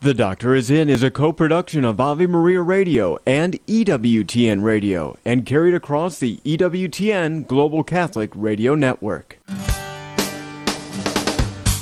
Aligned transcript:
The 0.00 0.14
Doctor 0.14 0.54
is 0.54 0.70
In 0.70 0.88
is 0.88 1.02
a 1.02 1.10
co-production 1.10 1.84
of 1.84 2.00
Ave 2.00 2.24
Maria 2.28 2.62
Radio 2.62 3.18
and 3.26 3.58
EWTN 3.66 4.62
Radio 4.62 5.18
and 5.24 5.44
carried 5.44 5.74
across 5.74 6.20
the 6.20 6.36
EWTN 6.44 7.48
Global 7.48 7.82
Catholic 7.82 8.30
Radio 8.32 8.76
Network. 8.76 9.40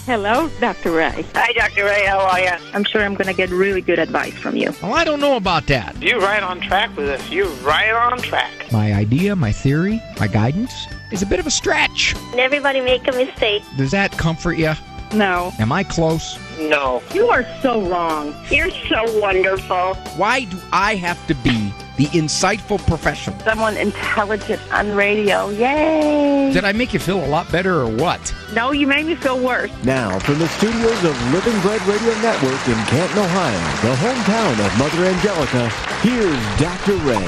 Hello, 0.06 0.48
Dr. 0.60 0.92
Ray. 0.92 1.26
Hi, 1.34 1.52
Dr. 1.52 1.84
Ray. 1.84 2.06
How 2.06 2.20
are 2.20 2.40
you? 2.40 2.52
I'm 2.72 2.84
sure 2.84 3.02
I'm 3.02 3.16
going 3.16 3.26
to 3.26 3.34
get 3.34 3.50
really 3.50 3.82
good 3.82 3.98
advice 3.98 4.32
from 4.32 4.56
you. 4.56 4.72
Well, 4.82 4.94
I 4.94 5.04
don't 5.04 5.20
know 5.20 5.36
about 5.36 5.66
that. 5.66 6.00
You're 6.02 6.20
right 6.20 6.42
on 6.42 6.62
track 6.62 6.96
with 6.96 7.10
us. 7.10 7.30
You're 7.30 7.50
right 7.56 7.92
on 7.92 8.16
track. 8.16 8.72
My 8.72 8.94
idea, 8.94 9.36
my 9.36 9.52
theory, 9.52 10.00
my 10.18 10.26
guidance 10.26 10.86
is 11.12 11.20
a 11.20 11.26
bit 11.26 11.38
of 11.38 11.46
a 11.46 11.50
stretch. 11.50 12.14
Can 12.30 12.38
everybody 12.38 12.80
make 12.80 13.06
a 13.08 13.12
mistake. 13.12 13.62
Does 13.76 13.90
that 13.90 14.12
comfort 14.12 14.54
you? 14.54 14.72
No. 15.14 15.52
Am 15.58 15.72
I 15.72 15.84
close? 15.84 16.38
No. 16.58 17.02
You 17.14 17.28
are 17.28 17.46
so 17.62 17.80
wrong. 17.88 18.34
You're 18.50 18.70
so 18.70 19.04
wonderful. 19.20 19.94
Why 20.16 20.44
do 20.44 20.58
I 20.72 20.94
have 20.96 21.24
to 21.26 21.34
be 21.34 21.72
the 21.96 22.06
insightful 22.06 22.84
professional? 22.86 23.38
Someone 23.40 23.76
intelligent 23.76 24.60
on 24.72 24.92
radio. 24.94 25.48
Yay! 25.50 26.50
Did 26.52 26.64
I 26.64 26.72
make 26.72 26.92
you 26.92 26.98
feel 26.98 27.24
a 27.24 27.28
lot 27.28 27.50
better 27.52 27.80
or 27.82 27.88
what? 27.88 28.34
No, 28.52 28.72
you 28.72 28.86
made 28.86 29.06
me 29.06 29.14
feel 29.14 29.38
worse. 29.38 29.70
Now, 29.84 30.18
from 30.18 30.38
the 30.38 30.48
studios 30.48 31.04
of 31.04 31.32
Living 31.32 31.58
Bread 31.60 31.80
Radio 31.82 32.14
Network 32.20 32.68
in 32.68 32.74
Canton, 32.86 33.18
Ohio, 33.18 33.58
the 33.82 33.94
hometown 33.96 34.66
of 34.66 34.78
Mother 34.78 35.04
Angelica, 35.04 35.68
here's 36.00 36.60
Dr. 36.60 36.96
Ray. 37.06 37.26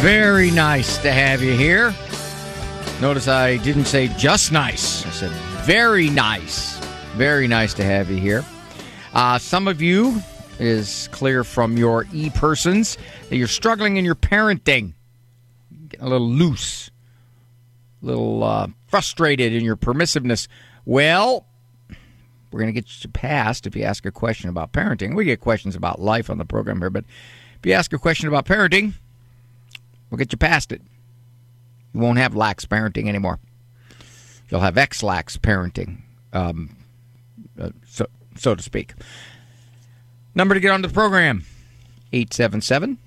Very 0.00 0.50
nice 0.50 0.98
to 0.98 1.10
have 1.10 1.42
you 1.42 1.52
here. 1.52 1.92
Notice 3.00 3.28
I 3.28 3.56
didn't 3.58 3.86
say 3.86 4.08
just 4.08 4.52
nice. 4.52 5.04
I 5.06 5.10
said 5.10 5.32
very 5.64 6.08
nice. 6.10 6.78
Very 7.16 7.48
nice 7.48 7.74
to 7.74 7.84
have 7.84 8.10
you 8.10 8.18
here. 8.18 8.44
Uh, 9.12 9.38
some 9.38 9.66
of 9.68 9.82
you 9.82 10.22
is 10.58 11.08
clear 11.12 11.44
from 11.44 11.76
your 11.76 12.06
e 12.12 12.30
persons 12.30 12.98
that 13.28 13.36
you're 13.36 13.46
struggling 13.48 13.96
in 13.96 14.04
your 14.04 14.14
parenting, 14.14 14.94
getting 15.88 16.06
a 16.06 16.08
little 16.08 16.28
loose, 16.28 16.90
a 18.02 18.06
little 18.06 18.42
uh, 18.42 18.66
frustrated 18.86 19.52
in 19.52 19.64
your 19.64 19.76
permissiveness. 19.76 20.48
Well, 20.84 21.46
we're 22.50 22.60
going 22.60 22.72
to 22.72 22.80
get 22.80 23.04
you 23.04 23.10
past 23.10 23.66
if 23.66 23.76
you 23.76 23.82
ask 23.82 24.06
a 24.06 24.10
question 24.10 24.48
about 24.48 24.72
parenting. 24.72 25.14
We 25.14 25.24
get 25.24 25.40
questions 25.40 25.76
about 25.76 26.00
life 26.00 26.30
on 26.30 26.38
the 26.38 26.44
program 26.44 26.78
here, 26.80 26.90
but 26.90 27.04
if 27.58 27.66
you 27.66 27.72
ask 27.72 27.92
a 27.92 27.98
question 27.98 28.28
about 28.28 28.46
parenting, 28.46 28.94
we'll 30.10 30.18
get 30.18 30.32
you 30.32 30.38
past 30.38 30.72
it. 30.72 30.80
You 31.92 32.00
won't 32.00 32.18
have 32.18 32.34
lax 32.34 32.64
parenting 32.64 33.08
anymore. 33.08 33.38
You'll 34.50 34.60
have 34.60 34.78
ex 34.78 35.02
lax 35.02 35.36
parenting, 35.36 36.02
um, 36.32 36.76
uh, 37.60 37.70
so, 37.86 38.06
so 38.36 38.54
to 38.54 38.62
speak. 38.62 38.94
Number 40.34 40.54
to 40.54 40.60
get 40.60 40.70
onto 40.70 40.88
the 40.88 40.94
program 40.94 41.44
877 42.12 42.98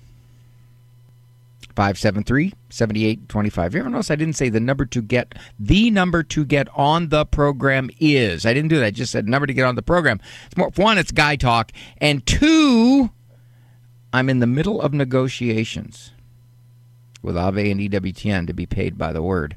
573 1.74 2.52
7825. 2.68 3.74
You 3.74 3.80
ever 3.80 3.90
notice 3.90 4.10
I 4.10 4.16
didn't 4.16 4.34
say 4.34 4.48
the 4.48 4.60
number 4.60 4.84
to 4.86 5.02
get 5.02 5.34
the 5.58 5.90
number 5.90 6.22
to 6.22 6.44
get 6.44 6.68
on 6.76 7.08
the 7.08 7.24
program 7.24 7.90
is? 7.98 8.46
I 8.46 8.52
didn't 8.52 8.68
do 8.68 8.78
that. 8.78 8.84
I 8.86 8.90
just 8.90 9.12
said 9.12 9.26
number 9.28 9.46
to 9.46 9.54
get 9.54 9.64
on 9.64 9.74
the 9.74 9.82
program. 9.82 10.20
It's 10.46 10.56
more, 10.56 10.70
one, 10.76 10.98
it's 10.98 11.12
guy 11.12 11.36
talk, 11.36 11.72
and 11.98 12.24
two, 12.26 13.10
I'm 14.12 14.28
in 14.28 14.40
the 14.40 14.46
middle 14.46 14.80
of 14.80 14.92
negotiations 14.92 16.12
with 17.22 17.36
Ave 17.36 17.70
and 17.70 17.80
EWTN 17.80 18.46
to 18.46 18.52
be 18.52 18.66
paid 18.66 18.98
by 18.98 19.12
the 19.12 19.22
word. 19.22 19.56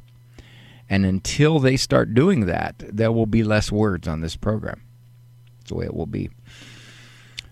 And 0.89 1.05
until 1.05 1.59
they 1.59 1.78
start 1.78 2.14
doing 2.14 2.45
that, 2.45 2.75
there 2.80 3.11
will 3.11 3.25
be 3.25 3.44
less 3.44 3.72
words 3.72 4.08
on 4.08 4.22
this 4.22 4.36
program. 4.36 4.81
That's 5.58 5.69
the 5.69 5.75
way 5.75 5.86
it 5.86 5.95
will 5.95 6.05
be. 6.05 6.30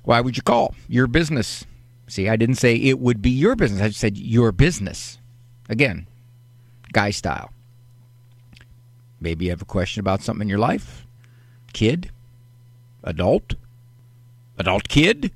Why 0.03 0.21
would 0.21 0.37
you 0.37 0.43
call? 0.43 0.75
Your 0.87 1.07
business. 1.07 1.65
See, 2.07 2.29
I 2.29 2.35
didn't 2.35 2.55
say 2.55 2.75
it 2.75 2.99
would 2.99 3.21
be 3.21 3.31
your 3.31 3.55
business. 3.55 3.81
I 3.81 3.87
just 3.87 3.99
said 3.99 4.17
your 4.17 4.51
business. 4.51 5.17
Again, 5.69 6.07
guy 6.91 7.09
style. 7.09 7.51
Maybe 9.19 9.45
you 9.45 9.51
have 9.51 9.61
a 9.61 9.65
question 9.65 10.01
about 10.01 10.21
something 10.21 10.45
in 10.45 10.49
your 10.49 10.59
life. 10.59 11.07
Kid, 11.71 12.11
adult, 13.03 13.55
adult 14.57 14.89
kid, 14.89 15.31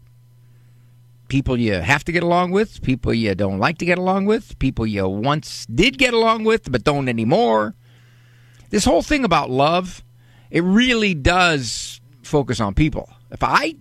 people 1.29 1.57
you 1.57 1.73
have 1.73 2.03
to 2.03 2.11
get 2.11 2.21
along 2.23 2.51
with, 2.51 2.81
people 2.81 3.13
you 3.13 3.33
don't 3.33 3.59
like 3.59 3.77
to 3.79 3.85
get 3.85 3.97
along 3.97 4.25
with, 4.25 4.59
people 4.59 4.85
you 4.85 5.07
once 5.07 5.65
did 5.67 5.97
get 5.97 6.13
along 6.13 6.43
with 6.43 6.71
but 6.71 6.83
don't 6.83 7.07
anymore. 7.09 7.75
This 8.69 8.85
whole 8.85 9.01
thing 9.01 9.23
about 9.23 9.49
love, 9.49 10.03
it 10.51 10.63
really 10.63 11.13
does 11.13 12.01
focus 12.23 12.59
on 12.59 12.73
people. 12.73 13.09
If 13.31 13.43
I 13.43 13.75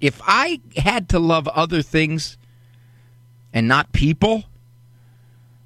if 0.00 0.20
I 0.24 0.60
had 0.76 1.08
to 1.10 1.18
love 1.18 1.48
other 1.48 1.82
things 1.82 2.38
and 3.52 3.66
not 3.66 3.92
people, 3.92 4.44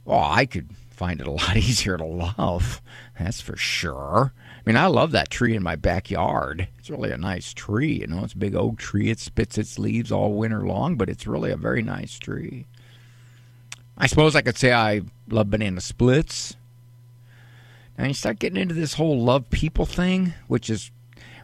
well, 0.05 0.25
I 0.25 0.47
could 0.47 0.71
find 0.91 1.21
it 1.21 1.27
a 1.27 1.31
lot 1.31 1.57
easier 1.57 1.97
to 1.97 2.05
love. 2.05 2.81
That's 3.19 3.41
for 3.41 3.57
sure. 3.57 4.33
I 4.39 4.61
mean, 4.65 4.77
I 4.77 4.87
love 4.87 5.11
that 5.13 5.31
tree 5.31 5.57
in 5.57 5.63
my 5.63 5.77
backyard. 5.77 6.69
It's 6.79 6.89
really 6.89 7.11
a 7.11 7.19
nice 7.19 7.53
tree. 7.53 8.01
You 8.01 8.07
know, 8.07 8.25
it's 8.25 8.35
a 8.35 8.39
big 8.39 8.55
oak 8.55 8.79
tree. 8.79 9.11
It 9.11 9.19
spits 9.19 9.59
its 9.59 9.79
leaves 9.79 10.13
all 10.13 10.35
winter 10.35 10.61
long, 10.61 10.97
but 10.97 11.09
it's 11.09 11.27
really 11.27 11.51
a 11.51 11.57
very 11.57 11.83
nice 11.83 12.19
tree. 12.19 12.67
I 13.99 14.07
suppose 14.07 14.35
I 14.35 14.43
could 14.43 14.57
say 14.57 14.73
I 14.73 15.03
love 15.29 15.51
banana 15.51 15.81
splits. 15.81 16.57
Now 18.03 18.09
you 18.09 18.15
start 18.15 18.41
getting 18.41 18.61
into 18.61 18.75
this 18.75 18.95
whole 18.95 19.23
love 19.23 19.49
people 19.51 19.87
thing, 19.87 20.35
which 20.49 20.69
is 20.69 20.91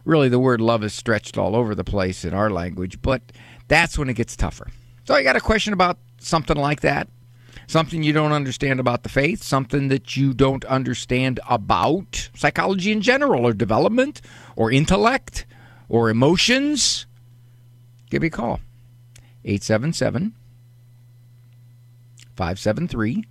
really 0.03 0.27
the 0.27 0.39
word 0.39 0.59
love 0.59 0.83
is 0.83 0.93
stretched 0.93 1.37
all 1.37 1.55
over 1.55 1.73
the 1.73 1.85
place 1.85 2.25
in 2.25 2.33
our 2.33 2.49
language, 2.49 3.01
but 3.01 3.21
that's 3.69 3.97
when 3.97 4.09
it 4.09 4.15
gets 4.15 4.35
tougher. 4.35 4.67
So 5.05 5.13
I 5.13 5.23
got 5.23 5.37
a 5.37 5.39
question 5.39 5.71
about 5.71 5.99
something 6.17 6.57
like 6.57 6.81
that. 6.81 7.07
Something 7.67 8.03
you 8.03 8.11
don't 8.11 8.33
understand 8.33 8.81
about 8.81 9.03
the 9.03 9.09
faith, 9.09 9.41
something 9.41 9.87
that 9.87 10.17
you 10.17 10.33
don't 10.33 10.65
understand 10.65 11.39
about 11.47 12.29
psychology 12.35 12.91
in 12.91 12.99
general, 12.99 13.45
or 13.45 13.53
development, 13.53 14.19
or 14.57 14.69
intellect, 14.69 15.45
or 15.87 16.09
emotions. 16.09 17.05
Give 18.09 18.21
me 18.21 18.27
a 18.27 18.31
call. 18.31 18.59
877 19.45 20.35
573 22.35 23.23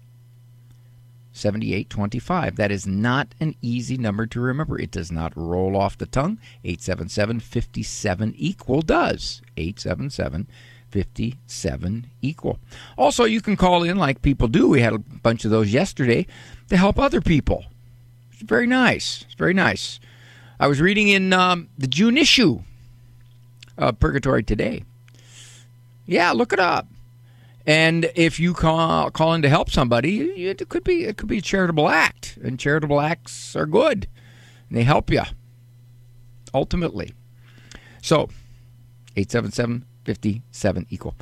7825. 1.38 2.56
That 2.56 2.70
is 2.70 2.86
not 2.86 3.34
an 3.40 3.54
easy 3.62 3.96
number 3.96 4.26
to 4.26 4.40
remember. 4.40 4.78
It 4.78 4.90
does 4.90 5.12
not 5.12 5.36
roll 5.36 5.76
off 5.76 5.98
the 5.98 6.06
tongue. 6.06 6.38
877 6.64 7.40
57 7.40 8.34
equal 8.36 8.82
does. 8.82 9.40
877 9.56 10.48
57 10.90 12.06
equal. 12.22 12.58
Also, 12.96 13.24
you 13.24 13.40
can 13.40 13.56
call 13.56 13.82
in 13.82 13.96
like 13.96 14.22
people 14.22 14.48
do. 14.48 14.68
We 14.68 14.80
had 14.80 14.92
a 14.94 14.98
bunch 14.98 15.44
of 15.44 15.50
those 15.50 15.72
yesterday 15.72 16.26
to 16.68 16.76
help 16.76 16.98
other 16.98 17.20
people. 17.20 17.64
It's 18.32 18.42
very 18.42 18.66
nice. 18.66 19.22
It's 19.22 19.34
very 19.34 19.54
nice. 19.54 20.00
I 20.60 20.66
was 20.66 20.80
reading 20.80 21.08
in 21.08 21.32
um, 21.32 21.68
the 21.78 21.86
June 21.86 22.16
issue 22.16 22.62
of 23.76 24.00
Purgatory 24.00 24.42
Today. 24.42 24.84
Yeah, 26.06 26.32
look 26.32 26.52
it 26.52 26.58
up. 26.58 26.88
And 27.68 28.10
if 28.14 28.40
you 28.40 28.54
call 28.54 29.10
call 29.10 29.34
in 29.34 29.42
to 29.42 29.48
help 29.50 29.68
somebody, 29.70 30.20
it 30.46 30.66
could 30.70 30.84
be 30.84 31.04
it 31.04 31.18
could 31.18 31.28
be 31.28 31.36
a 31.36 31.42
charitable 31.42 31.90
act, 31.90 32.38
and 32.42 32.58
charitable 32.58 32.98
acts 32.98 33.54
are 33.54 33.66
good. 33.66 34.08
And 34.70 34.78
they 34.78 34.84
help 34.84 35.10
you 35.10 35.20
ultimately. 36.54 37.12
So, 38.00 38.30
877 39.16 39.84
57 40.06 40.86
equal. 40.88 41.14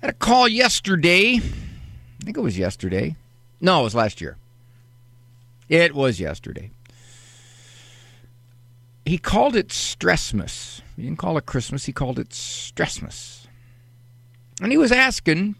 Had 0.00 0.08
a 0.08 0.14
call 0.14 0.48
yesterday. 0.48 1.34
I 1.36 2.24
think 2.24 2.38
it 2.38 2.40
was 2.40 2.56
yesterday. 2.56 3.16
No, 3.60 3.80
it 3.80 3.84
was 3.84 3.94
last 3.94 4.22
year. 4.22 4.38
It 5.68 5.94
was 5.94 6.18
yesterday. 6.18 6.70
He 9.04 9.18
called 9.18 9.54
it 9.54 9.68
Stressmas. 9.68 10.80
He 10.96 11.02
didn't 11.02 11.18
call 11.18 11.36
it 11.36 11.44
Christmas, 11.44 11.84
he 11.84 11.92
called 11.92 12.18
it 12.18 12.30
Stressmas. 12.30 13.47
And 14.60 14.72
he 14.72 14.78
was 14.78 14.92
asking 14.92 15.56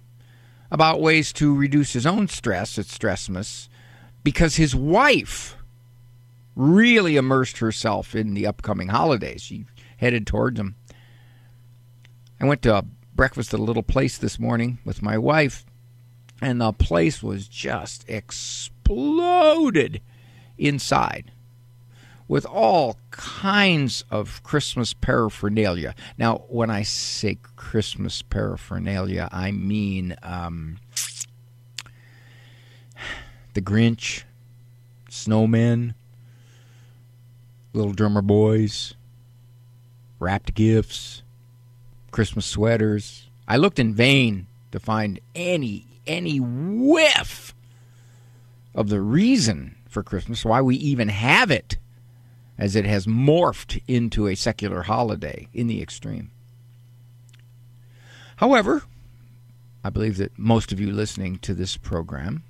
about 0.70 1.00
ways 1.00 1.32
to 1.34 1.54
reduce 1.54 1.92
his 1.92 2.06
own 2.06 2.28
stress 2.28 2.78
at 2.78 2.86
Stressmas 2.86 3.68
because 4.22 4.56
his 4.56 4.74
wife 4.74 5.56
really 6.54 7.16
immersed 7.16 7.58
herself 7.58 8.14
in 8.14 8.34
the 8.34 8.46
upcoming 8.46 8.88
holidays. 8.88 9.42
She 9.42 9.64
headed 9.98 10.26
towards 10.26 10.56
them. 10.56 10.76
I 12.40 12.46
went 12.46 12.62
to 12.62 12.84
breakfast 13.14 13.54
at 13.54 13.60
a 13.60 13.62
little 13.62 13.82
place 13.82 14.18
this 14.18 14.38
morning 14.38 14.78
with 14.84 15.02
my 15.02 15.16
wife, 15.18 15.64
and 16.40 16.60
the 16.60 16.72
place 16.72 17.22
was 17.22 17.48
just 17.48 18.08
exploded 18.08 20.00
inside 20.56 21.32
with 22.28 22.44
all 22.44 22.98
kinds 23.10 24.04
of 24.10 24.42
Christmas 24.42 24.92
paraphernalia. 24.92 25.94
Now, 26.18 26.44
when 26.48 26.70
I 26.70 26.82
say 26.82 27.38
Christmas 27.56 28.20
paraphernalia, 28.22 29.28
I 29.32 29.50
mean 29.50 30.14
um, 30.22 30.76
the 33.54 33.62
Grinch, 33.62 34.24
snowmen, 35.10 35.94
little 37.72 37.92
drummer 37.92 38.22
boys, 38.22 38.94
wrapped 40.18 40.54
gifts, 40.54 41.22
Christmas 42.10 42.46
sweaters. 42.46 43.28
I 43.46 43.56
looked 43.56 43.78
in 43.78 43.94
vain 43.94 44.46
to 44.72 44.78
find 44.78 45.18
any 45.34 45.86
any 46.06 46.38
whiff 46.40 47.54
of 48.74 48.88
the 48.88 49.00
reason 49.00 49.76
for 49.88 50.02
Christmas, 50.02 50.44
why 50.44 50.60
we 50.62 50.76
even 50.76 51.08
have 51.08 51.50
it, 51.50 51.76
as 52.58 52.74
it 52.74 52.84
has 52.84 53.06
morphed 53.06 53.80
into 53.86 54.26
a 54.26 54.34
secular 54.34 54.82
holiday 54.82 55.48
in 55.54 55.68
the 55.68 55.80
extreme. 55.80 56.30
However, 58.36 58.82
I 59.84 59.90
believe 59.90 60.16
that 60.18 60.38
most 60.38 60.72
of 60.72 60.80
you 60.80 60.90
listening 60.90 61.38
to 61.38 61.54
this 61.54 61.76
program 61.76 62.42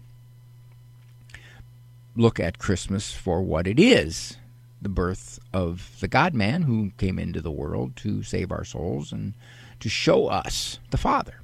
look 2.16 2.40
at 2.40 2.58
Christmas 2.58 3.12
for 3.12 3.43
what 3.43 3.66
it 3.66 3.78
is 3.78 4.37
the 4.81 4.88
birth 4.88 5.38
of 5.52 5.96
the 6.00 6.08
God 6.08 6.34
man 6.34 6.62
who 6.62 6.93
came 6.99 7.19
into 7.19 7.40
the 7.40 7.50
world 7.50 7.96
to 7.96 8.22
save 8.22 8.52
our 8.52 8.64
souls 8.64 9.12
and 9.12 9.34
to 9.81 9.88
show 9.88 10.28
us 10.28 10.78
the 10.90 10.96
Father. 10.96 11.40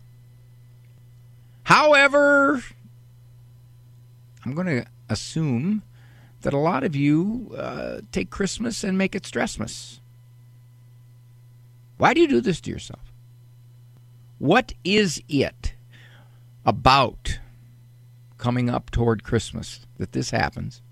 However, 1.64 2.62
I'm 4.44 4.54
going 4.54 4.66
to 4.66 4.86
assume 5.08 5.82
that 6.44 6.52
a 6.52 6.58
lot 6.58 6.84
of 6.84 6.94
you 6.94 7.54
uh, 7.56 8.02
take 8.12 8.28
Christmas 8.28 8.84
and 8.84 8.98
make 8.98 9.14
it 9.14 9.22
Stressmas. 9.22 9.98
Why 11.96 12.12
do 12.12 12.20
you 12.20 12.28
do 12.28 12.40
this 12.42 12.60
to 12.62 12.70
yourself? 12.70 13.00
What 14.38 14.74
is 14.84 15.22
it 15.26 15.72
about 16.66 17.38
coming 18.36 18.68
up 18.68 18.90
toward 18.90 19.24
Christmas 19.24 19.86
that 19.96 20.12
this 20.12 20.30
happens? 20.30 20.82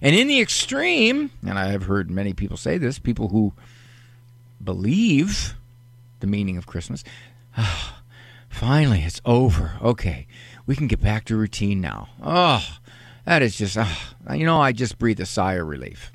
And 0.00 0.16
in 0.16 0.26
the 0.26 0.40
extreme, 0.40 1.30
and 1.46 1.58
I 1.58 1.66
have 1.66 1.84
heard 1.84 2.10
many 2.10 2.32
people 2.32 2.56
say 2.56 2.78
this, 2.78 2.98
people 2.98 3.28
who 3.28 3.52
believe 4.62 5.54
the 6.20 6.26
meaning 6.26 6.56
of 6.56 6.66
Christmas, 6.66 7.04
oh, 7.58 7.98
finally 8.48 9.00
it's 9.00 9.20
over. 9.26 9.72
Okay, 9.82 10.26
we 10.64 10.74
can 10.74 10.86
get 10.86 11.02
back 11.02 11.26
to 11.26 11.36
routine 11.36 11.82
now. 11.82 12.08
Oh, 12.22 12.78
that 13.24 13.42
is 13.42 13.56
just, 13.56 13.76
oh, 13.78 14.34
you 14.34 14.44
know, 14.44 14.60
I 14.60 14.72
just 14.72 14.98
breathe 14.98 15.20
a 15.20 15.26
sigh 15.26 15.54
of 15.54 15.66
relief. 15.66 16.12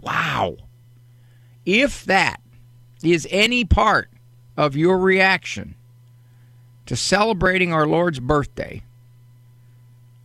Wow. 0.00 0.56
If 1.64 2.04
that 2.04 2.40
is 3.02 3.26
any 3.30 3.64
part 3.64 4.10
of 4.56 4.76
your 4.76 4.98
reaction 4.98 5.74
to 6.86 6.96
celebrating 6.96 7.72
our 7.72 7.86
Lord's 7.86 8.20
birthday, 8.20 8.82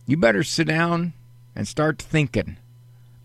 you 0.06 0.16
better 0.16 0.42
sit 0.42 0.66
down 0.66 1.12
and 1.56 1.66
start 1.66 2.00
thinking 2.00 2.56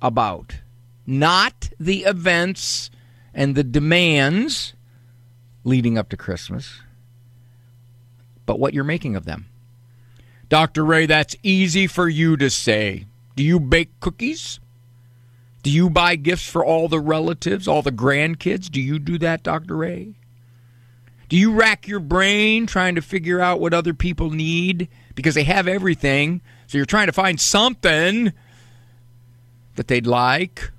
about 0.01 0.57
not 1.06 1.69
the 1.79 2.03
events 2.06 2.89
and 3.33 3.56
the 3.56 3.63
demands 3.63 4.73
leading 5.63 5.97
up 5.97 6.09
to 6.09 6.18
Christmas, 6.18 6.81
but 8.45 8.59
what 8.59 8.73
you're 8.73 8.83
making 8.83 9.15
of 9.15 9.25
them. 9.25 9.47
Dr. 10.56 10.86
Ray, 10.86 11.06
that's 11.06 11.36
easy 11.44 11.86
for 11.86 12.07
you 12.07 12.38
to 12.38 12.50
say. 12.50 13.07
Do 13.36 13.44
you 13.44 13.60
bake 13.60 14.00
cookies? 14.00 14.62
Do 15.63 15.69
you 15.69 15.90
buy 15.90 16.16
gifts 16.16 16.48
for 16.48 16.63
all 16.63 16.88
the 16.88 17.02
relatives, 17.02 17.68
all 17.68 17.81
the 17.81 17.92
grandkids? 17.92 18.72
Do 18.72 18.80
you 18.80 18.98
do 18.98 19.18
that, 19.18 19.44
Dr. 19.44 19.75
Ray? 19.75 20.16
Do 21.28 21.36
you 21.36 21.52
rack 21.52 21.90
your 21.90 22.00
brain 22.00 22.68
trying 22.68 22.96
to 22.96 23.02
figure 23.02 23.42
out 23.42 23.60
what 23.60 23.74
other 23.74 23.94
people 23.94 24.30
need 24.30 24.88
because 25.13 25.36
they 25.36 25.44
have 25.44 25.68
everything? 25.68 26.40
So 26.68 26.78
you're 26.78 26.86
trying 26.86 27.07
to 27.07 27.12
find 27.12 27.38
something 27.38 28.31
that 29.75 29.90
they'd 29.90 30.07
like. 30.07 30.72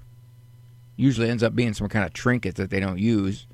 Usually 0.96 1.28
ends 1.28 1.42
up 1.42 1.54
being 1.54 1.74
some 1.74 1.90
kind 1.90 2.06
of 2.06 2.14
trinket 2.14 2.54
that 2.54 2.70
they 2.70 2.80
don't 2.80 2.98
use. 2.98 3.46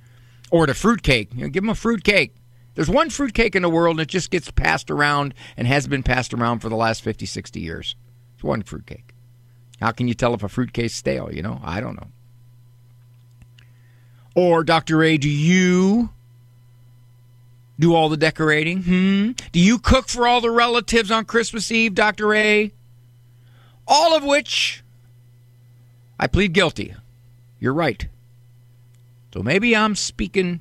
Or 0.52 0.68
the 0.68 0.74
fruitcake. 0.74 1.34
You 1.34 1.40
know, 1.40 1.48
give 1.48 1.64
them 1.64 1.70
a 1.70 1.74
fruitcake. 1.74 2.36
There's 2.74 2.88
one 2.88 3.10
fruitcake 3.10 3.54
in 3.54 3.62
the 3.62 3.68
world 3.68 3.94
and 3.94 4.00
it 4.00 4.08
just 4.08 4.30
gets 4.30 4.50
passed 4.50 4.90
around 4.90 5.34
and 5.56 5.66
has 5.66 5.86
been 5.86 6.02
passed 6.02 6.32
around 6.32 6.60
for 6.60 6.68
the 6.68 6.76
last 6.76 7.02
50, 7.02 7.26
60 7.26 7.60
years. 7.60 7.96
It's 8.34 8.44
one 8.44 8.62
fruitcake. 8.62 9.14
How 9.80 9.90
can 9.90 10.08
you 10.08 10.14
tell 10.14 10.32
if 10.34 10.42
a 10.42 10.48
fruitcake's 10.48 10.94
stale, 10.94 11.32
you 11.32 11.42
know? 11.42 11.60
I 11.62 11.80
don't 11.80 11.96
know. 11.96 12.08
Or, 14.34 14.64
Dr. 14.64 15.02
A, 15.02 15.18
do 15.18 15.28
you 15.28 16.10
do 17.78 17.94
all 17.94 18.08
the 18.08 18.16
decorating? 18.16 18.82
Hmm? 18.82 19.30
Do 19.50 19.60
you 19.60 19.78
cook 19.78 20.08
for 20.08 20.26
all 20.26 20.40
the 20.40 20.50
relatives 20.50 21.10
on 21.10 21.24
Christmas 21.24 21.70
Eve, 21.70 21.94
Dr. 21.94 22.32
A? 22.34 22.72
All 23.86 24.16
of 24.16 24.24
which 24.24 24.82
I 26.18 26.28
plead 26.28 26.52
guilty. 26.52 26.94
You're 27.58 27.74
right. 27.74 28.06
So 29.34 29.42
maybe 29.42 29.74
I'm 29.74 29.96
speaking 29.96 30.60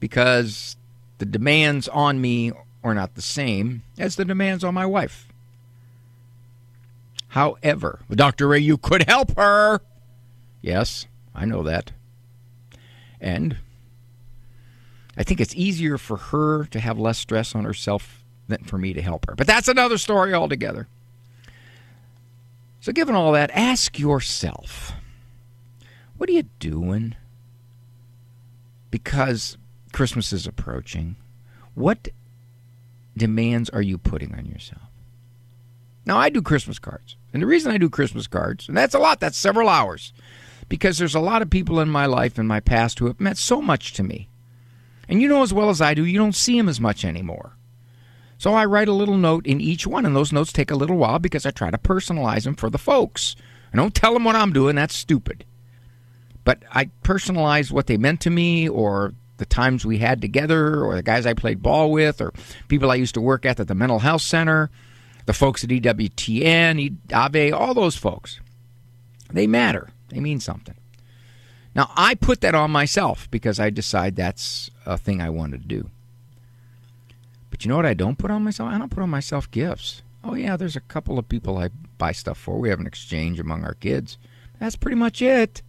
because 0.00 0.76
the 1.18 1.26
demands 1.26 1.88
on 1.88 2.20
me 2.20 2.52
are 2.84 2.94
not 2.94 3.14
the 3.14 3.22
same 3.22 3.82
as 3.98 4.16
the 4.16 4.24
demands 4.24 4.62
on 4.62 4.74
my 4.74 4.86
wife. 4.86 5.28
However, 7.28 8.00
Dr. 8.10 8.48
Ray, 8.48 8.60
you 8.60 8.78
could 8.78 9.04
help 9.08 9.36
her. 9.36 9.80
Yes, 10.62 11.06
I 11.34 11.44
know 11.44 11.62
that. 11.64 11.92
And 13.20 13.58
I 15.16 15.22
think 15.22 15.40
it's 15.40 15.54
easier 15.54 15.98
for 15.98 16.16
her 16.16 16.64
to 16.66 16.80
have 16.80 16.98
less 16.98 17.18
stress 17.18 17.54
on 17.54 17.64
herself 17.64 18.24
than 18.48 18.64
for 18.64 18.78
me 18.78 18.92
to 18.92 19.02
help 19.02 19.26
her. 19.26 19.34
But 19.34 19.46
that's 19.46 19.68
another 19.68 19.98
story 19.98 20.32
altogether. 20.32 20.88
So, 22.80 22.92
given 22.92 23.14
all 23.14 23.32
that, 23.32 23.50
ask 23.52 23.98
yourself 23.98 24.92
what 26.16 26.28
are 26.30 26.32
you 26.32 26.44
doing? 26.58 27.14
Because 28.90 29.58
Christmas 29.96 30.30
is 30.30 30.46
approaching. 30.46 31.16
What 31.72 32.08
demands 33.16 33.70
are 33.70 33.80
you 33.80 33.96
putting 33.96 34.34
on 34.34 34.44
yourself? 34.44 34.82
Now, 36.04 36.18
I 36.18 36.28
do 36.28 36.42
Christmas 36.42 36.78
cards. 36.78 37.16
And 37.32 37.42
the 37.42 37.46
reason 37.46 37.72
I 37.72 37.78
do 37.78 37.88
Christmas 37.88 38.26
cards, 38.26 38.68
and 38.68 38.76
that's 38.76 38.94
a 38.94 38.98
lot, 38.98 39.20
that's 39.20 39.38
several 39.38 39.70
hours, 39.70 40.12
because 40.68 40.98
there's 40.98 41.14
a 41.14 41.20
lot 41.20 41.40
of 41.40 41.48
people 41.48 41.80
in 41.80 41.88
my 41.88 42.04
life 42.04 42.36
and 42.36 42.46
my 42.46 42.60
past 42.60 42.98
who 42.98 43.06
have 43.06 43.18
meant 43.18 43.38
so 43.38 43.62
much 43.62 43.94
to 43.94 44.02
me. 44.02 44.28
And 45.08 45.22
you 45.22 45.28
know 45.28 45.42
as 45.42 45.54
well 45.54 45.70
as 45.70 45.80
I 45.80 45.94
do, 45.94 46.04
you 46.04 46.18
don't 46.18 46.34
see 46.34 46.58
them 46.58 46.68
as 46.68 46.78
much 46.78 47.02
anymore. 47.02 47.56
So 48.36 48.52
I 48.52 48.66
write 48.66 48.88
a 48.88 48.92
little 48.92 49.16
note 49.16 49.46
in 49.46 49.62
each 49.62 49.86
one, 49.86 50.04
and 50.04 50.14
those 50.14 50.30
notes 50.30 50.52
take 50.52 50.70
a 50.70 50.76
little 50.76 50.98
while 50.98 51.18
because 51.18 51.46
I 51.46 51.52
try 51.52 51.70
to 51.70 51.78
personalize 51.78 52.44
them 52.44 52.54
for 52.54 52.68
the 52.68 52.76
folks. 52.76 53.34
I 53.72 53.78
don't 53.78 53.94
tell 53.94 54.12
them 54.12 54.24
what 54.24 54.36
I'm 54.36 54.52
doing, 54.52 54.76
that's 54.76 54.94
stupid. 54.94 55.46
But 56.44 56.64
I 56.70 56.90
personalize 57.02 57.72
what 57.72 57.86
they 57.86 57.96
meant 57.96 58.20
to 58.20 58.30
me 58.30 58.68
or 58.68 59.14
the 59.38 59.46
times 59.46 59.84
we 59.84 59.98
had 59.98 60.20
together 60.20 60.82
or 60.84 60.96
the 60.96 61.02
guys 61.02 61.26
I 61.26 61.34
played 61.34 61.62
ball 61.62 61.90
with 61.90 62.20
or 62.20 62.32
people 62.68 62.90
I 62.90 62.96
used 62.96 63.14
to 63.14 63.20
work 63.20 63.44
at 63.44 63.60
at 63.60 63.68
the 63.68 63.74
mental 63.74 63.98
health 63.98 64.22
center, 64.22 64.70
the 65.26 65.32
folks 65.32 65.64
at 65.64 65.70
EWTN, 65.70 66.96
Ave, 67.12 67.52
all 67.52 67.74
those 67.74 67.96
folks. 67.96 68.40
They 69.30 69.46
matter. 69.46 69.90
They 70.08 70.20
mean 70.20 70.40
something. 70.40 70.76
Now, 71.74 71.90
I 71.94 72.14
put 72.14 72.40
that 72.40 72.54
on 72.54 72.70
myself 72.70 73.30
because 73.30 73.60
I 73.60 73.68
decide 73.70 74.16
that's 74.16 74.70
a 74.86 74.96
thing 74.96 75.20
I 75.20 75.28
want 75.28 75.52
to 75.52 75.58
do. 75.58 75.90
But 77.50 77.64
you 77.64 77.68
know 77.68 77.76
what 77.76 77.86
I 77.86 77.94
don't 77.94 78.16
put 78.16 78.30
on 78.30 78.44
myself? 78.44 78.72
I 78.72 78.78
don't 78.78 78.90
put 78.90 79.02
on 79.02 79.10
myself 79.10 79.50
gifts. 79.50 80.02
Oh, 80.24 80.34
yeah, 80.34 80.56
there's 80.56 80.76
a 80.76 80.80
couple 80.80 81.18
of 81.18 81.28
people 81.28 81.58
I 81.58 81.68
buy 81.98 82.12
stuff 82.12 82.38
for. 82.38 82.58
We 82.58 82.70
have 82.70 82.80
an 82.80 82.86
exchange 82.86 83.38
among 83.38 83.64
our 83.64 83.74
kids. 83.74 84.16
That's 84.58 84.76
pretty 84.76 84.96
much 84.96 85.20
it. 85.20 85.62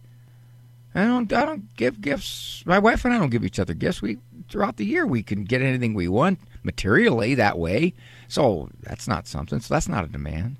I 1.00 1.06
don't 1.06 1.32
I 1.32 1.44
don't 1.44 1.76
give 1.76 2.00
gifts. 2.00 2.62
My 2.66 2.78
wife 2.78 3.04
and 3.04 3.14
I 3.14 3.18
don't 3.18 3.30
give 3.30 3.44
each 3.44 3.58
other 3.58 3.74
gifts. 3.74 4.02
We 4.02 4.18
throughout 4.48 4.76
the 4.76 4.86
year 4.86 5.06
we 5.06 5.22
can 5.22 5.44
get 5.44 5.62
anything 5.62 5.94
we 5.94 6.08
want 6.08 6.38
materially 6.62 7.34
that 7.34 7.58
way. 7.58 7.94
So 8.28 8.70
that's 8.82 9.08
not 9.08 9.26
something. 9.26 9.60
So 9.60 9.74
that's 9.74 9.88
not 9.88 10.04
a 10.04 10.08
demand. 10.08 10.56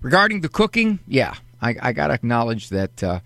Regarding 0.00 0.42
the 0.42 0.48
cooking, 0.48 0.98
yeah, 1.06 1.34
I, 1.62 1.76
I 1.80 1.92
got 1.92 2.08
to 2.08 2.14
acknowledge 2.14 2.68
that 2.68 3.02
uh, 3.02 3.20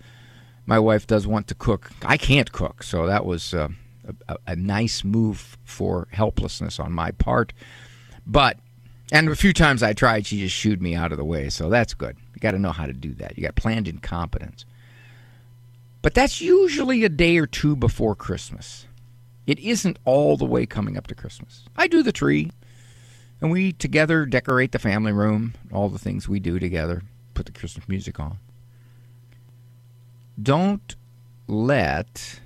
my 0.65 0.79
wife 0.79 1.05
does 1.05 1.27
want 1.27 1.47
to 1.49 1.55
cook. 1.55 1.91
I 2.03 2.15
can't 2.15 2.51
cook, 2.53 2.83
so 2.83 3.05
that 3.05 3.25
was 3.25 3.53
uh, 3.53 3.67
a, 4.29 4.37
a 4.47 4.55
nice 4.55 5.03
move 5.03 5.57
for 5.65 6.07
helplessness 6.11 6.79
on 6.79 6.93
my 6.93 7.11
part. 7.11 7.51
But 8.25 8.57
and 9.11 9.27
a 9.27 9.35
few 9.35 9.53
times 9.53 9.81
I 9.83 9.93
tried, 9.93 10.25
she 10.25 10.39
just 10.39 10.55
shooed 10.55 10.81
me 10.81 10.95
out 10.95 11.11
of 11.11 11.17
the 11.17 11.25
way. 11.25 11.49
So 11.49 11.69
that's 11.69 11.93
good. 11.93 12.15
You 12.33 12.39
got 12.39 12.51
to 12.51 12.59
know 12.59 12.71
how 12.71 12.85
to 12.85 12.93
do 12.93 13.13
that. 13.15 13.37
You 13.37 13.43
got 13.43 13.55
planned 13.55 13.87
incompetence. 13.87 14.65
But 16.01 16.13
that's 16.13 16.41
usually 16.41 17.03
a 17.03 17.09
day 17.09 17.37
or 17.37 17.45
two 17.45 17.75
before 17.75 18.15
Christmas. 18.15 18.87
It 19.45 19.59
isn't 19.59 19.99
all 20.05 20.37
the 20.37 20.45
way 20.45 20.65
coming 20.65 20.97
up 20.97 21.07
to 21.07 21.15
Christmas. 21.15 21.63
I 21.75 21.87
do 21.87 22.03
the 22.03 22.11
tree, 22.11 22.51
and 23.41 23.51
we 23.51 23.73
together 23.73 24.25
decorate 24.25 24.71
the 24.71 24.79
family 24.79 25.11
room, 25.11 25.55
all 25.71 25.89
the 25.89 25.99
things 25.99 26.29
we 26.29 26.39
do 26.39 26.59
together, 26.59 27.03
put 27.33 27.45
the 27.45 27.51
Christmas 27.51 27.89
music 27.89 28.19
on. 28.19 28.37
Don't 30.41 30.95
let 31.47 32.39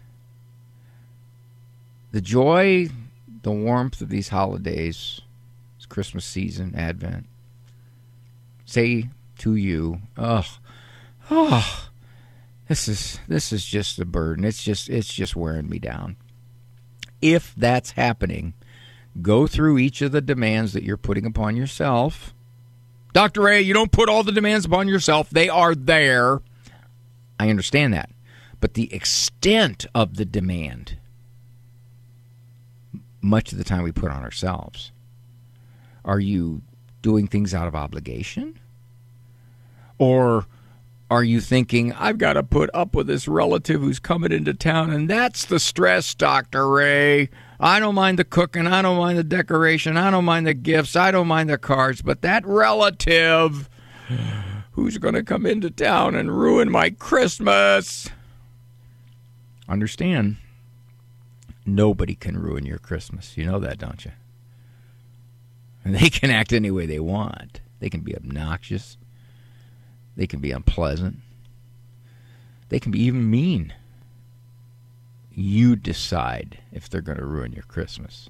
the 2.12 2.22
joy, 2.22 2.90
the 3.44 3.52
warmth 3.52 4.02
of 4.02 4.10
these 4.10 4.30
holidays, 4.30 5.22
Christmas 5.94 6.26
season, 6.26 6.74
Advent, 6.76 7.28
say 8.66 9.10
to 9.38 9.56
you, 9.56 10.02
oh, 10.18 10.44
oh, 11.30 11.90
this 12.68 12.88
is 12.88 13.20
this 13.28 13.52
is 13.52 13.66
just 13.66 14.00
a 14.00 14.06
burden. 14.06 14.46
It's 14.46 14.64
just 14.64 14.90
it's 14.90 15.14
just 15.14 15.36
wearing 15.36 15.70
me 15.70 15.80
down. 15.80 16.18
If 17.22 17.54
that's 17.56 17.92
happening, 17.92 18.54
go 19.22 19.48
through 19.48 19.78
each 19.78 20.02
of 20.02 20.12
the 20.12 20.22
demands 20.22 20.74
that 20.74 20.84
you're 20.84 20.98
putting 20.98 21.26
upon 21.26 21.56
yourself. 21.56 22.34
Dr. 23.14 23.48
A, 23.48 23.60
you 23.60 23.74
don't 23.74 23.92
put 23.92 24.10
all 24.10 24.24
the 24.24 24.32
demands 24.32 24.66
upon 24.66 24.88
yourself. 24.88 25.30
They 25.30 25.48
are 25.48 25.76
there. 25.76 26.42
I 27.40 27.50
understand 27.50 27.94
that. 27.94 28.10
But 28.60 28.74
the 28.74 28.94
extent 28.94 29.86
of 29.94 30.16
the 30.16 30.26
demand 30.26 30.98
much 33.24 33.54
of 33.54 33.58
the 33.58 33.64
time 33.64 33.84
we 33.84 33.92
put 33.92 34.12
on 34.12 34.22
ourselves. 34.22 34.92
Are 36.06 36.20
you 36.20 36.62
doing 37.02 37.28
things 37.28 37.54
out 37.54 37.68
of 37.68 37.76
obligation? 37.76 38.60
Or 39.98 40.46
are 41.14 41.24
you 41.24 41.40
thinking, 41.42 41.94
I've 41.94 42.18
got 42.18 42.34
to 42.34 42.42
put 42.42 42.72
up 42.74 42.96
with 42.96 43.06
this 43.06 43.28
relative 43.28 43.82
who's 43.82 44.00
coming 44.00 44.32
into 44.32 44.52
town, 44.52 44.90
and 44.90 45.08
that's 45.08 45.46
the 45.46 45.60
stress, 45.60 46.16
Dr. 46.16 46.68
Ray? 46.68 47.30
I 47.60 47.80
don't 47.80 47.94
mind 47.94 48.18
the 48.18 48.24
cooking, 48.24 48.66
I 48.66 48.82
don't 48.82 48.98
mind 48.98 49.20
the 49.20 49.24
decoration, 49.24 49.96
I 49.96 50.10
don't 50.10 50.26
mind 50.26 50.48
the 50.48 50.56
gifts, 50.56 50.96
I 50.96 51.12
don't 51.12 51.28
mind 51.28 51.52
the 51.52 51.60
cards, 51.60 52.02
but 52.02 52.24
that 52.24 52.44
relative 52.48 53.70
who's 54.72 54.98
going 54.98 55.14
to 55.14 55.22
come 55.22 55.46
into 55.46 55.70
town 55.70 56.16
and 56.16 56.36
ruin 56.36 56.72
my 56.72 56.90
Christmas. 56.90 58.10
Understand, 59.70 60.38
nobody 61.64 62.16
can 62.16 62.40
ruin 62.40 62.66
your 62.66 62.80
Christmas. 62.80 63.38
You 63.38 63.46
know 63.46 63.60
that, 63.60 63.78
don't 63.78 64.04
you? 64.04 64.14
And 65.86 65.94
they 66.00 66.10
can 66.10 66.32
act 66.32 66.52
any 66.52 66.72
way 66.72 66.88
they 66.88 67.00
want. 67.00 67.62
They 67.80 67.92
can 67.92 68.02
be 68.02 68.16
obnoxious. 68.16 68.98
They 70.16 70.28
can 70.28 70.40
be 70.40 70.52
unpleasant. 70.52 71.18
They 72.70 72.80
can 72.80 72.92
be 72.92 73.02
even 73.02 73.30
mean. 73.30 73.74
You 75.32 75.76
decide 75.76 76.60
if 76.72 76.90
they're 76.90 77.02
going 77.02 77.18
to 77.18 77.26
ruin 77.26 77.54
your 77.54 77.64
Christmas. 77.64 78.30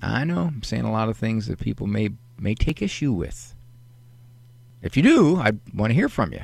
I 0.00 0.24
know 0.24 0.38
I'm 0.38 0.62
saying 0.62 0.84
a 0.84 0.92
lot 0.92 1.08
of 1.08 1.16
things 1.16 1.46
that 1.46 1.60
people 1.60 1.86
may 1.86 2.10
may 2.38 2.54
take 2.54 2.82
issue 2.82 3.12
with. 3.12 3.54
If 4.80 4.96
you 4.96 5.02
do, 5.02 5.36
I 5.36 5.52
want 5.72 5.90
to 5.90 5.94
hear 5.94 6.08
from 6.08 6.32
you. 6.32 6.42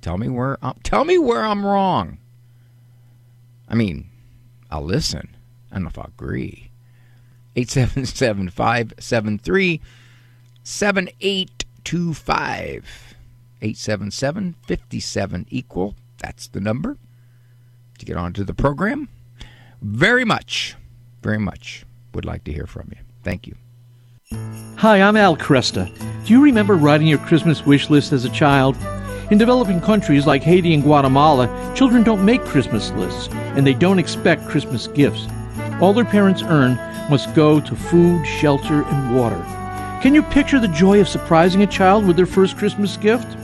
Tell 0.00 0.16
me 0.16 0.28
where 0.28 0.58
I'm, 0.62 0.74
tell 0.82 1.04
me 1.04 1.18
where 1.18 1.44
I'm 1.44 1.64
wrong. 1.64 2.18
I 3.68 3.74
mean, 3.74 4.08
I'll 4.70 4.84
listen. 4.84 5.36
I 5.70 5.74
don't 5.74 5.84
know 5.84 5.88
if 5.88 5.98
I'll 5.98 6.06
agree. 6.06 6.70
877 7.56 8.50
573 8.50 9.80
7825. 11.84 13.14
877 13.62 14.56
57 14.66 15.46
equal. 15.50 15.94
That's 16.18 16.48
the 16.48 16.60
number 16.60 16.98
to 17.98 18.04
get 18.04 18.16
onto 18.16 18.44
the 18.44 18.54
program. 18.54 19.08
Very 19.80 20.24
much, 20.24 20.76
very 21.22 21.38
much 21.38 21.84
would 22.12 22.24
like 22.24 22.44
to 22.44 22.52
hear 22.52 22.66
from 22.66 22.90
you. 22.90 22.98
Thank 23.22 23.46
you. 23.46 23.56
Hi, 24.76 25.00
I'm 25.00 25.16
Al 25.16 25.36
Kresta. 25.36 25.90
Do 26.26 26.32
you 26.32 26.42
remember 26.42 26.74
writing 26.74 27.06
your 27.06 27.18
Christmas 27.18 27.64
wish 27.64 27.90
list 27.90 28.12
as 28.12 28.24
a 28.24 28.30
child? 28.30 28.76
In 29.30 29.38
developing 29.38 29.80
countries 29.80 30.26
like 30.26 30.42
Haiti 30.42 30.74
and 30.74 30.82
Guatemala, 30.82 31.72
children 31.74 32.02
don't 32.02 32.24
make 32.24 32.42
Christmas 32.42 32.90
lists 32.92 33.28
and 33.32 33.66
they 33.66 33.74
don't 33.74 33.98
expect 33.98 34.48
Christmas 34.48 34.88
gifts. 34.88 35.26
All 35.80 35.92
their 35.92 36.04
parents 36.04 36.42
earn 36.42 36.76
must 37.10 37.34
go 37.34 37.60
to 37.60 37.76
food, 37.76 38.24
shelter, 38.26 38.82
and 38.82 39.16
water. 39.16 39.63
Can 40.04 40.14
you 40.14 40.22
picture 40.22 40.60
the 40.60 40.68
joy 40.68 41.00
of 41.00 41.08
surprising 41.08 41.62
a 41.62 41.66
child 41.66 42.06
with 42.06 42.16
their 42.16 42.26
first 42.26 42.58
Christmas 42.58 42.98
gift? 42.98 43.38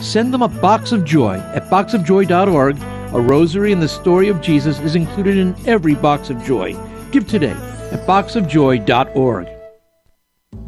Send 0.00 0.34
them 0.34 0.42
a 0.42 0.48
box 0.48 0.90
of 0.90 1.04
joy 1.04 1.36
at 1.54 1.70
boxofjoy.org. 1.70 2.76
A 3.14 3.20
rosary 3.20 3.70
and 3.70 3.80
the 3.80 3.86
story 3.86 4.26
of 4.26 4.40
Jesus 4.40 4.80
is 4.80 4.96
included 4.96 5.36
in 5.36 5.54
every 5.64 5.94
box 5.94 6.28
of 6.28 6.42
joy. 6.42 6.76
Give 7.12 7.24
today 7.24 7.52
at 7.92 8.04
boxofjoy.org. 8.04 9.48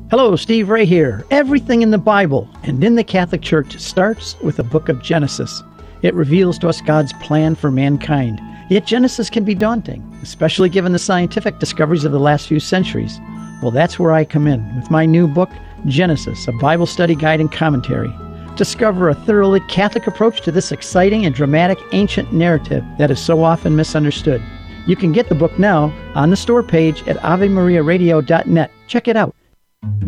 Hello, 0.09 0.37
Steve 0.37 0.69
Ray 0.69 0.85
here. 0.85 1.25
Everything 1.33 1.83
in 1.83 1.91
the 1.91 1.99
Bible 1.99 2.49
and 2.63 2.85
in 2.85 2.95
the 2.95 3.03
Catholic 3.03 3.43
Church 3.43 3.77
starts 3.81 4.39
with 4.41 4.59
the 4.59 4.63
book 4.63 4.89
of 4.89 5.03
Genesis. 5.03 5.65
It 6.03 6.15
reveals 6.15 6.61
to 6.61 6.69
us 6.69 6.81
God's 6.81 7.13
plan 7.15 7.57
for 7.57 7.73
mankind. 7.73 8.41
Yet 8.71 8.87
Genesis 8.87 9.31
can 9.31 9.43
be 9.43 9.57
daunting, 9.57 10.01
especially 10.23 10.69
given 10.69 10.93
the 10.93 10.99
scientific 11.01 11.59
discoveries 11.59 12.05
of 12.05 12.13
the 12.13 12.21
last 12.21 12.47
few 12.47 12.61
centuries. 12.61 13.19
Well, 13.65 13.71
that's 13.71 13.99
where 13.99 14.13
I 14.13 14.27
come 14.27 14.47
in 14.47 14.77
with 14.77 14.91
my 14.91 15.07
new 15.07 15.27
book, 15.27 15.49
Genesis, 15.87 16.47
a 16.47 16.53
Bible 16.53 16.85
study 16.85 17.15
guide 17.15 17.41
and 17.41 17.51
commentary. 17.51 18.15
Discover 18.57 19.09
a 19.09 19.15
thoroughly 19.15 19.61
Catholic 19.71 20.07
approach 20.07 20.43
to 20.43 20.53
this 20.53 20.71
exciting 20.71 21.25
and 21.25 21.35
dramatic 21.35 21.79
ancient 21.93 22.31
narrative 22.31 22.85
that 22.99 23.11
is 23.11 23.19
so 23.19 23.43
often 23.43 23.75
misunderstood. 23.75 24.43
You 24.87 24.97
can 24.97 25.13
get 25.13 25.31
the 25.31 25.35
book 25.35 25.59
now 25.59 25.91
on 26.15 26.29
the 26.29 26.37
store 26.37 26.63
page 26.63 27.09
at 27.09 27.17
AveMariaRadio.net. 27.21 28.71
Check 28.87 29.09
it 29.09 29.17
out. 29.17 29.35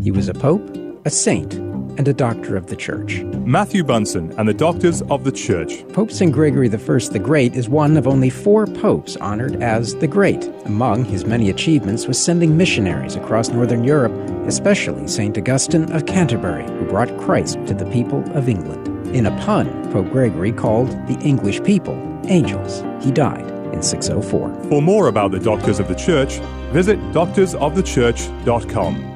He 0.02 0.10
was 0.10 0.28
a 0.28 0.34
pope, 0.34 0.76
a 1.06 1.10
saint, 1.10 1.58
and 1.98 2.08
a 2.08 2.12
doctor 2.12 2.56
of 2.56 2.66
the 2.66 2.76
church. 2.76 3.22
Matthew 3.44 3.84
Bunson 3.84 4.32
and 4.38 4.48
the 4.48 4.54
Doctors 4.54 5.02
of 5.02 5.24
the 5.24 5.32
Church. 5.32 5.86
Pope 5.88 6.10
St. 6.10 6.32
Gregory 6.32 6.66
I 6.66 6.76
the 6.76 7.20
Great 7.22 7.54
is 7.54 7.68
one 7.68 7.96
of 7.96 8.06
only 8.06 8.30
four 8.30 8.66
popes 8.66 9.16
honored 9.16 9.62
as 9.62 9.94
the 9.96 10.06
Great. 10.06 10.44
Among 10.64 11.04
his 11.04 11.24
many 11.24 11.50
achievements 11.50 12.06
was 12.06 12.22
sending 12.22 12.56
missionaries 12.56 13.16
across 13.16 13.48
northern 13.48 13.84
Europe, 13.84 14.12
especially 14.46 15.08
St. 15.08 15.36
Augustine 15.38 15.90
of 15.92 16.06
Canterbury, 16.06 16.64
who 16.64 16.86
brought 16.86 17.16
Christ 17.18 17.54
to 17.66 17.74
the 17.74 17.90
people 17.90 18.22
of 18.36 18.48
England. 18.48 18.86
In 19.14 19.26
a 19.26 19.44
pun, 19.44 19.92
Pope 19.92 20.10
Gregory 20.10 20.52
called 20.52 20.90
the 21.06 21.18
English 21.20 21.62
people 21.62 21.94
angels. 22.28 22.82
He 23.02 23.10
died 23.10 23.48
in 23.72 23.82
604. 23.82 24.64
For 24.68 24.82
more 24.82 25.08
about 25.08 25.30
the 25.30 25.38
Doctors 25.38 25.80
of 25.80 25.88
the 25.88 25.94
Church, 25.94 26.38
visit 26.72 26.98
doctorsofthechurch.com. 27.12 29.15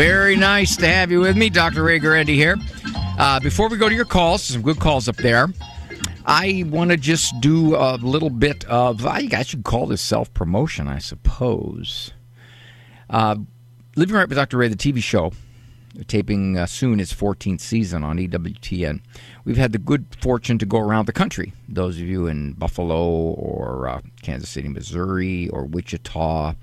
Very 0.00 0.34
nice 0.34 0.78
to 0.78 0.88
have 0.88 1.10
you 1.10 1.20
with 1.20 1.36
me, 1.36 1.50
Dr. 1.50 1.82
Ray 1.82 2.00
Guarendi 2.00 2.34
here. 2.34 2.56
Uh, 3.18 3.38
before 3.38 3.68
we 3.68 3.76
go 3.76 3.86
to 3.86 3.94
your 3.94 4.06
calls, 4.06 4.42
some 4.42 4.62
good 4.62 4.80
calls 4.80 5.10
up 5.10 5.16
there. 5.16 5.48
I 6.24 6.64
want 6.68 6.90
to 6.90 6.96
just 6.96 7.38
do 7.40 7.76
a 7.76 7.96
little 7.96 8.30
bit 8.30 8.64
of, 8.64 9.04
I 9.04 9.18
you 9.18 9.28
could 9.28 9.62
call 9.62 9.84
this 9.84 10.00
self 10.00 10.32
promotion, 10.32 10.88
I 10.88 11.00
suppose. 11.00 12.14
Uh, 13.10 13.36
Living 13.94 14.16
Right 14.16 14.26
with 14.26 14.38
Dr. 14.38 14.56
Ray, 14.56 14.68
the 14.68 14.74
TV 14.74 15.02
show, 15.02 15.32
taping 16.06 16.56
uh, 16.56 16.64
soon 16.64 16.98
its 16.98 17.12
14th 17.12 17.60
season 17.60 18.02
on 18.02 18.16
EWTN. 18.16 19.02
We've 19.44 19.58
had 19.58 19.72
the 19.72 19.78
good 19.78 20.06
fortune 20.22 20.56
to 20.60 20.64
go 20.64 20.78
around 20.78 21.08
the 21.08 21.12
country. 21.12 21.52
Those 21.68 22.00
of 22.00 22.06
you 22.06 22.26
in 22.26 22.54
Buffalo 22.54 23.04
or 23.06 23.86
uh, 23.86 24.00
Kansas 24.22 24.48
City, 24.48 24.68
Missouri, 24.68 25.50
or 25.50 25.66
Wichita, 25.66 26.54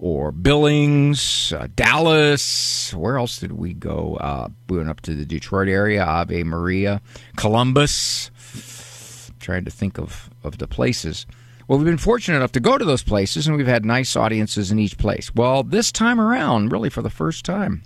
or 0.00 0.32
Billings, 0.32 1.52
uh, 1.52 1.68
Dallas. 1.76 2.92
Where 2.94 3.18
else 3.18 3.38
did 3.38 3.52
we 3.52 3.74
go? 3.74 4.16
Uh, 4.16 4.48
we 4.68 4.78
went 4.78 4.88
up 4.88 5.02
to 5.02 5.14
the 5.14 5.26
Detroit 5.26 5.68
area, 5.68 6.02
Ave 6.02 6.42
Maria, 6.42 7.02
Columbus. 7.36 8.30
trying 9.38 9.64
to 9.64 9.70
think 9.70 9.98
of, 9.98 10.30
of 10.42 10.58
the 10.58 10.66
places. 10.66 11.26
Well, 11.68 11.78
we've 11.78 11.86
been 11.86 11.98
fortunate 11.98 12.38
enough 12.38 12.52
to 12.52 12.60
go 12.60 12.78
to 12.78 12.84
those 12.84 13.02
places, 13.02 13.46
and 13.46 13.56
we've 13.56 13.66
had 13.66 13.84
nice 13.84 14.16
audiences 14.16 14.72
in 14.72 14.78
each 14.78 14.98
place. 14.98 15.32
Well, 15.34 15.62
this 15.62 15.92
time 15.92 16.20
around, 16.20 16.72
really 16.72 16.90
for 16.90 17.02
the 17.02 17.10
first 17.10 17.44
time, 17.44 17.82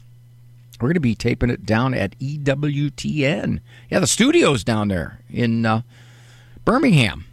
we're 0.80 0.88
going 0.88 0.94
to 0.94 1.00
be 1.00 1.14
taping 1.14 1.50
it 1.50 1.66
down 1.66 1.94
at 1.94 2.18
EWTN. 2.18 3.60
Yeah, 3.90 3.98
the 3.98 4.06
studio's 4.06 4.64
down 4.64 4.88
there 4.88 5.20
in 5.28 5.66
uh, 5.66 5.82
Birmingham. 6.64 7.26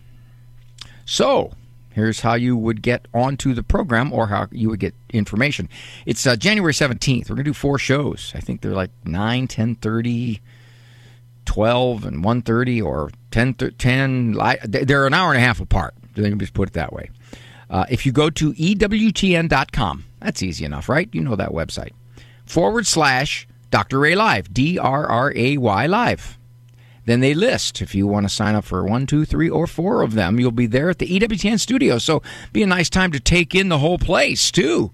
So, 1.06 1.54
Here's 1.94 2.22
how 2.22 2.36
you 2.36 2.56
would 2.56 2.82
get 2.82 3.08
onto 3.14 3.54
the 3.54 3.64
program 3.64 4.14
or 4.14 4.28
how 4.28 4.48
you 4.52 4.70
would 4.70 4.80
get 4.80 4.96
information. 5.10 5.68
It's 6.06 6.26
uh, 6.26 6.36
January 6.36 6.74
17th. 6.74 7.30
We're 7.30 7.36
going 7.36 7.44
to 7.46 7.50
do 7.50 7.54
four 7.54 7.78
shows. 7.78 8.32
I 8.36 8.40
think 8.40 8.62
they're 8.62 8.72
like 8.72 8.92
9, 9.04 9.48
10, 9.48 9.76
30, 9.76 10.42
12 11.46 12.06
and 12.06 12.24
1.30 12.24 12.86
or 12.86 13.12
10, 13.32 13.54
10 13.54 14.34
they're 14.68 15.08
an 15.08 15.14
hour 15.14 15.34
and 15.34 15.38
a 15.38 15.46
half 15.46 15.60
apart. 15.60 15.94
Let 16.16 16.32
me 16.32 16.38
just 16.38 16.54
put 16.54 16.70
it 16.70 16.74
that 16.74 16.94
way. 16.94 17.10
Uh, 17.70 17.86
if 17.90 18.06
you 18.06 18.12
go 18.12 18.30
to 18.30 18.54
EWTN.com, 18.54 20.06
that's 20.20 20.44
easy 20.44 20.66
enough, 20.66 20.90
right? 20.90 21.10
You 21.14 21.22
know 21.22 21.36
that 21.36 21.50
website. 21.52 21.92
Forward 22.46 22.86
slash 22.86 23.48
Dr. 23.70 24.00
Ray 24.00 24.16
Live, 24.16 24.54
D 24.54 24.78
R 24.78 25.08
R 25.08 25.34
A 25.36 25.58
Y 25.58 25.86
Live. 25.88 26.38
Then 27.12 27.20
they 27.20 27.34
list. 27.34 27.82
If 27.82 27.94
you 27.94 28.08
want 28.08 28.24
to 28.24 28.34
sign 28.34 28.56
up 28.56 28.64
for 28.64 28.86
one, 28.86 29.06
two, 29.06 29.26
three, 29.26 29.50
or 29.50 29.68
four 29.68 30.02
of 30.02 30.14
them, 30.14 30.40
you'll 30.40 30.52
be 30.52 30.66
there 30.66 30.90
at 30.90 31.00
the 31.00 31.20
EWTN 31.20 31.60
studio. 31.60 31.98
So 31.98 32.24
be 32.54 32.64
a 32.64 32.66
nice 32.66 32.90
time 32.90 33.12
to 33.12 33.20
take 33.20 33.54
in 33.54 33.68
the 33.68 33.80
whole 33.80 33.98
place, 33.98 34.50
too. 34.50 34.92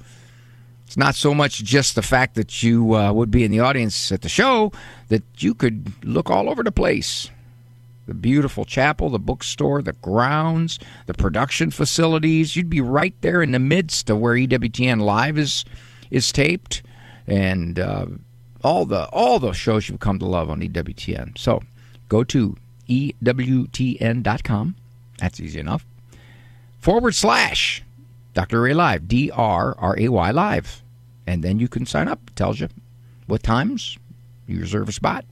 It's 0.88 0.97
not 0.97 1.13
so 1.13 1.36
much 1.36 1.63
just 1.63 1.93
the 1.93 2.01
fact 2.01 2.33
that 2.33 2.63
you 2.63 2.95
uh, 2.95 3.13
would 3.13 3.29
be 3.29 3.43
in 3.43 3.51
the 3.51 3.59
audience 3.59 4.12
at 4.12 4.24
the 4.24 4.29
show, 4.29 4.71
that 5.09 5.21
you 5.38 5.53
could 5.53 5.93
look 6.03 6.31
all 6.31 6.50
over 6.50 6.63
the 6.63 6.71
place. 6.71 7.29
The 8.07 8.15
beautiful 8.15 8.65
chapel, 8.65 9.12
the 9.12 9.19
bookstore, 9.19 9.83
the 9.83 9.93
grounds, 9.93 10.79
the 11.05 11.13
production 11.13 11.69
facilities. 11.69 12.55
You'd 12.55 12.67
be 12.67 12.81
right 12.81 13.13
there 13.21 13.43
in 13.43 13.51
the 13.51 13.59
midst 13.59 14.09
of 14.09 14.17
where 14.17 14.33
EWTN 14.33 15.01
Live 15.01 15.38
is 15.38 15.65
is 16.09 16.31
taped, 16.31 16.81
and 17.27 17.77
uh, 17.77 18.07
all 18.63 18.88
the 18.88 19.05
all 19.09 19.38
the 19.38 19.51
shows 19.51 19.88
you've 19.88 20.00
come 20.00 20.17
to 20.17 20.25
love 20.25 20.50
on 20.50 20.62
EWTN. 20.62 21.38
So 21.38 21.62
go 22.07 22.23
to 22.25 22.55
EWTN.com. 22.89 24.75
That's 25.17 25.39
easy 25.39 25.59
enough. 25.59 25.85
Forward 26.79 27.15
slash 27.15 27.83
Dr. 28.33 28.61
Ray 28.61 28.73
Live, 28.73 29.07
D 29.07 29.31
R 29.31 29.75
R 29.77 29.95
A 29.99 30.07
Y 30.07 30.31
Live. 30.31 30.83
And 31.25 31.43
then 31.43 31.59
you 31.59 31.67
can 31.67 31.85
sign 31.85 32.07
up. 32.07 32.19
It 32.27 32.35
tells 32.35 32.59
you 32.59 32.69
what 33.25 33.43
times 33.43 33.97
you 34.47 34.59
reserve 34.59 34.87
a 34.87 34.93
spot. 34.93 35.25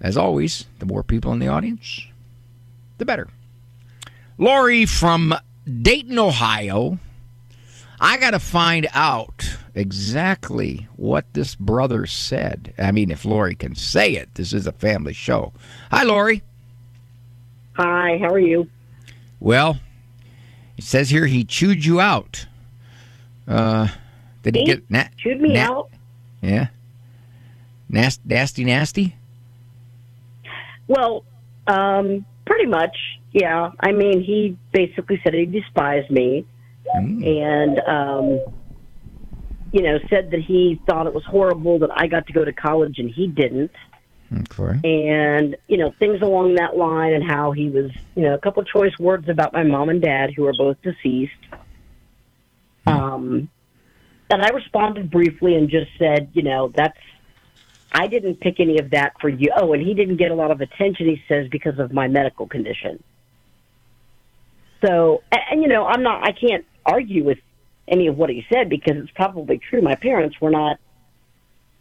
As 0.00 0.16
always, 0.16 0.66
the 0.78 0.86
more 0.86 1.02
people 1.02 1.32
in 1.32 1.38
the 1.38 1.48
audience, 1.48 2.06
the 2.98 3.04
better. 3.04 3.28
Lori 4.38 4.86
from 4.86 5.34
Dayton, 5.82 6.18
Ohio. 6.18 6.98
I 8.00 8.16
got 8.18 8.30
to 8.30 8.38
find 8.38 8.86
out 8.94 9.56
exactly 9.78 10.86
what 10.96 11.24
this 11.34 11.54
brother 11.54 12.04
said. 12.06 12.74
I 12.78 12.90
mean, 12.92 13.10
if 13.10 13.24
Lori 13.24 13.54
can 13.54 13.74
say 13.74 14.12
it, 14.14 14.34
this 14.34 14.52
is 14.52 14.66
a 14.66 14.72
family 14.72 15.12
show. 15.12 15.52
Hi, 15.90 16.02
Lori. 16.02 16.42
Hi, 17.74 18.18
how 18.20 18.28
are 18.32 18.38
you? 18.40 18.68
Well, 19.40 19.78
it 20.76 20.84
says 20.84 21.10
here 21.10 21.26
he 21.26 21.44
chewed 21.44 21.84
you 21.84 22.00
out. 22.00 22.46
Uh, 23.46 23.88
did 24.42 24.56
he, 24.56 24.60
he 24.62 24.66
get 24.66 24.90
na- 24.90 25.04
chewed 25.16 25.40
me 25.40 25.54
na- 25.54 25.60
out? 25.72 25.90
Yeah. 26.42 26.68
Nasty, 27.88 28.22
nasty, 28.26 28.64
nasty. 28.64 29.16
Well, 30.88 31.24
um, 31.66 32.24
pretty 32.46 32.66
much, 32.66 32.96
yeah. 33.32 33.70
I 33.80 33.92
mean, 33.92 34.22
he 34.22 34.56
basically 34.72 35.20
said 35.22 35.34
he 35.34 35.46
despised 35.46 36.10
me, 36.10 36.44
Mm. 36.96 37.26
and 37.44 37.78
um, 37.80 38.40
you 39.72 39.82
know, 39.82 39.98
said 40.08 40.30
that 40.30 40.40
he 40.40 40.80
thought 40.86 41.06
it 41.06 41.14
was 41.14 41.24
horrible 41.24 41.78
that 41.80 41.90
I 41.94 42.06
got 42.06 42.26
to 42.26 42.32
go 42.32 42.44
to 42.44 42.52
college 42.52 42.98
and 42.98 43.10
he 43.10 43.26
didn't. 43.26 43.72
Okay. 44.30 44.78
and 44.84 45.56
you 45.68 45.78
know 45.78 45.90
things 45.98 46.20
along 46.20 46.56
that 46.56 46.76
line 46.76 47.14
and 47.14 47.24
how 47.24 47.52
he 47.52 47.70
was 47.70 47.90
you 48.14 48.24
know 48.24 48.34
a 48.34 48.38
couple 48.38 48.62
of 48.62 48.68
choice 48.68 48.92
words 48.98 49.26
about 49.26 49.54
my 49.54 49.62
mom 49.62 49.88
and 49.88 50.02
dad 50.02 50.34
who 50.36 50.44
are 50.44 50.52
both 50.52 50.76
deceased 50.82 51.32
um 52.86 53.48
and 54.28 54.42
i 54.42 54.50
responded 54.50 55.10
briefly 55.10 55.54
and 55.54 55.70
just 55.70 55.90
said 55.98 56.28
you 56.34 56.42
know 56.42 56.70
that's 56.76 56.98
i 57.92 58.06
didn't 58.06 58.38
pick 58.38 58.60
any 58.60 58.78
of 58.78 58.90
that 58.90 59.14
for 59.18 59.30
you 59.30 59.50
oh 59.56 59.72
and 59.72 59.82
he 59.82 59.94
didn't 59.94 60.18
get 60.18 60.30
a 60.30 60.34
lot 60.34 60.50
of 60.50 60.60
attention 60.60 61.06
he 61.06 61.22
says 61.26 61.48
because 61.48 61.78
of 61.78 61.94
my 61.94 62.06
medical 62.06 62.46
condition 62.46 63.02
so 64.84 65.22
and, 65.32 65.40
and 65.52 65.62
you 65.62 65.68
know 65.68 65.86
i'm 65.86 66.02
not 66.02 66.22
i 66.22 66.32
can't 66.32 66.66
argue 66.84 67.24
with 67.24 67.38
any 67.90 68.06
of 68.06 68.16
what 68.16 68.30
he 68.30 68.44
said 68.52 68.68
because 68.68 68.96
it's 68.96 69.10
probably 69.12 69.58
true 69.58 69.80
my 69.80 69.94
parents 69.94 70.40
were 70.40 70.50
not 70.50 70.78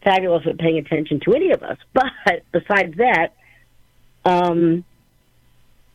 fabulous 0.04 0.46
at 0.48 0.58
paying 0.58 0.78
attention 0.78 1.20
to 1.22 1.34
any 1.34 1.52
of 1.52 1.63
us. 1.63 1.78
But 1.93 2.43
besides 2.52 2.96
that, 2.98 3.34
um, 4.26 4.84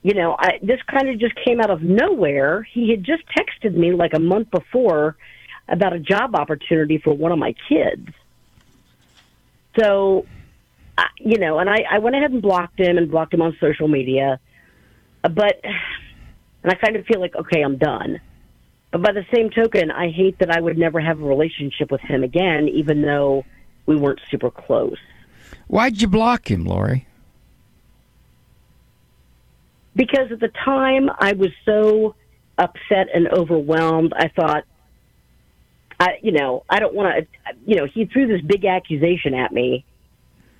you 0.03 0.14
know, 0.14 0.35
I, 0.38 0.59
this 0.62 0.81
kind 0.83 1.09
of 1.09 1.18
just 1.18 1.35
came 1.44 1.61
out 1.61 1.70
of 1.70 1.83
nowhere. 1.83 2.62
He 2.62 2.90
had 2.90 3.05
just 3.05 3.22
texted 3.29 3.75
me 3.75 3.92
like 3.92 4.14
a 4.14 4.18
month 4.18 4.51
before 4.51 5.16
about 5.68 5.92
a 5.92 5.98
job 6.01 6.35
opportunity 6.35 6.98
for 6.98 7.14
one 7.14 7.31
of 7.31 7.38
my 7.38 7.55
kids. 7.68 8.09
So, 9.79 10.27
I, 10.98 11.07
you 11.18 11.38
know, 11.38 11.59
and 11.59 11.70
I, 11.70 11.85
I 11.88 11.98
went 11.98 12.16
ahead 12.16 12.33
and 12.33 12.42
blocked 12.42 12.81
him 12.81 12.98
and 12.98 13.11
blocked 13.11 13.33
him 13.33 13.42
on 13.42 13.57
social 13.61 13.87
media. 13.87 14.40
But, 15.22 15.61
and 16.62 16.72
I 16.72 16.75
kind 16.75 16.96
of 16.96 17.07
feel 17.07 17.20
like, 17.20 17.37
okay, 17.37 17.62
I'm 17.62 17.77
done. 17.77 18.20
But 18.92 19.02
by 19.02 19.12
the 19.12 19.24
same 19.35 19.50
token, 19.50 19.90
I 19.90 20.11
hate 20.11 20.38
that 20.38 20.50
I 20.50 20.61
would 20.61 20.78
never 20.78 21.00
have 21.00 21.20
a 21.20 21.24
relationship 21.24 21.90
with 21.90 22.02
him 22.02 22.22
again, 22.22 22.68
even 22.68 23.02
though 23.02 23.44
we 23.87 23.96
weren't 23.96 24.20
super 24.31 24.50
close. 24.50 24.98
Why'd 25.66 26.00
you 26.00 26.09
block 26.09 26.50
him, 26.50 26.64
Lori? 26.64 27.09
Because 29.96 30.31
at 30.31 30.40
the 30.40 30.50
time 30.64 31.11
I 31.18 31.33
was 31.33 31.50
so 31.64 32.14
upset 32.59 33.09
and 33.14 33.28
overwhelmed, 33.28 34.12
I 34.14 34.28
thought, 34.28 34.64
I, 35.98 36.18
you 36.22 36.33
know, 36.33 36.64
I 36.68 36.78
don't 36.78 36.94
want 36.94 37.16
to, 37.16 37.26
you 37.66 37.76
know, 37.76 37.87
he 37.87 38.05
threw 38.05 38.26
this 38.26 38.42
big 38.42 38.64
accusation 38.66 39.35
at 39.35 39.52
me 39.52 39.85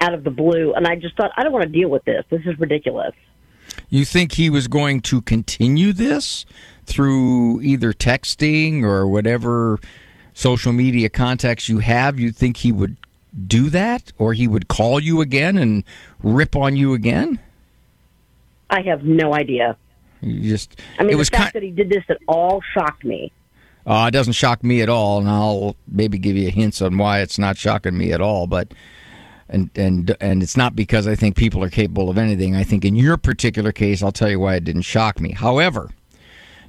out 0.01 0.15
of 0.15 0.25
the 0.25 0.31
blue, 0.31 0.73
and 0.73 0.87
I 0.87 0.97
just 0.97 1.17
thought, 1.17 1.33
I 1.37 1.43
don't 1.43 1.53
want 1.53 1.65
to 1.65 1.71
deal 1.71 1.89
with 1.89 2.05
this. 2.05 2.25
This 2.31 2.41
is 2.47 2.59
ridiculous. 2.59 3.15
You 3.93 4.07
think 4.07 4.33
he 4.33 4.49
was 4.49 4.69
going 4.69 5.03
to 5.03 5.21
continue 5.21 5.93
this 5.93 6.47
through 6.87 7.61
either 7.61 7.93
texting 7.93 8.85
or 8.85 9.07
whatever 9.07 9.79
social 10.33 10.73
media 10.73 11.11
contacts 11.11 11.69
you 11.69 11.81
have? 11.81 12.19
You 12.19 12.33
think 12.33 12.57
he 12.57 12.73
would 12.73 12.97
do 13.47 13.69
that, 13.69 14.11
or 14.17 14.33
he 14.33 14.49
would 14.49 14.69
call 14.69 14.99
you 14.99 15.21
again 15.21 15.59
and 15.59 15.85
rip 16.23 16.57
on 16.57 16.75
you 16.75 16.95
again? 16.95 17.39
I 18.71 18.81
have 18.81 19.05
no 19.05 19.35
idea. 19.35 19.77
You 20.23 20.41
just 20.49 20.81
I 20.99 21.03
mean, 21.03 21.11
it 21.11 21.13
the 21.13 21.19
was 21.19 21.29
fact 21.29 21.43
kind. 21.43 21.53
that 21.53 21.63
he 21.63 21.71
did 21.71 21.91
this 21.91 22.05
at 22.09 22.17
all 22.27 22.63
shocked 22.73 23.05
me. 23.05 23.31
Uh, 23.85 24.07
it 24.09 24.13
doesn't 24.13 24.33
shock 24.33 24.65
me 24.65 24.81
at 24.81 24.89
all, 24.89 25.19
and 25.19 25.29
I'll 25.29 25.77
maybe 25.87 26.17
give 26.17 26.35
you 26.35 26.51
hints 26.51 26.81
on 26.81 26.97
why 26.97 27.21
it's 27.21 27.39
not 27.39 27.59
shocking 27.59 27.99
me 27.99 28.11
at 28.11 28.23
all. 28.23 28.47
But 28.47 28.73
and 29.53 29.71
and 29.77 30.17
and 30.21 30.43
it's 30.43 30.57
not 30.57 30.75
because 30.75 31.07
I 31.07 31.15
think 31.15 31.37
people 31.37 31.63
are 31.63 31.71
capable 31.71 32.11
of 32.11 32.19
anything. 32.19 32.57
I 32.57 32.65
think 32.65 32.85
in 32.85 32.97
your 32.97 33.17
particular 33.17 33.71
case, 33.71 34.03
I'll 34.03 34.11
tell 34.11 34.31
you 34.31 34.41
why 34.41 34.57
it 34.57 34.65
didn't 34.65 34.83
shock 34.83 35.21
me. 35.21 35.33
However, 35.33 35.91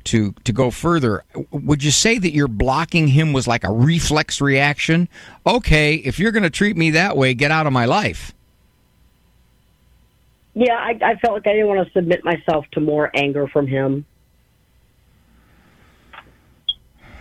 to 0.05 0.33
to 0.43 0.51
go 0.51 0.69
further, 0.69 1.23
would 1.51 1.83
you 1.83 1.91
say 1.91 2.19
that 2.19 2.33
your 2.33 2.49
blocking 2.49 3.07
him 3.07 3.33
was 3.33 3.47
like 3.47 3.63
a 3.63 3.71
reflex 3.71 4.41
reaction? 4.41 5.07
Okay, 5.47 5.95
if 5.95 6.19
you're 6.19 6.31
going 6.31 6.43
to 6.43 6.49
treat 6.49 6.77
me 6.77 6.91
that 6.91 7.17
way, 7.17 7.33
get 7.33 7.49
out 7.49 7.65
of 7.65 7.73
my 7.73 7.85
life. 7.85 8.33
Yeah, 10.53 10.75
I, 10.75 10.99
I 11.03 11.15
felt 11.15 11.33
like 11.33 11.47
I 11.47 11.53
didn't 11.53 11.67
want 11.67 11.87
to 11.87 11.93
submit 11.93 12.23
myself 12.23 12.65
to 12.73 12.79
more 12.79 13.09
anger 13.15 13.47
from 13.47 13.65
him. 13.65 14.05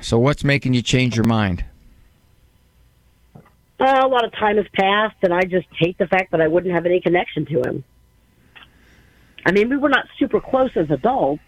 So 0.02 0.18
what's 0.18 0.44
making 0.44 0.74
you 0.74 0.82
change 0.82 1.16
your 1.16 1.24
mind? 1.24 1.64
Uh, 3.82 4.00
a 4.04 4.06
lot 4.06 4.24
of 4.24 4.30
time 4.32 4.58
has 4.58 4.66
passed, 4.72 5.16
and 5.22 5.34
I 5.34 5.42
just 5.42 5.66
hate 5.72 5.98
the 5.98 6.06
fact 6.06 6.30
that 6.30 6.40
I 6.40 6.46
wouldn't 6.46 6.72
have 6.72 6.86
any 6.86 7.00
connection 7.00 7.46
to 7.46 7.62
him. 7.62 7.84
I 9.44 9.50
mean, 9.50 9.68
we 9.70 9.76
were 9.76 9.88
not 9.88 10.06
super 10.20 10.40
close 10.40 10.70
as 10.76 10.88
adults, 10.88 11.42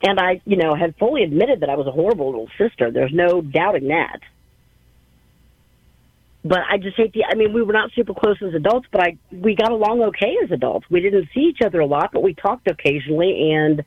and 0.00 0.20
I, 0.20 0.40
you 0.44 0.56
know, 0.56 0.76
had 0.76 0.94
fully 0.96 1.24
admitted 1.24 1.60
that 1.60 1.70
I 1.70 1.74
was 1.74 1.88
a 1.88 1.90
horrible 1.90 2.26
little 2.26 2.48
sister. 2.56 2.92
There's 2.92 3.12
no 3.12 3.40
doubting 3.40 3.88
that. 3.88 4.20
But 6.44 6.60
I 6.70 6.78
just 6.78 6.96
hate 6.96 7.12
the. 7.12 7.24
I 7.24 7.34
mean, 7.34 7.52
we 7.52 7.62
were 7.62 7.72
not 7.72 7.90
super 7.96 8.14
close 8.14 8.40
as 8.40 8.54
adults, 8.54 8.86
but 8.92 9.02
I 9.02 9.18
we 9.32 9.56
got 9.56 9.72
along 9.72 10.02
okay 10.02 10.36
as 10.44 10.52
adults. 10.52 10.86
We 10.88 11.00
didn't 11.00 11.30
see 11.34 11.40
each 11.40 11.62
other 11.64 11.80
a 11.80 11.86
lot, 11.86 12.10
but 12.12 12.22
we 12.22 12.34
talked 12.34 12.70
occasionally, 12.70 13.50
and 13.50 13.84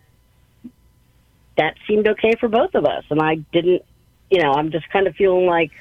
that 1.58 1.76
seemed 1.88 2.10
okay 2.10 2.36
for 2.42 2.50
both 2.50 2.76
of 2.76 2.86
us. 2.86 3.06
And 3.10 3.22
I 3.22 3.36
didn't, 3.54 3.84
you 4.30 4.42
know, 4.42 4.52
I'm 4.52 4.72
just 4.72 4.90
kind 4.90 5.08
of 5.08 5.16
feeling 5.16 5.46
like, 5.46 5.72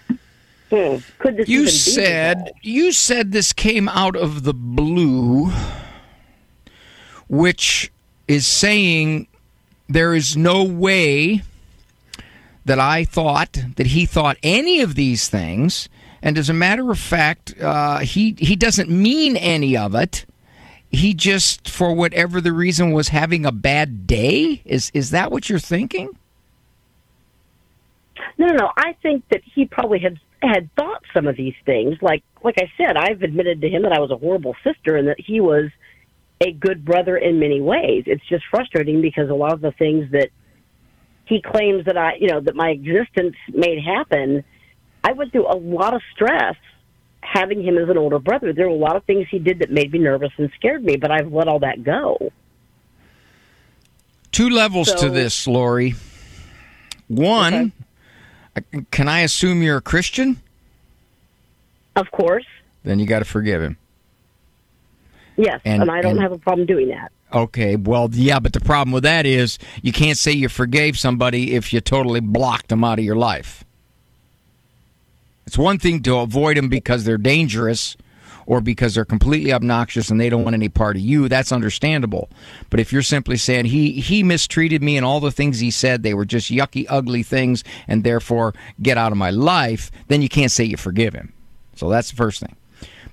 hmm, 0.71 0.97
could 1.19 1.37
this 1.37 1.49
You 1.49 1.69
said 1.69 2.53
you 2.63 2.93
said 2.93 3.33
this 3.33 3.53
came 3.53 3.89
out 3.89 4.17
of 4.17 4.45
the 4.45 4.55
blue, 4.55 5.51
which 7.29 7.93
is 8.29 8.47
saying 8.47 9.27
there 9.89 10.15
is 10.15 10.37
no 10.37 10.63
way 10.63 11.43
that 12.65 12.79
I 12.79 13.05
thought 13.05 13.59
that 13.77 13.89
he 13.89 14.07
thought 14.07 14.37
any 14.43 14.81
of 14.81 14.95
these 14.95 15.29
things, 15.29 15.89
and 16.23 16.39
as 16.39 16.49
a 16.49 16.55
matter 16.55 16.91
of 16.91 16.99
fact, 16.99 17.55
uh, 17.61 17.99
he 17.99 18.37
he 18.39 18.57
doesn't 18.57 18.89
mean 18.89 19.37
any 19.37 19.77
of 19.77 19.95
it. 19.95 20.27
He 20.93 21.15
just, 21.15 21.69
for 21.69 21.95
whatever 21.95 22.41
the 22.41 22.53
reason, 22.53 22.93
was 22.93 23.09
having 23.09 23.47
a 23.47 23.53
bad 23.53 24.07
day. 24.07 24.63
Is 24.65 24.91
is 24.95 25.11
that 25.11 25.31
what 25.31 25.49
you're 25.49 25.59
thinking? 25.59 26.11
No, 28.39 28.47
no, 28.47 28.55
no. 28.55 28.71
I 28.77 28.95
think 29.03 29.25
that 29.31 29.43
he 29.45 29.67
probably 29.67 29.99
had 29.99 30.19
had 30.43 30.71
thought 30.75 31.03
some 31.13 31.27
of 31.27 31.37
these 31.37 31.55
things. 31.67 31.97
Like 32.01 32.23
like 32.43 32.57
I 32.59 32.71
said, 32.77 32.97
I've 32.97 33.23
admitted 33.23 33.61
to 33.61 33.69
him 33.69 33.83
that 33.83 33.93
I 33.93 34.01
was 34.01 34.11
a 34.11 34.17
horrible 34.17 34.55
sister 34.65 34.97
and 34.97 35.09
that 35.09 35.21
he 35.21 35.41
was 35.41 35.71
a 36.41 36.53
good 36.53 36.85
brother 36.85 37.17
in 37.17 37.39
many 37.39 37.61
ways. 37.61 38.05
It's 38.07 38.27
just 38.29 38.45
frustrating 38.51 39.03
because 39.03 39.29
a 39.29 39.35
lot 39.35 39.53
of 39.53 39.61
the 39.61 39.73
things 39.73 40.11
that 40.13 40.31
he 41.27 41.43
claims 41.43 41.85
that 41.85 41.99
I, 41.99 42.15
you 42.19 42.29
know, 42.29 42.41
that 42.41 42.55
my 42.55 42.71
existence 42.71 43.37
made 43.53 43.79
happen, 43.85 44.43
I 45.05 45.13
went 45.13 45.33
through 45.33 45.47
a 45.53 45.57
lot 45.57 45.95
of 45.95 46.01
stress 46.15 46.57
having 47.21 47.63
him 47.63 47.77
as 47.77 47.89
an 47.89 47.99
older 47.99 48.19
brother. 48.19 48.53
There 48.53 48.69
were 48.69 48.75
a 48.75 48.79
lot 48.79 48.97
of 48.97 49.05
things 49.05 49.27
he 49.31 49.39
did 49.39 49.59
that 49.61 49.71
made 49.71 49.93
me 49.93 49.99
nervous 49.99 50.33
and 50.39 50.51
scared 50.57 50.83
me, 50.83 50.97
but 50.97 51.11
I've 51.11 51.33
let 51.33 51.47
all 51.47 51.61
that 51.61 51.85
go. 51.85 52.33
Two 54.33 54.49
levels 54.49 54.89
So- 54.89 54.97
to 55.07 55.11
this, 55.11 55.47
Lori. 55.47 55.95
One, 57.09 57.73
can 58.91 59.09
I 59.09 59.21
assume 59.21 59.63
you're 59.63 59.79
a 59.79 59.83
Christian? 59.83 60.41
Of 61.97 62.11
course. 62.11 62.47
Then 62.85 62.99
you 62.99 63.07
got 63.07 63.19
to 63.21 63.25
forgive 63.25 63.63
him. 63.63 63.77
Yes, 65.37 65.61
And- 65.65 65.83
and, 65.83 65.91
I 65.91 66.01
don't 66.01 66.13
and- 66.13 66.21
have 66.21 66.33
a 66.33 66.39
problem 66.39 66.67
doing 66.67 66.89
that. 66.89 67.13
Okay, 67.33 67.77
well, 67.77 68.09
yeah, 68.13 68.41
but 68.41 68.53
the 68.53 68.61
problem 68.61 68.93
with 68.93 69.05
that 69.05 69.25
is 69.25 69.57
you 69.83 69.93
can't 69.93 70.19
say 70.19 70.33
you 70.33 70.49
forgave 70.49 70.99
somebody 70.99 71.55
if 71.55 71.73
you 71.73 71.81
totally 71.81 72.19
blocked 72.19 72.69
them 72.69 72.83
out 72.83 72.99
of 72.99 73.05
your 73.05 73.15
life. 73.15 73.63
It's 75.47 75.57
one 75.57 75.79
thing 75.79 76.03
to 76.03 76.17
avoid 76.17 76.57
them 76.57 76.69
because 76.69 77.05
they're 77.05 77.19
dangerous 77.19 77.97
or 78.47 78.61
because 78.61 78.95
they're 78.95 79.05
completely 79.05 79.53
obnoxious 79.53 80.11
and 80.11 80.21
they 80.21 80.29
don't 80.29 80.45
want 80.45 80.55
any 80.55 80.69
part 80.69 80.97
of 80.97 81.03
you. 81.03 81.29
That's 81.29 81.53
understandable. 81.53 82.29
But 82.69 82.81
if 82.81 82.93
you're 82.93 83.03
simply 83.03 83.37
saying 83.37 83.67
he 83.67 83.93
he 83.93 84.23
mistreated 84.23 84.83
me 84.83 84.97
and 84.97 85.07
all 85.07 85.21
the 85.21 85.31
things 85.31 85.61
he 85.61 85.71
said 85.71 86.03
they 86.03 86.15
were 86.15 86.25
just 86.25 86.51
yucky, 86.51 86.87
ugly 86.89 87.23
things, 87.23 87.65
and 87.87 88.05
therefore 88.05 88.55
get 88.83 88.99
out 88.99 89.13
of 89.13 89.19
my 89.19 89.31
life, 89.31 89.91
then 90.09 90.23
you 90.23 90.29
can't 90.29 90.53
say 90.53 90.65
you 90.65 90.77
forgive 90.77 91.15
him. 91.15 91.33
So 91.75 91.89
that's 91.89 92.11
the 92.11 92.17
first 92.17 92.41
thing. 92.41 92.57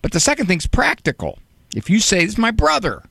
But 0.01 0.11
the 0.11 0.19
second 0.19 0.47
thing's 0.47 0.67
practical. 0.67 1.39
If 1.75 1.89
you 1.89 1.99
say, 1.99 2.21
This 2.21 2.33
is 2.33 2.37
my 2.37 2.51
brother, 2.51 3.03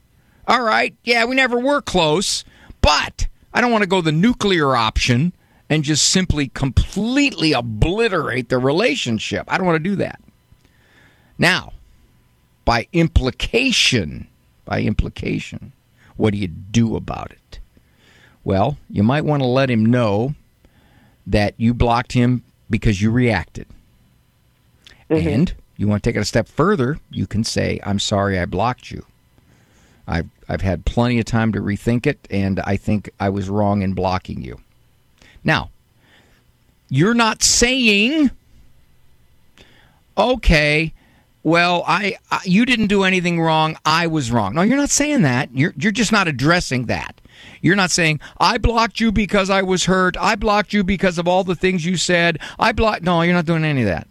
all 0.46 0.62
right, 0.62 0.94
yeah, 1.04 1.24
we 1.24 1.34
never 1.34 1.58
were 1.58 1.82
close, 1.82 2.44
but 2.80 3.26
I 3.52 3.60
don't 3.60 3.72
want 3.72 3.82
to 3.82 3.88
go 3.88 4.00
the 4.00 4.12
nuclear 4.12 4.76
option 4.76 5.32
and 5.68 5.82
just 5.82 6.08
simply 6.08 6.48
completely 6.48 7.52
obliterate 7.52 8.48
the 8.48 8.58
relationship. 8.58 9.44
I 9.48 9.58
don't 9.58 9.66
want 9.66 9.82
to 9.82 9.90
do 9.90 9.96
that. 9.96 10.20
Now, 11.38 11.72
by 12.66 12.86
implication, 12.92 14.28
by 14.66 14.82
implication, 14.82 15.72
what 16.18 16.32
do 16.32 16.38
you 16.38 16.48
do 16.48 16.96
about 16.96 17.30
it? 17.30 17.60
Well, 18.44 18.76
you 18.90 19.02
might 19.02 19.24
want 19.24 19.42
to 19.42 19.48
let 19.48 19.70
him 19.70 19.86
know 19.86 20.34
that 21.26 21.54
you 21.56 21.72
blocked 21.72 22.12
him 22.12 22.44
because 22.68 23.00
you 23.00 23.10
reacted. 23.10 23.66
Mm-hmm. 25.08 25.28
And 25.28 25.54
you 25.76 25.88
want 25.88 26.02
to 26.02 26.10
take 26.10 26.16
it 26.16 26.20
a 26.20 26.24
step 26.24 26.48
further, 26.48 26.98
you 27.10 27.26
can 27.26 27.44
say, 27.44 27.80
I'm 27.84 27.98
sorry 27.98 28.38
I 28.38 28.44
blocked 28.44 28.90
you. 28.90 29.06
I've, 30.08 30.28
I've 30.48 30.62
had 30.62 30.84
plenty 30.84 31.18
of 31.18 31.24
time 31.24 31.52
to 31.52 31.60
rethink 31.60 32.06
it, 32.06 32.26
and 32.30 32.60
I 32.60 32.76
think 32.76 33.10
I 33.20 33.28
was 33.28 33.48
wrong 33.48 33.82
in 33.82 33.92
blocking 33.92 34.42
you. 34.42 34.60
Now, 35.44 35.70
you're 36.88 37.14
not 37.14 37.42
saying, 37.42 38.30
okay, 40.16 40.92
well, 41.46 41.84
I, 41.86 42.16
I 42.28 42.40
you 42.44 42.66
didn't 42.66 42.88
do 42.88 43.04
anything 43.04 43.40
wrong. 43.40 43.78
I 43.84 44.08
was 44.08 44.32
wrong. 44.32 44.56
No, 44.56 44.62
you're 44.62 44.76
not 44.76 44.90
saying 44.90 45.22
that. 45.22 45.48
You're 45.54 45.72
you're 45.76 45.92
just 45.92 46.10
not 46.10 46.26
addressing 46.26 46.86
that. 46.86 47.20
You're 47.62 47.76
not 47.76 47.92
saying 47.92 48.18
I 48.40 48.58
blocked 48.58 48.98
you 48.98 49.12
because 49.12 49.48
I 49.48 49.62
was 49.62 49.84
hurt. 49.84 50.16
I 50.16 50.34
blocked 50.34 50.72
you 50.72 50.82
because 50.82 51.18
of 51.18 51.28
all 51.28 51.44
the 51.44 51.54
things 51.54 51.86
you 51.86 51.96
said. 51.98 52.40
I 52.58 52.72
blocked. 52.72 53.04
No, 53.04 53.22
you're 53.22 53.32
not 53.32 53.46
doing 53.46 53.64
any 53.64 53.82
of 53.82 53.86
that. 53.86 54.08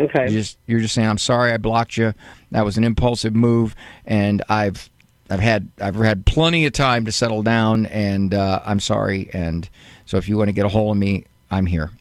Okay. 0.00 0.24
You 0.24 0.30
just 0.30 0.58
you're 0.66 0.80
just 0.80 0.92
saying 0.92 1.06
I'm 1.06 1.18
sorry 1.18 1.52
I 1.52 1.56
blocked 1.56 1.96
you. 1.96 2.14
That 2.50 2.64
was 2.64 2.76
an 2.76 2.82
impulsive 2.82 3.36
move, 3.36 3.76
and 4.06 4.42
I've 4.48 4.90
I've 5.30 5.38
had 5.38 5.68
I've 5.80 5.94
had 5.94 6.26
plenty 6.26 6.66
of 6.66 6.72
time 6.72 7.04
to 7.04 7.12
settle 7.12 7.44
down, 7.44 7.86
and 7.86 8.34
uh, 8.34 8.60
I'm 8.66 8.80
sorry. 8.80 9.30
And 9.32 9.70
so 10.04 10.16
if 10.16 10.28
you 10.28 10.36
want 10.36 10.48
to 10.48 10.52
get 10.52 10.66
a 10.66 10.68
hold 10.68 10.96
of 10.96 10.98
me, 10.98 11.26
I'm 11.48 11.66
here. 11.66 11.92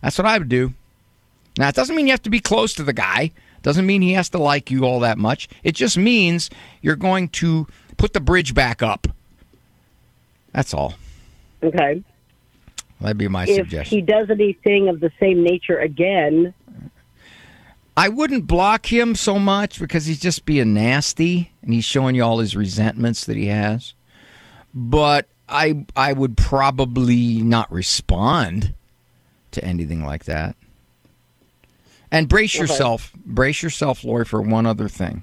That's 0.00 0.16
what 0.16 0.26
I 0.26 0.38
would 0.38 0.48
do. 0.48 0.72
Now 1.58 1.68
it 1.68 1.74
doesn't 1.74 1.96
mean 1.96 2.06
you 2.06 2.12
have 2.12 2.22
to 2.22 2.30
be 2.30 2.40
close 2.40 2.74
to 2.74 2.84
the 2.84 2.92
guy. 2.92 3.32
Doesn't 3.62 3.86
mean 3.86 4.02
he 4.02 4.12
has 4.12 4.28
to 4.30 4.38
like 4.38 4.70
you 4.70 4.84
all 4.84 5.00
that 5.00 5.18
much. 5.18 5.48
It 5.64 5.72
just 5.72 5.96
means 5.98 6.50
you're 6.82 6.96
going 6.96 7.28
to 7.30 7.66
put 7.96 8.12
the 8.12 8.20
bridge 8.20 8.54
back 8.54 8.82
up. 8.82 9.08
That's 10.52 10.72
all. 10.72 10.94
Okay. 11.62 12.02
That'd 13.00 13.18
be 13.18 13.28
my 13.28 13.44
if 13.44 13.56
suggestion. 13.56 13.80
If 13.80 13.88
he 13.88 14.00
does 14.00 14.30
anything 14.30 14.88
of 14.88 15.00
the 15.00 15.10
same 15.20 15.42
nature 15.42 15.78
again, 15.78 16.54
I 17.96 18.08
wouldn't 18.08 18.46
block 18.46 18.92
him 18.92 19.14
so 19.14 19.38
much 19.38 19.80
because 19.80 20.06
he's 20.06 20.20
just 20.20 20.44
being 20.44 20.74
nasty 20.74 21.52
and 21.62 21.72
he's 21.72 21.84
showing 21.84 22.14
you 22.14 22.22
all 22.22 22.38
his 22.38 22.54
resentments 22.54 23.24
that 23.24 23.36
he 23.36 23.46
has. 23.46 23.94
But 24.74 25.28
I 25.48 25.86
I 25.96 26.12
would 26.12 26.36
probably 26.36 27.42
not 27.42 27.70
respond 27.72 28.74
to 29.52 29.64
anything 29.64 30.04
like 30.04 30.24
that. 30.24 30.56
And 32.10 32.28
brace 32.28 32.54
Okay. 32.54 32.62
yourself, 32.62 33.12
brace 33.24 33.62
yourself, 33.62 34.04
Lori, 34.04 34.24
for 34.24 34.40
one 34.40 34.66
other 34.66 34.88
thing. 34.88 35.22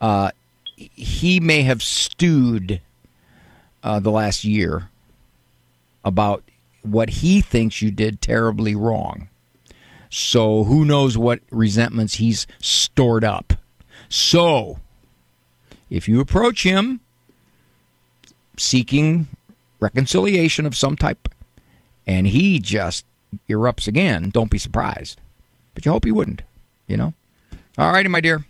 Uh, 0.00 0.30
he 0.76 1.40
may 1.40 1.62
have 1.62 1.82
stewed 1.82 2.80
uh, 3.82 3.98
the 3.98 4.10
last 4.12 4.44
year 4.44 4.90
about 6.04 6.44
what 6.82 7.10
he 7.10 7.40
thinks 7.40 7.82
you 7.82 7.90
did 7.90 8.20
terribly 8.20 8.74
wrong. 8.76 9.28
So 10.10 10.64
who 10.64 10.84
knows 10.84 11.18
what 11.18 11.40
resentments 11.50 12.14
he's 12.14 12.46
stored 12.60 13.24
up. 13.24 13.54
So 14.08 14.78
if 15.90 16.08
you 16.08 16.20
approach 16.20 16.62
him 16.62 17.00
seeking 18.56 19.26
reconciliation 19.80 20.64
of 20.64 20.76
some 20.76 20.96
type 20.96 21.28
and 22.06 22.26
he 22.26 22.58
just 22.58 23.04
erupts 23.48 23.86
again, 23.86 24.30
don't 24.30 24.50
be 24.50 24.58
surprised. 24.58 25.20
But 25.78 25.84
you 25.86 25.92
hope 25.92 26.04
he 26.04 26.10
wouldn't, 26.10 26.42
you 26.88 26.96
know? 26.96 27.14
All 27.78 27.92
righty, 27.92 28.08
my 28.08 28.20
dear. 28.20 28.44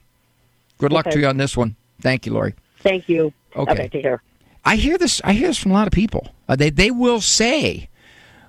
Good 0.78 0.94
luck 0.94 1.06
Okay. 1.08 1.16
to 1.16 1.20
you 1.20 1.26
on 1.26 1.36
this 1.36 1.58
one. 1.58 1.76
Thank 2.00 2.24
you, 2.24 2.32
Lori. 2.32 2.54
thank 2.80 3.06
you. 3.06 3.34
Okay. 3.54 3.86
take 3.92 4.00
care. 4.00 4.22
I 4.64 4.76
hear 4.76 4.96
this. 4.96 5.20
I 5.24 5.34
hear 5.34 5.48
this 5.48 5.58
from 5.58 5.72
a 5.72 5.74
lot 5.74 5.86
of 5.86 5.92
people. 5.92 6.28
Uh, 6.48 6.56
they 6.56 6.70
they 6.70 6.90
will 6.90 7.20
say, 7.20 7.90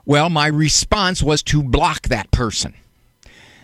"Well, 0.05 0.29
my 0.29 0.47
response 0.47 1.21
was 1.21 1.43
to 1.43 1.61
block 1.61 2.03
that 2.03 2.31
person." 2.31 2.73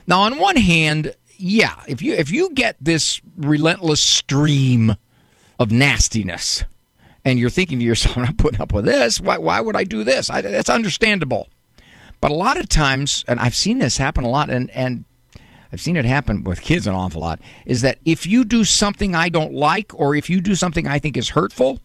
Now, 0.06 0.20
on 0.24 0.38
one 0.38 0.58
hand, 0.58 1.16
yeah, 1.38 1.76
if 1.88 2.02
you 2.02 2.14
if 2.14 2.30
you 2.30 2.50
get 2.54 2.76
this 2.82 3.22
relentless 3.38 4.02
stream 4.02 4.98
of 5.60 5.72
nastiness, 5.72 6.66
and 7.24 7.40
you're 7.40 7.50
thinking 7.50 7.80
to 7.80 7.86
yourself, 7.86 8.18
"I'm 8.18 8.24
not 8.26 8.38
putting 8.38 8.60
up 8.60 8.74
with 8.74 8.84
this. 8.84 9.22
Why 9.22 9.38
why 9.38 9.62
would 9.62 9.78
I 9.78 9.86
do 9.86 10.04
this?" 10.04 10.30
I, 10.30 10.42
that's 10.42 10.70
understandable. 10.70 11.48
But 12.22 12.32
a 12.32 12.36
lot 12.36 12.58
of 12.58 12.70
times, 12.70 13.24
and 13.28 13.40
I've 13.40 13.56
seen 13.56 13.80
this 13.80 13.98
happen 13.98 14.24
a 14.24 14.30
lot, 14.30 14.50
and 14.50 14.70
and 14.72 15.06
I've 15.72 15.82
seen 15.82 15.98
it 15.98 16.06
happen 16.06 16.44
with 16.44 16.62
kids 16.62 16.88
an 16.88 16.96
awful 16.96 17.22
lot, 17.22 17.40
is 17.66 17.82
that 17.82 18.00
if 18.06 18.26
you 18.26 18.46
do 18.46 18.64
something 18.64 19.14
I 19.14 19.30
don't 19.30 19.54
like, 19.54 19.92
or 19.94 20.16
if 20.16 20.30
you 20.30 20.40
do 20.42 20.56
something 20.56 20.88
I 20.88 21.00
think 21.00 21.18
is 21.18 21.30
hurtful, 21.30 21.80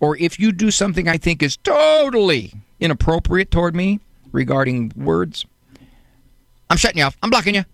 or 0.00 0.16
if 0.16 0.40
you 0.40 0.52
do 0.52 0.70
something 0.70 1.08
I 1.08 1.18
think 1.18 1.42
is 1.42 1.56
totally 1.58 2.54
inappropriate 2.80 3.50
toward 3.50 3.74
me 3.74 4.00
regarding 4.32 4.92
words, 4.96 5.44
I'm 6.70 6.76
shutting 6.76 6.98
you 6.98 7.04
off. 7.04 7.16
I'm 7.22 7.30
blocking 7.30 7.54
you. 7.54 7.64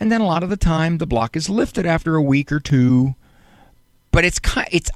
And 0.00 0.10
then 0.10 0.20
a 0.20 0.26
lot 0.26 0.42
of 0.42 0.50
the 0.50 0.56
time, 0.56 0.98
the 0.98 1.06
block 1.06 1.36
is 1.36 1.48
lifted 1.48 1.86
after 1.86 2.16
a 2.16 2.22
week 2.22 2.50
or 2.50 2.60
two. 2.60 3.14
But 4.10 4.24
it's 4.24 4.38
kind, 4.38 4.68
it's, 4.70 4.90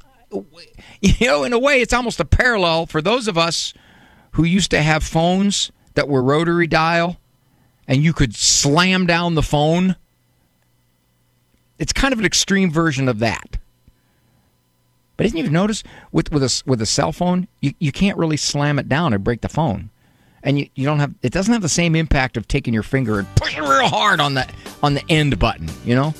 you 1.01 1.27
know, 1.27 1.45
in 1.45 1.53
a 1.53 1.59
way, 1.59 1.81
it's 1.81 1.93
almost 1.93 2.21
a 2.21 2.25
parallel 2.25 2.87
for 2.87 3.03
those 3.03 3.29
of 3.29 3.37
us 3.37 3.75
who 4.33 4.45
used 4.45 4.71
to 4.71 4.83
have 4.83 5.03
phones 5.03 5.73
that 5.99 6.09
were 6.09 6.23
rotary 6.23 6.69
dial 6.69 7.17
and 7.89 8.05
you 8.05 8.13
could 8.13 8.33
slam 8.33 9.05
down 9.05 9.35
the 9.35 9.43
phone. 9.43 9.97
It's 11.81 11.93
kind 11.93 12.13
of 12.13 12.21
an 12.21 12.25
extreme 12.25 12.71
version 12.71 13.09
of 13.09 13.19
that. 13.19 13.59
But 15.17 15.25
didn't 15.25 15.39
you 15.39 15.51
notice 15.51 15.83
with 16.13 16.31
with 16.31 16.45
a 16.45 16.63
with 16.67 16.81
a 16.81 16.87
cell 16.87 17.11
phone, 17.11 17.49
you, 17.61 17.75
you 17.81 17.91
can't 17.91 18.17
really 18.17 18.37
slam 18.37 18.79
it 18.79 18.89
down 18.89 19.13
and 19.13 19.25
break 19.25 19.41
the 19.41 19.49
phone, 19.49 19.91
and 20.45 20.61
you, 20.61 20.69
you 20.77 20.85
don't 20.85 21.01
have 21.01 21.15
it 21.23 21.33
doesn't 21.33 21.53
have 21.53 21.63
the 21.63 21.69
same 21.69 21.97
impact 21.97 22.37
of 22.37 22.47
taking 22.47 22.73
your 22.73 22.85
finger 22.85 23.19
and 23.19 23.27
pushing 23.35 23.65
real 23.65 23.89
hard 23.89 24.21
on 24.21 24.35
the 24.35 24.49
on 24.85 24.95
the 24.95 25.03
end 25.09 25.37
button. 25.41 25.69
You 25.85 25.97
know, 25.97 26.15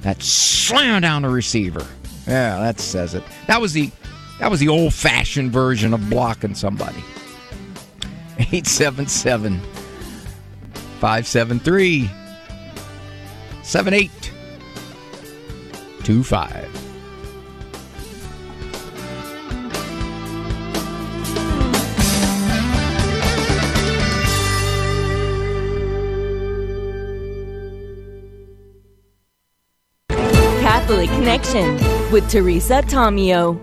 that 0.00 0.22
slam 0.22 1.02
down 1.02 1.20
the 1.20 1.28
receiver. 1.28 1.86
Yeah, 2.26 2.58
that 2.60 2.80
says 2.80 3.14
it. 3.14 3.22
That 3.46 3.60
was 3.60 3.74
the 3.74 3.90
that 4.38 4.50
was 4.50 4.58
the 4.58 4.68
old 4.68 4.94
fashioned 4.94 5.52
version 5.52 5.92
of 5.92 6.08
blocking 6.08 6.54
somebody. 6.54 7.04
877 8.42 9.60
573 11.00 12.10
Catholic 30.60 31.08
Connection 31.10 31.74
with 32.10 32.28
Teresa 32.28 32.82
Tomeo. 32.82 33.58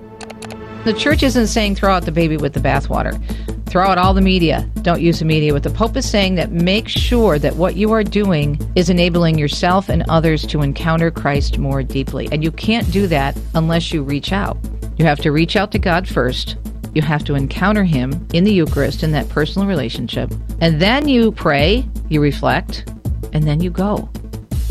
The 0.86 0.94
church 0.94 1.22
isn't 1.22 1.48
saying 1.48 1.76
throw 1.76 1.94
out 1.94 2.06
the 2.06 2.12
baby 2.12 2.38
with 2.38 2.54
the 2.54 2.60
bathwater. 2.60 3.22
Throw 3.70 3.86
out 3.86 4.00
all 4.00 4.16
the 4.16 4.22
media. 4.22 4.68
Don't 4.82 5.00
use 5.00 5.20
the 5.20 5.26
media. 5.26 5.54
What 5.54 5.62
the 5.62 5.70
Pope 5.70 5.96
is 5.96 6.10
saying 6.10 6.34
that 6.36 6.52
make 6.52 6.88
sure 6.88 7.38
that 7.38 7.56
what 7.56 7.76
you 7.76 7.92
are 7.92 8.04
doing 8.04 8.60
is 8.74 8.90
enabling 8.90 9.38
yourself 9.38 9.90
and 9.90 10.04
others 10.10 10.46
to 10.48 10.64
encounter 10.64 11.12
Christ 11.12 11.60
more 11.60 11.84
deeply. 11.84 12.28
And 12.32 12.44
you 12.44 12.52
can't 12.52 12.92
do 12.92 13.06
that 13.08 13.38
unless 13.54 13.94
you 13.94 14.02
reach 14.02 14.32
out. 14.34 14.58
You 14.98 15.06
have 15.06 15.20
to 15.20 15.32
reach 15.32 15.56
out 15.56 15.72
to 15.74 15.80
God 15.80 16.08
first. 16.08 16.58
You 16.96 17.04
have 17.04 17.24
to 17.26 17.36
encounter 17.36 17.84
Him 17.84 18.28
in 18.34 18.44
the 18.44 18.52
Eucharist 18.52 19.04
in 19.04 19.12
that 19.12 19.30
personal 19.30 19.68
relationship. 19.68 20.32
And 20.62 20.82
then 20.82 21.08
you 21.08 21.32
pray, 21.32 21.88
you 22.10 22.22
reflect, 22.22 22.92
and 23.34 23.44
then 23.44 23.62
you 23.62 23.70
go. 23.70 24.10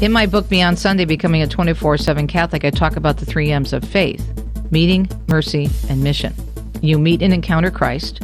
In 0.01 0.11
my 0.11 0.27
book, 0.27 0.49
Beyond 0.49 0.77
Sunday 0.77 1.05
Becoming 1.05 1.43
a 1.43 1.47
24 1.47 1.99
7 1.99 2.27
Catholic, 2.27 2.65
I 2.65 2.71
talk 2.71 2.97
about 2.97 3.17
the 3.17 3.27
three 3.27 3.53
M's 3.53 3.73
of 3.73 3.85
faith 3.85 4.27
meeting, 4.73 5.09
mercy, 5.29 5.71
and 5.89 6.03
mission. 6.03 6.35
You 6.83 6.99
meet 6.99 7.23
and 7.23 7.33
encounter 7.33 7.71
Christ. 7.71 8.23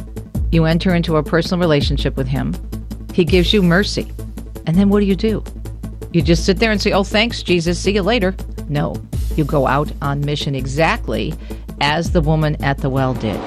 You 0.51 0.65
enter 0.65 0.93
into 0.93 1.17
a 1.17 1.23
personal 1.23 1.59
relationship 1.59 2.15
with 2.17 2.27
Him. 2.27 2.55
He 3.13 3.25
gives 3.25 3.53
you 3.53 3.61
mercy. 3.61 4.11
And 4.65 4.77
then 4.77 4.89
what 4.89 4.99
do 4.99 5.05
you 5.05 5.15
do? 5.15 5.43
You 6.11 6.21
just 6.21 6.45
sit 6.45 6.59
there 6.59 6.71
and 6.71 6.81
say, 6.81 6.91
Oh, 6.91 7.03
thanks, 7.03 7.43
Jesus. 7.43 7.79
See 7.79 7.93
you 7.93 8.01
later. 8.01 8.35
No, 8.69 8.95
you 9.35 9.43
go 9.43 9.67
out 9.67 9.91
on 10.01 10.21
mission 10.21 10.55
exactly 10.55 11.33
as 11.81 12.11
the 12.11 12.21
woman 12.21 12.61
at 12.63 12.77
the 12.79 12.89
well 12.89 13.13
did. 13.13 13.39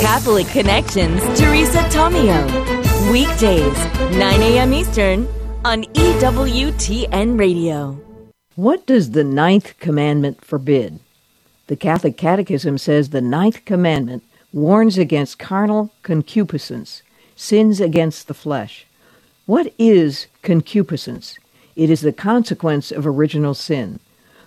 Catholic 0.00 0.46
Connections, 0.48 1.20
Teresa 1.38 1.78
Tomeo. 1.90 3.12
Weekdays, 3.12 3.76
9 4.18 4.42
a.m. 4.42 4.72
Eastern 4.72 5.28
on 5.64 5.84
EWTN 5.84 7.38
Radio. 7.38 8.00
What 8.56 8.86
does 8.86 9.10
the 9.10 9.24
ninth 9.24 9.74
commandment 9.78 10.44
forbid? 10.44 11.00
The 11.66 11.76
Catholic 11.76 12.16
Catechism 12.16 12.78
says 12.78 13.10
the 13.10 13.20
ninth 13.20 13.64
commandment 13.64 14.22
warns 14.54 14.96
against 14.96 15.36
carnal 15.36 15.90
concupiscence, 16.04 17.02
sins 17.34 17.80
against 17.80 18.28
the 18.28 18.34
flesh. 18.34 18.86
What 19.46 19.74
is 19.80 20.28
concupiscence? 20.42 21.36
It 21.74 21.90
is 21.90 22.02
the 22.02 22.12
consequence 22.12 22.92
of 22.92 23.04
original 23.04 23.54
sin. 23.54 23.98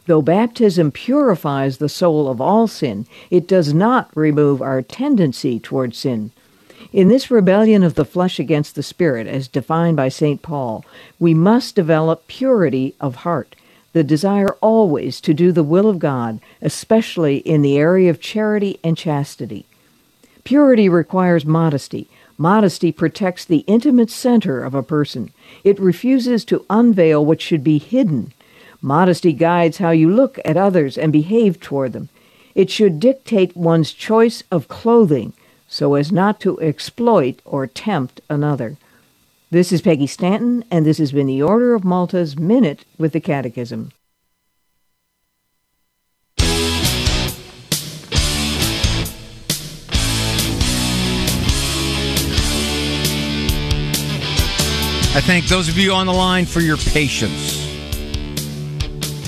Though 0.05 0.21
baptism 0.21 0.93
purifies 0.93 1.77
the 1.77 1.89
soul 1.89 2.29
of 2.29 2.39
all 2.39 2.67
sin, 2.67 3.05
it 3.29 3.49
does 3.49 3.73
not 3.73 4.09
remove 4.15 4.61
our 4.61 4.81
tendency 4.81 5.59
toward 5.59 5.93
sin. 5.93 6.31
In 6.93 7.09
this 7.09 7.29
rebellion 7.29 7.83
of 7.83 7.95
the 7.95 8.05
flesh 8.05 8.39
against 8.39 8.75
the 8.75 8.83
spirit, 8.83 9.27
as 9.27 9.49
defined 9.49 9.97
by 9.97 10.07
St. 10.07 10.41
Paul, 10.41 10.85
we 11.19 11.33
must 11.33 11.75
develop 11.75 12.27
purity 12.27 12.95
of 13.01 13.15
heart 13.15 13.57
the 13.91 14.05
desire 14.05 14.55
always 14.61 15.19
to 15.19 15.33
do 15.33 15.51
the 15.51 15.63
will 15.63 15.89
of 15.89 15.99
God, 15.99 16.39
especially 16.61 17.37
in 17.37 17.61
the 17.61 17.77
area 17.77 18.09
of 18.09 18.21
charity 18.21 18.79
and 18.83 18.95
chastity. 18.95 19.65
Purity 20.47 20.87
requires 20.87 21.45
modesty. 21.45 22.07
Modesty 22.37 22.93
protects 22.93 23.43
the 23.43 23.65
intimate 23.67 24.09
center 24.09 24.63
of 24.63 24.73
a 24.73 24.81
person. 24.81 25.33
It 25.65 25.77
refuses 25.77 26.45
to 26.45 26.65
unveil 26.69 27.25
what 27.25 27.41
should 27.41 27.65
be 27.65 27.77
hidden. 27.77 28.31
Modesty 28.81 29.33
guides 29.33 29.79
how 29.79 29.89
you 29.89 30.09
look 30.09 30.39
at 30.45 30.55
others 30.55 30.97
and 30.97 31.11
behave 31.11 31.59
toward 31.59 31.91
them. 31.91 32.07
It 32.55 32.69
should 32.69 33.01
dictate 33.01 33.57
one's 33.57 33.91
choice 33.91 34.41
of 34.49 34.69
clothing 34.69 35.33
so 35.67 35.95
as 35.95 36.13
not 36.13 36.39
to 36.39 36.57
exploit 36.61 37.41
or 37.43 37.67
tempt 37.67 38.21
another. 38.29 38.77
This 39.51 39.73
is 39.73 39.81
Peggy 39.81 40.07
Stanton, 40.07 40.63
and 40.71 40.85
this 40.85 40.99
has 40.99 41.11
been 41.11 41.27
the 41.27 41.41
Order 41.41 41.73
of 41.73 41.83
Malta's 41.83 42.37
Minute 42.37 42.85
with 42.97 43.11
the 43.11 43.19
Catechism. 43.19 43.91
I 55.17 55.21
thank 55.21 55.47
those 55.47 55.67
of 55.67 55.79
you 55.79 55.93
on 55.93 56.05
the 56.05 56.13
line 56.13 56.45
for 56.45 56.59
your 56.59 56.77
patience. 56.77 57.65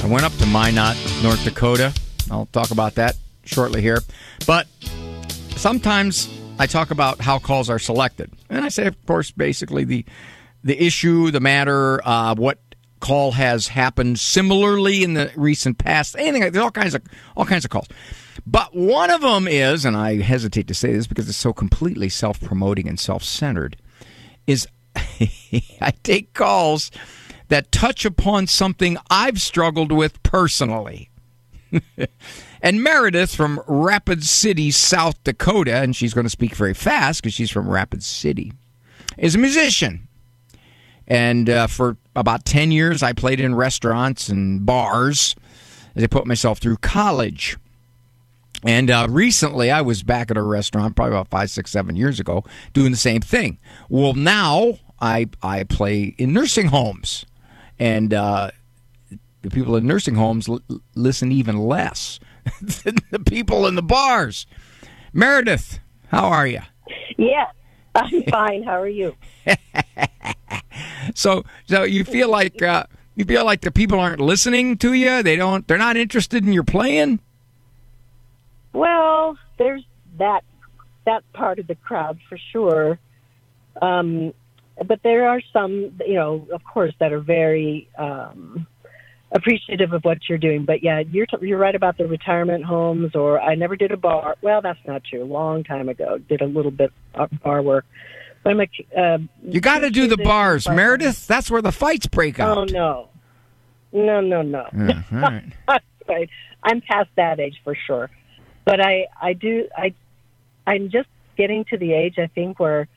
I 0.04 0.06
went 0.06 0.24
up 0.24 0.32
to 0.34 0.46
Minot, 0.46 0.96
North 1.24 1.44
Dakota. 1.44 1.92
I'll 2.30 2.46
talk 2.46 2.70
about 2.70 2.94
that 2.96 3.16
shortly 3.44 3.82
here. 3.82 3.98
But 4.46 4.68
sometimes 5.56 6.30
I 6.60 6.68
talk 6.68 6.92
about 6.92 7.20
how 7.20 7.40
calls 7.40 7.72
are 7.72 7.80
selected, 7.80 8.32
and 8.52 8.64
I 8.64 8.70
say, 8.70 8.86
of 8.86 9.04
course, 9.08 9.32
basically 9.32 9.84
the 9.84 10.06
the 10.64 10.80
issue, 10.80 11.32
the 11.32 11.40
matter, 11.40 12.08
uh, 12.08 12.36
what 12.36 12.60
call 13.00 13.32
has 13.32 13.70
happened 13.70 14.20
similarly 14.20 15.04
in 15.04 15.16
the 15.16 15.32
recent 15.36 15.80
past. 15.80 16.16
Anything, 16.20 16.52
there's 16.52 16.64
all 16.64 16.70
kinds 16.70 16.94
of 16.94 17.02
all 17.36 17.46
kinds 17.46 17.66
of 17.66 17.72
calls. 17.72 17.88
But 18.46 18.76
one 18.76 19.10
of 19.10 19.22
them 19.22 19.48
is, 19.48 19.86
and 19.86 19.98
I 19.98 20.22
hesitate 20.22 20.68
to 20.68 20.76
say 20.76 20.94
this 20.94 21.08
because 21.08 21.28
it's 21.28 21.36
so 21.40 21.52
completely 21.52 22.10
self 22.10 22.40
promoting 22.40 22.88
and 22.88 23.00
self 23.00 23.24
centered, 23.24 23.76
is 24.46 24.68
I 25.82 25.92
take 26.04 26.34
calls 26.34 26.92
that 27.50 27.72
touch 27.72 28.06
upon 28.06 28.48
something 28.48 28.98
I've 29.10 29.42
struggled 29.42 29.92
with 29.92 30.22
personally. 30.24 31.10
And 32.62 32.84
Meredith 32.84 33.34
from 33.34 33.62
Rapid 33.68 34.24
City, 34.24 34.70
South 34.72 35.24
Dakota, 35.24 35.78
and 35.78 35.96
she's 35.96 36.14
going 36.14 36.26
to 36.26 36.30
speak 36.30 36.56
very 36.56 36.74
fast 36.74 37.22
because 37.22 37.34
she's 37.34 37.50
from 37.50 37.70
Rapid 37.70 38.04
City, 38.04 38.52
is 39.18 39.36
a 39.36 39.38
musician. 39.38 40.08
And 41.08 41.50
uh, 41.50 41.68
for 41.68 41.98
about 42.16 42.46
10 42.46 42.72
years, 42.72 43.02
I 43.02 43.14
played 43.14 43.40
in 43.40 43.56
restaurants 43.56 44.28
and 44.28 44.66
bars 44.66 45.36
as 45.96 46.04
I 46.04 46.08
put 46.08 46.28
myself 46.28 46.60
through 46.60 46.78
college. 46.78 47.58
And 48.64 48.92
uh, 48.92 49.08
recently, 49.10 49.72
I 49.72 49.82
was 49.82 50.04
back 50.04 50.30
at 50.32 50.38
a 50.38 50.42
restaurant, 50.42 50.96
probably 50.96 51.14
about 51.16 51.30
five, 51.30 51.50
six, 51.50 51.72
seven 51.72 51.96
years 51.96 52.20
ago, 52.20 52.44
doing 52.74 52.92
the 52.92 52.98
same 52.98 53.22
thing. 53.22 53.58
Well, 53.88 54.14
now 54.14 54.80
I 55.00 55.28
I 55.42 55.64
play 55.64 56.16
in 56.18 56.34
nursing 56.34 56.68
homes, 56.68 57.26
and 57.80 58.14
uh, 58.14 58.52
the 59.42 59.50
people 59.50 59.76
in 59.76 59.88
nursing 59.88 60.16
homes 60.16 60.50
l- 60.50 60.62
listen 60.96 61.32
even 61.32 61.58
less 61.58 62.20
than 62.84 62.98
the 63.12 63.20
people 63.20 63.66
in 63.66 63.76
the 63.76 63.84
bars. 63.84 64.46
Meredith, 65.14 65.80
how 66.08 66.28
are 66.28 66.48
you? 66.48 66.62
Yeah, 67.18 67.48
I'm 67.96 68.24
fine. 68.30 68.64
How 68.64 68.82
are 68.82 68.90
you? 68.90 69.16
so, 71.16 71.44
so 71.66 71.84
you 71.84 72.04
feel 72.04 72.30
like 72.30 72.62
uh, 72.62 72.84
you 73.16 73.26
feel 73.26 73.46
like 73.46 73.62
the 73.62 73.72
people 73.72 74.00
aren't 74.00 74.22
listening 74.22 74.78
to 74.80 74.94
you. 74.94 75.24
They 75.24 75.36
don't. 75.36 75.68
They're 75.68 75.78
not 75.78 75.98
interested 75.98 76.46
in 76.46 76.52
your 76.52 76.64
playing. 76.64 77.20
Well, 78.74 79.38
there's 79.58 79.84
that 80.18 80.44
that 81.06 81.24
part 81.34 81.60
of 81.60 81.68
the 81.68 81.76
crowd 81.76 82.20
for 82.28 82.38
sure. 82.52 83.00
Um, 83.82 84.34
but 84.86 85.02
there 85.04 85.28
are 85.28 85.42
some, 85.52 85.92
you 86.06 86.16
know, 86.16 86.48
of 86.54 86.64
course, 86.64 86.94
that 87.00 87.12
are 87.12 87.20
very 87.20 87.90
um, 87.98 88.68
appreciative 89.32 89.94
of 89.94 90.04
what 90.04 90.18
you're 90.30 90.38
doing. 90.38 90.66
But 90.66 90.84
yeah, 90.84 91.00
you're 91.00 91.26
t- 91.26 91.38
you're 91.42 91.58
right 91.58 91.76
about 91.76 91.98
the 91.98 92.06
retirement 92.08 92.64
homes. 92.64 93.16
Or 93.16 93.40
I 93.42 93.56
never 93.56 93.76
did 93.76 93.92
a 93.92 93.98
bar. 93.98 94.36
Well, 94.42 94.62
that's 94.62 94.80
not 94.88 95.04
true. 95.04 95.24
A 95.24 95.26
long 95.26 95.64
time 95.64 95.90
ago, 95.90 96.18
did 96.18 96.42
a 96.42 96.46
little 96.46 96.72
bit 96.72 96.92
of 97.16 97.30
bar 97.44 97.62
work. 97.62 97.86
But 98.44 98.52
I'm 98.52 98.62
a, 98.62 98.98
uh, 98.98 99.18
you 99.44 99.60
got 99.60 99.80
to 99.80 99.90
do 99.90 100.08
the 100.08 100.18
bars, 100.18 100.66
bar 100.66 100.76
Meredith. 100.76 101.28
That's 101.28 101.52
where 101.52 101.62
the 101.62 101.74
fights 101.74 102.08
break 102.08 102.40
out. 102.40 102.58
Oh 102.58 102.64
no, 102.64 103.10
no, 103.92 104.22
no, 104.22 104.42
no. 104.42 104.68
Yeah, 104.74 105.04
all 105.12 105.20
right. 105.20 106.30
I'm 106.64 106.82
past 106.82 107.10
that 107.16 107.40
age 107.40 107.56
for 107.64 107.76
sure. 107.88 108.10
But 108.66 108.80
I 108.82 109.08
I 109.22 109.34
do 109.34 109.68
I 109.76 109.94
I'm 110.68 110.90
just 110.90 111.10
getting 111.38 111.66
to 111.66 111.78
the 111.78 111.94
age 111.94 112.20
I 112.20 112.28
think 112.28 112.60
where 112.60 112.88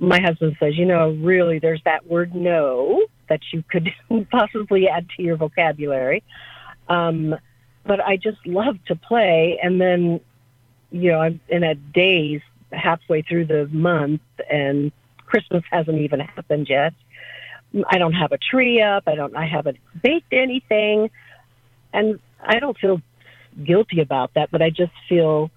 my 0.00 0.20
husband 0.20 0.56
says, 0.58 0.76
you 0.76 0.86
know, 0.86 1.10
really, 1.10 1.58
there's 1.58 1.82
that 1.84 2.06
word 2.06 2.34
no 2.34 3.04
that 3.28 3.40
you 3.52 3.62
could 3.68 3.90
possibly 4.30 4.88
add 4.88 5.06
to 5.16 5.22
your 5.22 5.36
vocabulary. 5.36 6.22
Um, 6.88 7.34
but 7.84 8.00
I 8.00 8.16
just 8.16 8.38
love 8.46 8.76
to 8.86 8.96
play. 8.96 9.58
And 9.62 9.80
then, 9.80 10.20
you 10.90 11.12
know, 11.12 11.20
I'm 11.20 11.40
in 11.48 11.62
a 11.62 11.74
daze 11.74 12.42
halfway 12.72 13.22
through 13.22 13.46
the 13.46 13.66
month, 13.66 14.22
and 14.50 14.92
Christmas 15.26 15.62
hasn't 15.70 15.98
even 15.98 16.20
happened 16.20 16.68
yet. 16.68 16.94
I 17.88 17.98
don't 17.98 18.12
have 18.12 18.32
a 18.32 18.38
tree 18.38 18.80
up. 18.80 19.04
I 19.06 19.14
don't. 19.14 19.36
I 19.36 19.46
haven't 19.46 19.78
baked 20.02 20.32
anything, 20.32 21.10
and 21.92 22.20
I 22.40 22.60
don't 22.60 22.78
feel 22.78 23.00
guilty 23.62 24.00
about 24.00 24.34
that. 24.34 24.50
But 24.50 24.62
I 24.62 24.70
just 24.70 24.92
feel 25.08 25.50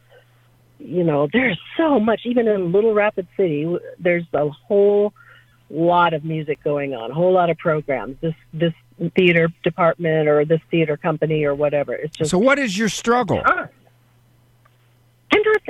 you 0.79 1.03
know, 1.03 1.27
there's 1.31 1.59
so 1.75 1.99
much, 1.99 2.21
even 2.25 2.47
in 2.47 2.71
Little 2.71 2.93
Rapid 2.93 3.27
City, 3.35 3.77
there's 3.99 4.25
a 4.33 4.49
whole 4.49 5.13
lot 5.69 6.13
of 6.13 6.23
music 6.23 6.63
going 6.63 6.93
on, 6.93 7.11
a 7.11 7.13
whole 7.13 7.33
lot 7.33 7.49
of 7.49 7.57
programs. 7.57 8.17
This 8.21 8.35
this 8.53 8.73
theater 9.15 9.49
department 9.63 10.27
or 10.27 10.45
this 10.45 10.61
theater 10.71 10.97
company 10.97 11.43
or 11.43 11.55
whatever. 11.55 11.93
It's 11.93 12.15
just 12.15 12.31
so. 12.31 12.37
What 12.37 12.59
is 12.59 12.77
your 12.77 12.89
struggle? 12.89 13.41
I'm 13.45 13.55
not. 13.55 13.69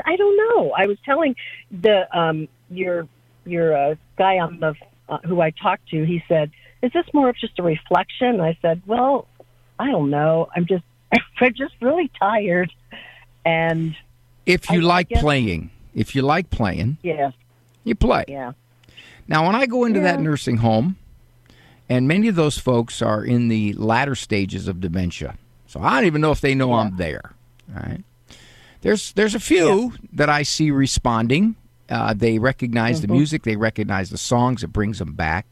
I 0.05 0.15
don't 0.15 0.37
know. 0.37 0.71
I 0.71 0.85
was 0.85 0.97
telling 1.03 1.35
the 1.71 2.05
um 2.17 2.47
your 2.69 3.07
your 3.45 3.75
uh, 3.75 3.95
guy 4.17 4.39
on 4.39 4.59
the 4.59 4.75
uh, 5.09 5.17
who 5.25 5.41
I 5.41 5.51
talked 5.51 5.89
to. 5.89 6.05
He 6.05 6.23
said, 6.27 6.51
"Is 6.81 6.91
this 6.93 7.05
more 7.13 7.29
of 7.29 7.37
just 7.37 7.57
a 7.59 7.63
reflection?" 7.63 8.39
I 8.39 8.57
said, 8.61 8.81
"Well, 8.85 9.27
I 9.79 9.89
don't 9.89 10.09
know. 10.09 10.49
I'm 10.55 10.65
just 10.65 10.83
I'm 11.39 11.53
just 11.53 11.73
really 11.81 12.09
tired, 12.19 12.71
and 13.45 13.95
If 14.45 14.69
you 14.69 14.79
I- 14.79 14.83
I 14.83 14.85
like 14.85 15.09
guess- 15.09 15.21
playing, 15.21 15.69
if 15.95 16.15
you 16.15 16.21
like 16.21 16.49
playing, 16.49 16.97
yeah, 17.03 17.31
you 17.83 17.95
play. 17.95 18.25
yeah. 18.27 18.53
Now, 19.27 19.45
when 19.45 19.55
I 19.55 19.65
go 19.65 19.83
into 19.85 19.99
that 20.01 20.21
nursing 20.21 20.57
home, 20.57 20.95
and 21.89 22.07
many 22.07 22.27
of 22.27 22.35
those 22.35 22.57
folks 22.57 23.01
are 23.01 23.23
in 23.23 23.47
the 23.49 23.73
latter 23.73 24.15
stages 24.15 24.67
of 24.67 24.79
dementia, 24.81 25.35
so 25.67 25.81
I 25.81 25.95
don't 25.95 26.05
even 26.05 26.21
know 26.21 26.31
if 26.31 26.41
they 26.41 26.55
know 26.55 26.73
I'm 26.73 26.95
there. 26.97 27.33
All 27.75 27.81
right. 27.81 28.03
There's 28.81 29.11
there's 29.13 29.35
a 29.35 29.39
few 29.39 29.93
that 30.13 30.29
I 30.29 30.43
see 30.43 30.71
responding. 30.71 31.55
Uh, 31.89 32.13
they 32.13 32.37
recognize 32.39 33.01
the 33.01 33.07
Mhm. 33.07 33.11
music, 33.11 33.43
they 33.43 33.55
recognize 33.55 34.09
the 34.09 34.17
songs. 34.17 34.63
It 34.63 34.71
brings 34.73 34.99
them 34.99 35.13
back. 35.13 35.45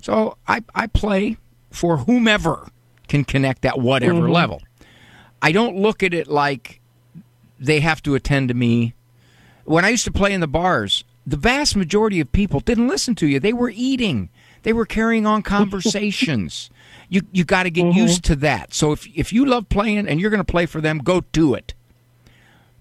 So 0.00 0.36
I 0.46 0.62
I 0.74 0.86
play 0.86 1.36
for 1.70 1.98
whomever 1.98 2.68
can 3.08 3.24
connect 3.24 3.64
at 3.64 3.78
whatever 3.80 4.22
Mhm. 4.22 4.32
level. 4.32 4.62
I 5.42 5.52
don't 5.52 5.76
look 5.76 6.02
at 6.02 6.12
it 6.14 6.26
like 6.28 6.80
they 7.58 7.80
have 7.80 8.02
to 8.02 8.14
attend 8.14 8.48
to 8.48 8.54
me. 8.54 8.94
When 9.64 9.84
I 9.84 9.90
used 9.90 10.04
to 10.04 10.12
play 10.12 10.32
in 10.32 10.40
the 10.40 10.46
bars, 10.48 11.04
the 11.26 11.36
vast 11.36 11.76
majority 11.76 12.20
of 12.20 12.30
people 12.32 12.60
didn't 12.60 12.88
listen 12.88 13.14
to 13.16 13.26
you. 13.26 13.40
They 13.40 13.52
were 13.52 13.72
eating. 13.74 14.28
They 14.62 14.72
were 14.72 14.86
carrying 14.86 15.26
on 15.26 15.42
conversations. 15.56 16.70
you 17.08 17.22
you 17.32 17.44
got 17.44 17.62
to 17.64 17.70
get 17.70 17.94
used 17.94 18.24
to 18.24 18.34
that. 18.36 18.74
So 18.74 18.90
if 18.92 19.06
if 19.14 19.32
you 19.32 19.44
love 19.46 19.68
playing 19.68 20.08
and 20.08 20.20
you're 20.20 20.30
going 20.30 20.44
to 20.44 20.52
play 20.52 20.66
for 20.66 20.80
them, 20.80 20.98
go 20.98 21.22
do 21.32 21.54
it. 21.54 21.74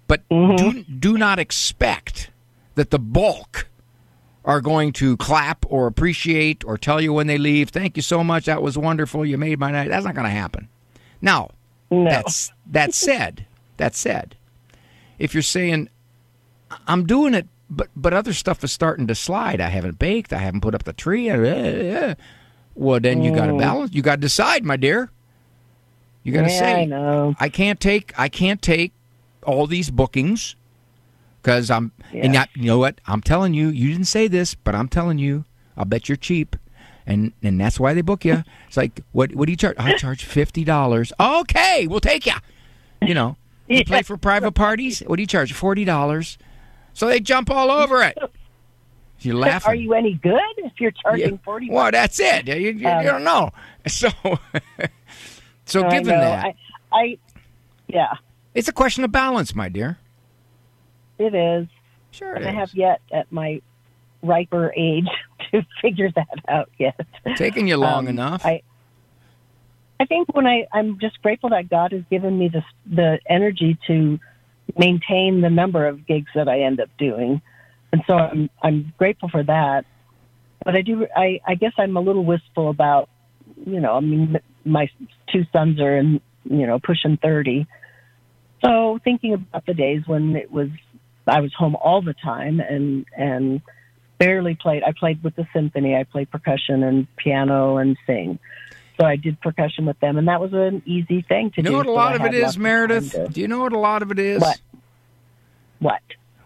But 0.07 0.27
do 0.29 0.83
do 0.83 1.17
not 1.17 1.37
expect 1.39 2.29
that 2.75 2.89
the 2.91 2.99
bulk 2.99 3.67
are 4.45 4.61
going 4.61 4.93
to 4.93 5.17
clap 5.17 5.65
or 5.67 5.87
appreciate 5.87 6.63
or 6.65 6.77
tell 6.77 7.01
you 7.01 7.11
when 7.11 7.27
they 7.27 7.37
leave, 7.37 7.69
"Thank 7.69 7.97
you 7.97 8.01
so 8.03 8.23
much. 8.23 8.45
That 8.45 8.61
was 8.61 8.77
wonderful. 8.77 9.25
You 9.25 9.37
made 9.37 9.59
my 9.59 9.71
night." 9.71 9.89
That's 9.89 10.05
not 10.05 10.15
going 10.15 10.25
to 10.25 10.31
happen. 10.31 10.69
Now, 11.21 11.49
that's 11.89 12.51
that 12.67 12.93
said, 12.93 13.45
that 13.77 13.95
said, 13.95 14.35
if 15.19 15.33
you're 15.33 15.43
saying 15.43 15.89
I'm 16.87 17.05
doing 17.05 17.33
it, 17.33 17.47
but 17.69 17.89
but 17.95 18.13
other 18.13 18.33
stuff 18.33 18.63
is 18.63 18.71
starting 18.71 19.07
to 19.07 19.15
slide. 19.15 19.59
I 19.61 19.69
haven't 19.69 19.97
baked. 19.99 20.31
I 20.31 20.37
haven't 20.37 20.61
put 20.61 20.75
up 20.75 20.83
the 20.83 20.93
tree. 20.93 21.29
uh, 21.29 21.37
uh, 21.37 22.11
uh," 22.11 22.15
Well, 22.75 22.99
then 22.99 23.21
you 23.23 23.31
got 23.31 23.47
to 23.47 23.53
Mm. 23.53 23.59
balance. 23.59 23.93
You 23.93 24.01
got 24.01 24.15
to 24.15 24.21
decide, 24.21 24.63
my 24.63 24.75
dear. 24.77 25.09
You 26.23 26.33
got 26.33 26.43
to 26.43 26.51
Yeah, 26.51 26.59
say, 26.59 26.81
I 26.81 26.85
know. 26.85 27.35
I 27.39 27.49
can't 27.49 27.79
take. 27.79 28.13
I 28.19 28.29
can't 28.29 28.61
take 28.61 28.91
all 29.43 29.65
these 29.67 29.89
bookings 29.89 30.55
because 31.45 31.69
I'm. 31.69 31.91
And 32.11 32.35
I, 32.35 32.47
you 32.55 32.65
know 32.65 32.79
what? 32.79 32.99
I'm 33.05 33.21
telling 33.21 33.53
you. 33.53 33.67
You 33.69 33.91
didn't 33.91 34.05
say 34.07 34.27
this, 34.27 34.55
but 34.55 34.73
I'm 34.73 34.87
telling 34.87 35.19
you. 35.19 35.45
I'll 35.77 35.85
bet 35.85 36.09
you're 36.09 36.15
cheap. 36.15 36.55
And, 37.05 37.33
and 37.43 37.61
that's 37.61 37.79
why 37.79 37.93
they 37.93 38.01
book 38.01 38.25
you. 38.25 38.43
It's 38.67 38.77
like, 38.77 39.01
what 39.11 39.35
what 39.35 39.45
do 39.45 39.51
you 39.51 39.57
charge? 39.57 39.75
I 39.77 39.95
charge 39.95 40.23
fifty 40.25 40.63
dollars. 40.63 41.13
Okay, 41.19 41.85
we'll 41.87 41.99
take 42.01 42.25
you. 42.25 42.33
You 43.01 43.13
know, 43.13 43.37
you 43.67 43.85
play 43.85 44.01
for 44.01 44.17
private 44.17 44.53
parties. 44.53 45.01
What 45.05 45.17
do 45.17 45.21
you 45.23 45.27
charge? 45.27 45.53
Forty 45.53 45.85
dollars. 45.85 46.37
So 46.93 47.07
they 47.07 47.19
jump 47.19 47.51
all 47.51 47.69
over 47.69 48.01
it. 48.01 48.17
You're 49.19 49.35
laughing. 49.35 49.69
Are 49.71 49.75
you 49.75 49.93
any 49.93 50.15
good 50.15 50.39
if 50.57 50.73
you're 50.79 50.91
charging 50.91 51.33
Yeah. 51.33 51.37
forty? 51.45 51.69
Well, 51.69 51.91
that's 51.91 52.19
it. 52.19 52.47
You, 52.47 52.55
you, 52.55 52.71
you 52.71 52.87
Um, 52.89 53.05
don't 53.05 53.23
know. 53.23 53.51
So, 53.87 54.09
so 55.65 55.85
I 55.85 55.89
given 55.91 56.19
that, 56.19 56.43
I, 56.45 56.55
I 56.91 57.17
yeah, 57.87 58.13
it's 58.55 58.67
a 58.67 58.73
question 58.73 59.03
of 59.03 59.11
balance, 59.11 59.53
my 59.53 59.69
dear. 59.69 59.99
It 61.17 61.33
is. 61.35 61.67
Sure, 62.11 62.33
and 62.33 62.45
it 62.45 62.49
I 62.49 62.51
have 62.51 62.73
yet 62.73 63.01
at 63.11 63.31
my 63.31 63.61
riper 64.23 64.73
age 64.75 65.07
to 65.51 65.65
figure 65.81 66.09
that 66.15 66.39
out 66.47 66.69
yet. 66.77 66.99
Taking 67.35 67.67
you 67.67 67.77
long 67.77 68.05
Um, 68.05 68.07
enough. 68.07 68.45
I 68.45 68.61
I 69.99 70.05
think 70.05 70.33
when 70.35 70.45
I 70.47 70.67
I'm 70.73 70.99
just 70.99 71.21
grateful 71.21 71.49
that 71.49 71.69
God 71.69 71.91
has 71.91 72.03
given 72.09 72.37
me 72.37 72.49
the 72.49 72.63
the 72.85 73.19
energy 73.29 73.77
to 73.87 74.19
maintain 74.77 75.41
the 75.41 75.49
number 75.49 75.87
of 75.87 76.05
gigs 76.07 76.29
that 76.35 76.47
I 76.49 76.61
end 76.61 76.79
up 76.79 76.89
doing, 76.97 77.41
and 77.91 78.01
so 78.07 78.13
I'm 78.17 78.49
I'm 78.61 78.93
grateful 78.97 79.29
for 79.29 79.43
that. 79.43 79.85
But 80.63 80.75
I 80.75 80.81
do 80.81 81.07
I 81.15 81.39
I 81.45 81.55
guess 81.55 81.73
I'm 81.77 81.95
a 81.97 82.01
little 82.01 82.25
wistful 82.25 82.69
about 82.69 83.09
you 83.65 83.79
know 83.79 83.93
I 83.93 83.99
mean 83.99 84.37
my 84.65 84.89
two 85.31 85.45
sons 85.53 85.79
are 85.79 85.97
in 85.97 86.19
you 86.43 86.65
know 86.67 86.79
pushing 86.79 87.17
thirty, 87.17 87.67
so 88.63 88.99
thinking 89.03 89.33
about 89.33 89.65
the 89.65 89.73
days 89.73 90.03
when 90.07 90.35
it 90.35 90.51
was 90.51 90.69
I 91.27 91.41
was 91.41 91.53
home 91.53 91.75
all 91.75 92.01
the 92.01 92.13
time 92.13 92.59
and 92.59 93.05
and 93.15 93.61
barely 94.17 94.55
played. 94.55 94.83
I 94.83 94.91
played 94.97 95.23
with 95.23 95.35
the 95.35 95.47
symphony. 95.53 95.95
I 95.95 96.03
played 96.03 96.29
percussion 96.31 96.83
and 96.83 97.07
piano 97.17 97.77
and 97.77 97.97
sing. 98.05 98.39
So 98.99 99.05
I 99.05 99.17
did 99.17 99.41
percussion 99.41 99.85
with 99.85 99.99
them, 99.99 100.17
and 100.17 100.27
that 100.29 100.39
was 100.39 100.53
an 100.53 100.81
easy 100.85 101.21
thing 101.21 101.51
to 101.51 101.57
You 101.57 101.63
do. 101.63 101.69
You 101.69 101.71
know 101.71 101.77
what 101.79 101.87
a 101.87 101.91
lot 101.91 102.11
I 102.13 102.15
of 102.15 102.33
it 102.33 102.33
is, 102.33 102.57
Meredith? 102.57 103.11
to- 103.11 103.27
Do 103.27 103.41
you 103.41 103.47
know 103.49 103.59
what 103.59 103.73
a 103.73 103.79
lot 103.79 104.01
of 104.01 104.09
it 104.11 104.19
is? 104.19 104.41
What? 104.41 104.59
What? 105.79 106.01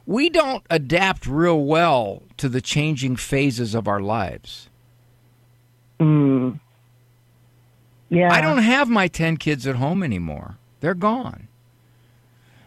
We 0.07 0.29
don't 0.31 0.63
adapt 0.71 1.27
real 1.27 1.63
well 1.63 2.23
to 2.37 2.49
the 2.49 2.61
changing 2.61 3.17
phases 3.17 3.75
of 3.75 3.87
our 3.87 3.99
lives. 3.99 4.67
Mm. 5.99 6.59
Yeah. 8.09 8.33
I 8.33 8.41
don't 8.41 8.63
have 8.63 8.89
my 8.89 9.07
10 9.07 9.37
kids 9.37 9.67
at 9.67 9.75
home 9.75 10.01
anymore. 10.01 10.57
They're 10.79 10.95
gone. 10.95 11.48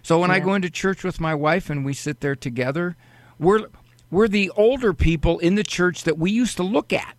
So 0.03 0.19
when 0.19 0.31
I 0.31 0.41
go 0.41 0.55
into 0.55 0.69
church 0.69 1.05
with 1.05 1.21
my 1.21 1.35
wife 1.35 1.71
and 1.71 1.85
we 1.85 1.95
sit 1.95 2.21
there 2.21 2.35
together, 2.35 2.97
we're 3.39 3.67
we're 4.11 4.29
the 4.29 4.51
older 4.51 4.93
people 4.93 5.39
in 5.39 5.55
the 5.55 5.63
church 5.63 6.05
that 6.05 6.19
we 6.19 6.31
used 6.31 6.57
to 6.59 6.63
look 6.63 6.93
at. 6.93 7.17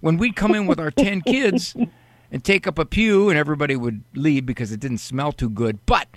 When 0.00 0.18
we'd 0.18 0.36
come 0.36 0.54
in 0.54 0.66
with 0.66 0.78
our 0.78 0.90
10 0.96 1.22
kids 1.22 1.74
and 2.30 2.44
take 2.44 2.66
up 2.66 2.78
a 2.78 2.84
pew 2.84 3.28
and 3.28 3.38
everybody 3.38 3.74
would 3.74 4.04
leave 4.14 4.46
because 4.46 4.70
it 4.70 4.78
didn't 4.78 4.98
smell 4.98 5.32
too 5.32 5.50
good. 5.50 5.84
But 5.86 6.08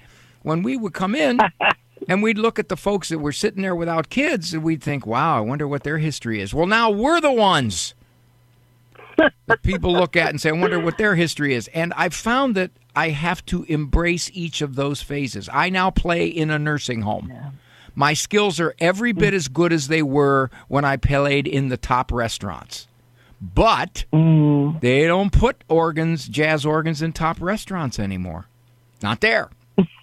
when 0.44 0.64
we 0.64 0.78
would 0.78 0.94
come 0.94 1.16
in 1.16 1.40
and 2.08 2.22
we'd 2.22 2.38
look 2.38 2.60
at 2.60 2.70
the 2.70 2.78
folks 2.78 3.10
that 3.10 3.20
were 3.20 3.32
sitting 3.32 3.64
there 3.64 3.76
without 3.76 4.10
kids 4.10 4.54
and 4.54 4.64
we'd 4.64 4.84
think, 4.84 5.08
"Wow, 5.08 5.38
I 5.38 5.40
wonder 5.40 5.68
what 5.68 5.84
their 5.84 5.98
history 5.98 6.42
is." 6.42 6.54
Well, 6.54 6.68
now 6.68 6.90
we're 6.90 7.22
the 7.22 7.32
ones 7.32 7.96
that 9.48 9.62
people 9.64 9.92
look 9.92 10.16
at 10.16 10.30
and 10.30 10.40
say, 10.40 10.50
I 10.50 10.54
wonder 10.54 10.80
what 10.80 10.98
their 10.98 11.16
history 11.16 11.54
is. 11.54 11.68
And 11.74 11.94
I've 11.96 12.14
found 12.14 12.56
that 12.56 12.72
I 12.96 13.10
have 13.10 13.46
to 13.48 13.64
embrace 13.64 14.30
each 14.34 14.62
of 14.62 14.76
those 14.76 15.02
phases. 15.02 15.50
I 15.52 15.70
now 15.70 15.90
play 15.90 16.28
in 16.28 16.50
a 16.50 16.60
nursing 16.60 17.02
home. 17.02 17.32
My 17.96 18.14
skills 18.14 18.60
are 18.60 18.76
every 18.80 19.12
bit 19.12 19.34
as 19.34 19.48
good 19.48 19.74
as 19.74 19.88
they 19.88 20.02
were 20.02 20.50
when 20.68 20.86
I 20.86 20.98
played 20.98 21.48
in 21.48 21.70
the 21.70 21.78
top 21.78 22.12
restaurants. 22.12 22.88
But 23.42 24.06
mm. 24.12 24.80
they 24.82 25.08
don't 25.08 25.32
put 25.32 25.64
organs, 25.70 26.28
jazz 26.28 26.66
organs, 26.66 27.02
in 27.02 27.14
top 27.14 27.42
restaurants 27.42 28.00
anymore. 28.00 28.48
Not 29.02 29.22
there. 29.22 29.50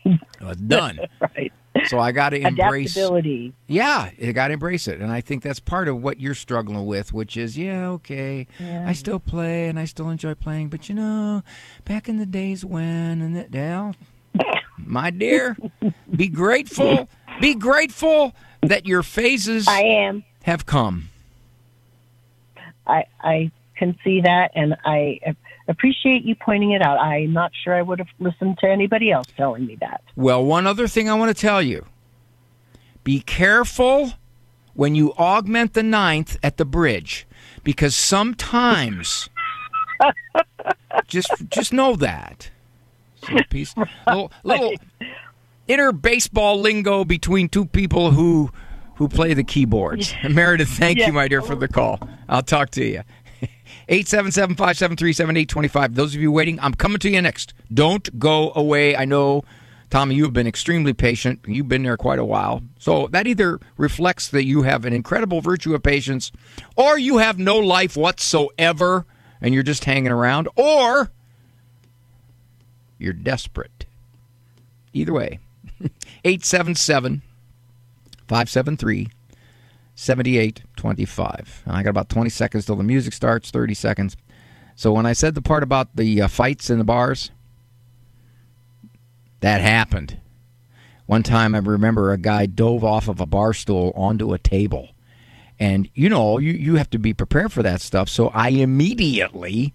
It's 0.04 0.60
done. 0.62 1.00
right. 1.20 1.52
So 1.88 1.98
I 1.98 2.10
got 2.12 2.30
to 2.30 2.38
embrace 2.40 2.92
Adaptability. 2.96 3.52
yeah, 3.68 4.10
you 4.18 4.32
got 4.32 4.48
to 4.48 4.54
embrace 4.54 4.88
it, 4.88 4.98
and 5.00 5.12
I 5.12 5.20
think 5.20 5.42
that's 5.42 5.60
part 5.60 5.88
of 5.88 6.02
what 6.02 6.18
you're 6.18 6.34
struggling 6.34 6.86
with, 6.86 7.12
which 7.12 7.36
is, 7.36 7.58
yeah, 7.58 7.88
okay, 7.90 8.46
Yeah. 8.58 8.84
I 8.88 8.94
still 8.94 9.18
play 9.20 9.68
and 9.68 9.78
I 9.78 9.84
still 9.84 10.08
enjoy 10.08 10.34
playing, 10.34 10.68
but 10.68 10.88
you 10.88 10.94
know, 10.94 11.42
back 11.84 12.08
in 12.08 12.16
the 12.16 12.24
days 12.24 12.64
when, 12.64 13.20
and 13.20 13.36
that, 13.36 13.50
well, 13.52 13.94
my 14.78 15.10
dear, 15.10 15.54
be 16.14 16.28
grateful, 16.28 17.08
be 17.42 17.54
grateful 17.54 18.32
that 18.62 18.86
your 18.86 19.02
phases 19.02 19.68
I 19.68 19.82
am. 19.82 20.24
have 20.44 20.64
come. 20.64 21.10
I 22.86 23.04
I 23.20 23.50
can 23.76 23.98
see 24.02 24.22
that, 24.22 24.52
and 24.54 24.76
I 24.84 25.20
appreciate 25.68 26.24
you 26.24 26.34
pointing 26.34 26.72
it 26.72 26.82
out. 26.82 26.98
I'm 26.98 27.32
not 27.32 27.52
sure 27.64 27.74
I 27.74 27.82
would 27.82 27.98
have 27.98 28.08
listened 28.18 28.58
to 28.58 28.68
anybody 28.68 29.10
else 29.10 29.26
telling 29.36 29.66
me 29.66 29.76
that. 29.80 30.02
Well, 30.14 30.44
one 30.44 30.66
other 30.66 30.86
thing 30.88 31.08
I 31.08 31.14
want 31.14 31.34
to 31.36 31.40
tell 31.40 31.60
you: 31.62 31.84
be 33.04 33.20
careful 33.20 34.12
when 34.74 34.94
you 34.94 35.12
augment 35.14 35.72
the 35.74 35.82
ninth 35.82 36.36
at 36.42 36.56
the 36.56 36.64
bridge, 36.64 37.26
because 37.64 37.94
sometimes 37.96 39.28
just 41.06 41.30
just 41.48 41.72
know 41.72 41.96
that. 41.96 42.50
So 43.26 43.34
piece, 43.50 43.74
little, 44.06 44.30
little 44.44 44.74
inner 45.66 45.90
baseball 45.92 46.60
lingo 46.60 47.04
between 47.04 47.48
two 47.48 47.64
people 47.66 48.10
who 48.12 48.50
who 48.96 49.08
play 49.08 49.34
the 49.34 49.44
keyboards. 49.44 50.14
Meredith, 50.28 50.68
thank 50.68 50.98
Yeah. 50.98 51.08
you, 51.08 51.12
my 51.12 51.28
dear, 51.28 51.42
for 51.42 51.54
the 51.54 51.68
call. 51.68 52.00
I'll 52.28 52.42
talk 52.42 52.70
to 52.70 52.84
you. 52.84 53.02
877-573-7825. 53.88 55.94
Those 55.94 56.14
of 56.14 56.20
you 56.20 56.32
waiting, 56.32 56.58
I'm 56.60 56.74
coming 56.74 56.98
to 56.98 57.10
you 57.10 57.22
next. 57.22 57.54
Don't 57.72 58.18
go 58.18 58.52
away. 58.54 58.96
I 58.96 59.04
know, 59.04 59.44
Tommy, 59.90 60.16
you've 60.16 60.32
been 60.32 60.46
extremely 60.46 60.92
patient. 60.92 61.40
You've 61.46 61.68
been 61.68 61.84
there 61.84 61.96
quite 61.96 62.18
a 62.18 62.24
while. 62.24 62.62
So 62.78 63.06
that 63.08 63.26
either 63.26 63.60
reflects 63.76 64.28
that 64.28 64.44
you 64.44 64.62
have 64.62 64.84
an 64.84 64.92
incredible 64.92 65.40
virtue 65.40 65.74
of 65.74 65.82
patience, 65.82 66.32
or 66.76 66.98
you 66.98 67.18
have 67.18 67.38
no 67.38 67.58
life 67.58 67.96
whatsoever 67.96 69.06
and 69.40 69.54
you're 69.54 69.62
just 69.62 69.84
hanging 69.84 70.12
around, 70.12 70.48
or 70.56 71.10
you're 72.98 73.12
desperate. 73.12 73.86
Either 74.92 75.12
way. 75.12 75.38
877 76.24 77.22
573 78.26 79.08
7825. 79.96 81.62
I 81.66 81.82
got 81.82 81.90
about 81.90 82.08
20 82.10 82.30
seconds 82.30 82.66
till 82.66 82.76
the 82.76 82.84
music 82.84 83.14
starts, 83.14 83.50
30 83.50 83.74
seconds. 83.74 84.16
So 84.76 84.92
when 84.92 85.06
I 85.06 85.14
said 85.14 85.34
the 85.34 85.42
part 85.42 85.62
about 85.62 85.96
the 85.96 86.22
uh, 86.22 86.28
fights 86.28 86.68
in 86.70 86.78
the 86.78 86.84
bars, 86.84 87.30
that 89.40 89.62
happened. 89.62 90.18
One 91.06 91.22
time 91.22 91.54
I 91.54 91.58
remember 91.58 92.12
a 92.12 92.18
guy 92.18 92.46
dove 92.46 92.84
off 92.84 93.08
of 93.08 93.20
a 93.20 93.26
bar 93.26 93.54
stool 93.54 93.92
onto 93.96 94.34
a 94.34 94.38
table. 94.38 94.90
And 95.58 95.88
you 95.94 96.10
know, 96.10 96.38
you, 96.38 96.52
you 96.52 96.76
have 96.76 96.90
to 96.90 96.98
be 96.98 97.14
prepared 97.14 97.52
for 97.52 97.62
that 97.62 97.80
stuff. 97.80 98.10
So 98.10 98.28
I 98.28 98.50
immediately 98.50 99.72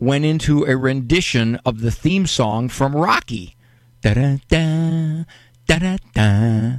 went 0.00 0.24
into 0.24 0.64
a 0.64 0.76
rendition 0.76 1.56
of 1.64 1.80
the 1.80 1.92
theme 1.92 2.26
song 2.26 2.68
from 2.68 2.96
Rocky. 2.96 3.54
Da 4.00 4.14
da 4.14 4.38
da 4.48 5.24
da 5.68 5.78
da 5.78 5.96
da. 6.14 6.72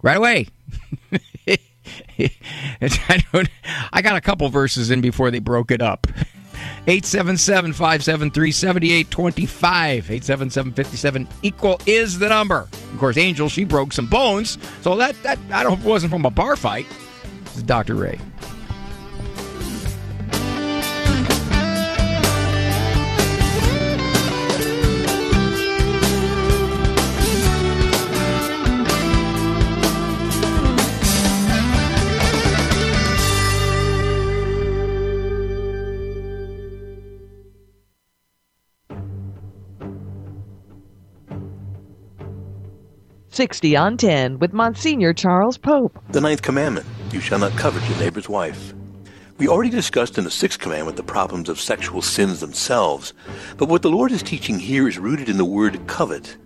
Right 0.00 0.16
away. 0.16 0.46
I, 2.18 3.46
I 3.92 4.02
got 4.02 4.16
a 4.16 4.20
couple 4.20 4.48
verses 4.48 4.90
in 4.90 5.00
before 5.00 5.30
they 5.30 5.38
broke 5.38 5.70
it 5.70 5.82
up. 5.82 6.06
877 6.86 7.72
573 7.74 8.50
7825. 8.52 10.10
877 10.10 10.72
57 10.72 11.28
equal 11.42 11.80
is 11.86 12.18
the 12.18 12.28
number. 12.28 12.68
Of 12.92 12.98
course, 12.98 13.16
Angel, 13.16 13.48
she 13.48 13.64
broke 13.64 13.92
some 13.92 14.06
bones. 14.06 14.58
So 14.80 14.96
that, 14.96 15.20
that 15.22 15.38
I 15.52 15.62
don't 15.62 15.82
wasn't 15.84 16.12
from 16.12 16.24
a 16.24 16.30
bar 16.30 16.56
fight. 16.56 16.86
This 17.44 17.58
is 17.58 17.62
Dr. 17.62 17.94
Ray. 17.94 18.18
Sixty 43.38 43.76
on 43.76 43.96
ten 43.96 44.40
with 44.40 44.52
Monsignor 44.52 45.12
Charles 45.12 45.58
Pope. 45.58 45.96
The 46.10 46.20
ninth 46.20 46.42
commandment 46.42 46.84
you 47.12 47.20
shall 47.20 47.38
not 47.38 47.52
covet 47.52 47.88
your 47.88 47.96
neighbor's 48.00 48.28
wife. 48.28 48.74
We 49.36 49.46
already 49.46 49.70
discussed 49.70 50.18
in 50.18 50.24
the 50.24 50.30
sixth 50.32 50.58
commandment 50.58 50.96
the 50.96 51.04
problems 51.04 51.48
of 51.48 51.60
sexual 51.60 52.02
sins 52.02 52.40
themselves, 52.40 53.14
but 53.56 53.68
what 53.68 53.82
the 53.82 53.90
Lord 53.90 54.10
is 54.10 54.24
teaching 54.24 54.58
here 54.58 54.88
is 54.88 54.98
rooted 54.98 55.28
in 55.28 55.36
the 55.36 55.44
word 55.44 55.86
covet. 55.86 56.36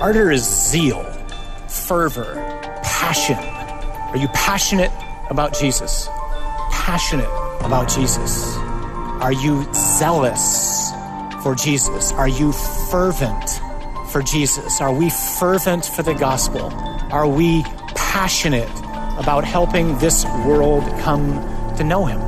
Ardor 0.00 0.30
is 0.30 0.44
zeal, 0.44 1.04
fervor, 1.68 2.36
passion. 2.82 3.36
Are 3.36 4.16
you 4.16 4.28
passionate 4.28 4.90
about 5.28 5.52
Jesus? 5.52 6.08
Passionate 6.70 7.28
about 7.60 7.90
Jesus? 7.90 8.56
Are 9.20 9.32
you 9.32 9.68
zealous 9.74 10.90
for 11.42 11.54
Jesus? 11.54 12.12
Are 12.12 12.28
you 12.28 12.52
fervent 12.90 13.60
for 14.10 14.22
Jesus? 14.22 14.80
Are 14.80 14.94
we 14.94 15.10
fervent 15.10 15.84
for 15.84 16.02
the 16.02 16.14
gospel? 16.14 16.72
Are 17.12 17.28
we 17.28 17.62
passionate 17.94 18.72
about 19.18 19.44
helping 19.44 19.98
this 19.98 20.24
world 20.46 20.82
come 21.02 21.28
to 21.76 21.84
know 21.84 22.06
Him? 22.06 22.27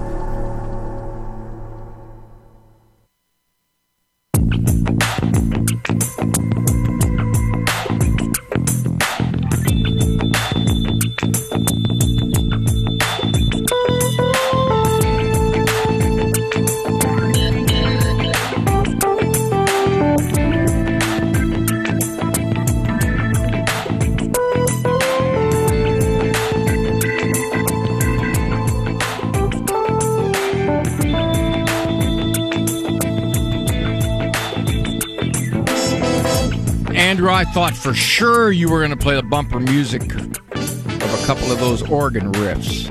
Andrew, 37.11 37.28
I 37.28 37.42
thought 37.42 37.74
for 37.74 37.92
sure 37.92 38.52
you 38.52 38.70
were 38.70 38.78
going 38.78 38.92
to 38.92 38.96
play 38.96 39.16
the 39.16 39.24
bumper 39.24 39.58
music 39.58 40.14
of 40.14 40.22
a 40.54 41.26
couple 41.26 41.50
of 41.50 41.58
those 41.58 41.82
organ 41.90 42.30
riffs. 42.34 42.88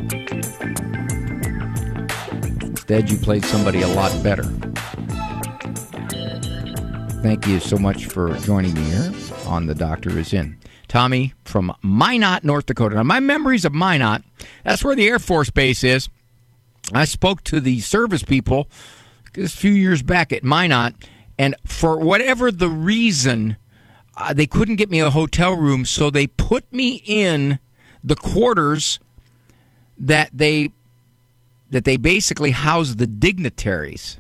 Instead, 2.62 3.10
you 3.10 3.18
played 3.18 3.46
somebody 3.46 3.82
a 3.82 3.88
lot 3.88 4.12
better. 4.22 4.44
Thank 7.24 7.48
you 7.48 7.62
so 7.62 7.78
much 7.78 8.08
for 8.08 8.34
joining 8.40 8.74
me 8.74 8.82
here 8.82 9.14
on 9.46 9.68
The 9.68 9.74
Doctor 9.74 10.20
Is 10.20 10.34
In. 10.34 10.58
Tommy 10.90 11.34
from 11.46 11.74
Minot, 11.82 12.44
North 12.44 12.66
Dakota. 12.66 12.96
Now, 12.96 13.04
my 13.04 13.22
memories 13.22 13.64
of 13.64 13.74
Minot, 13.74 14.24
that's 14.66 14.84
where 14.84 14.98
the 14.98 15.08
Air 15.08 15.20
Force 15.20 15.50
Base 15.50 15.82
is. 15.82 16.10
I 16.94 17.06
spoke 17.06 17.42
to 17.46 17.62
the 17.62 17.80
service 17.80 18.24
people 18.24 18.68
a 19.38 19.48
few 19.48 19.72
years 19.72 20.02
back 20.04 20.34
at 20.34 20.44
Minot, 20.44 20.96
and 21.38 21.56
for 21.66 21.98
whatever 21.98 22.52
the 22.52 22.68
reason, 22.68 23.56
uh, 24.20 24.34
they 24.34 24.46
couldn't 24.46 24.76
get 24.76 24.90
me 24.90 25.00
a 25.00 25.10
hotel 25.10 25.56
room, 25.56 25.86
so 25.86 26.10
they 26.10 26.28
put 26.28 26.72
me 26.74 27.02
in 27.06 27.58
the 28.04 28.16
quarters 28.16 29.00
that 29.98 30.30
they 30.34 30.72
that 31.72 31.86
they 31.86 31.98
basically 31.98 32.52
house 32.52 32.96
the 32.96 33.08
dignitaries. 33.08 34.18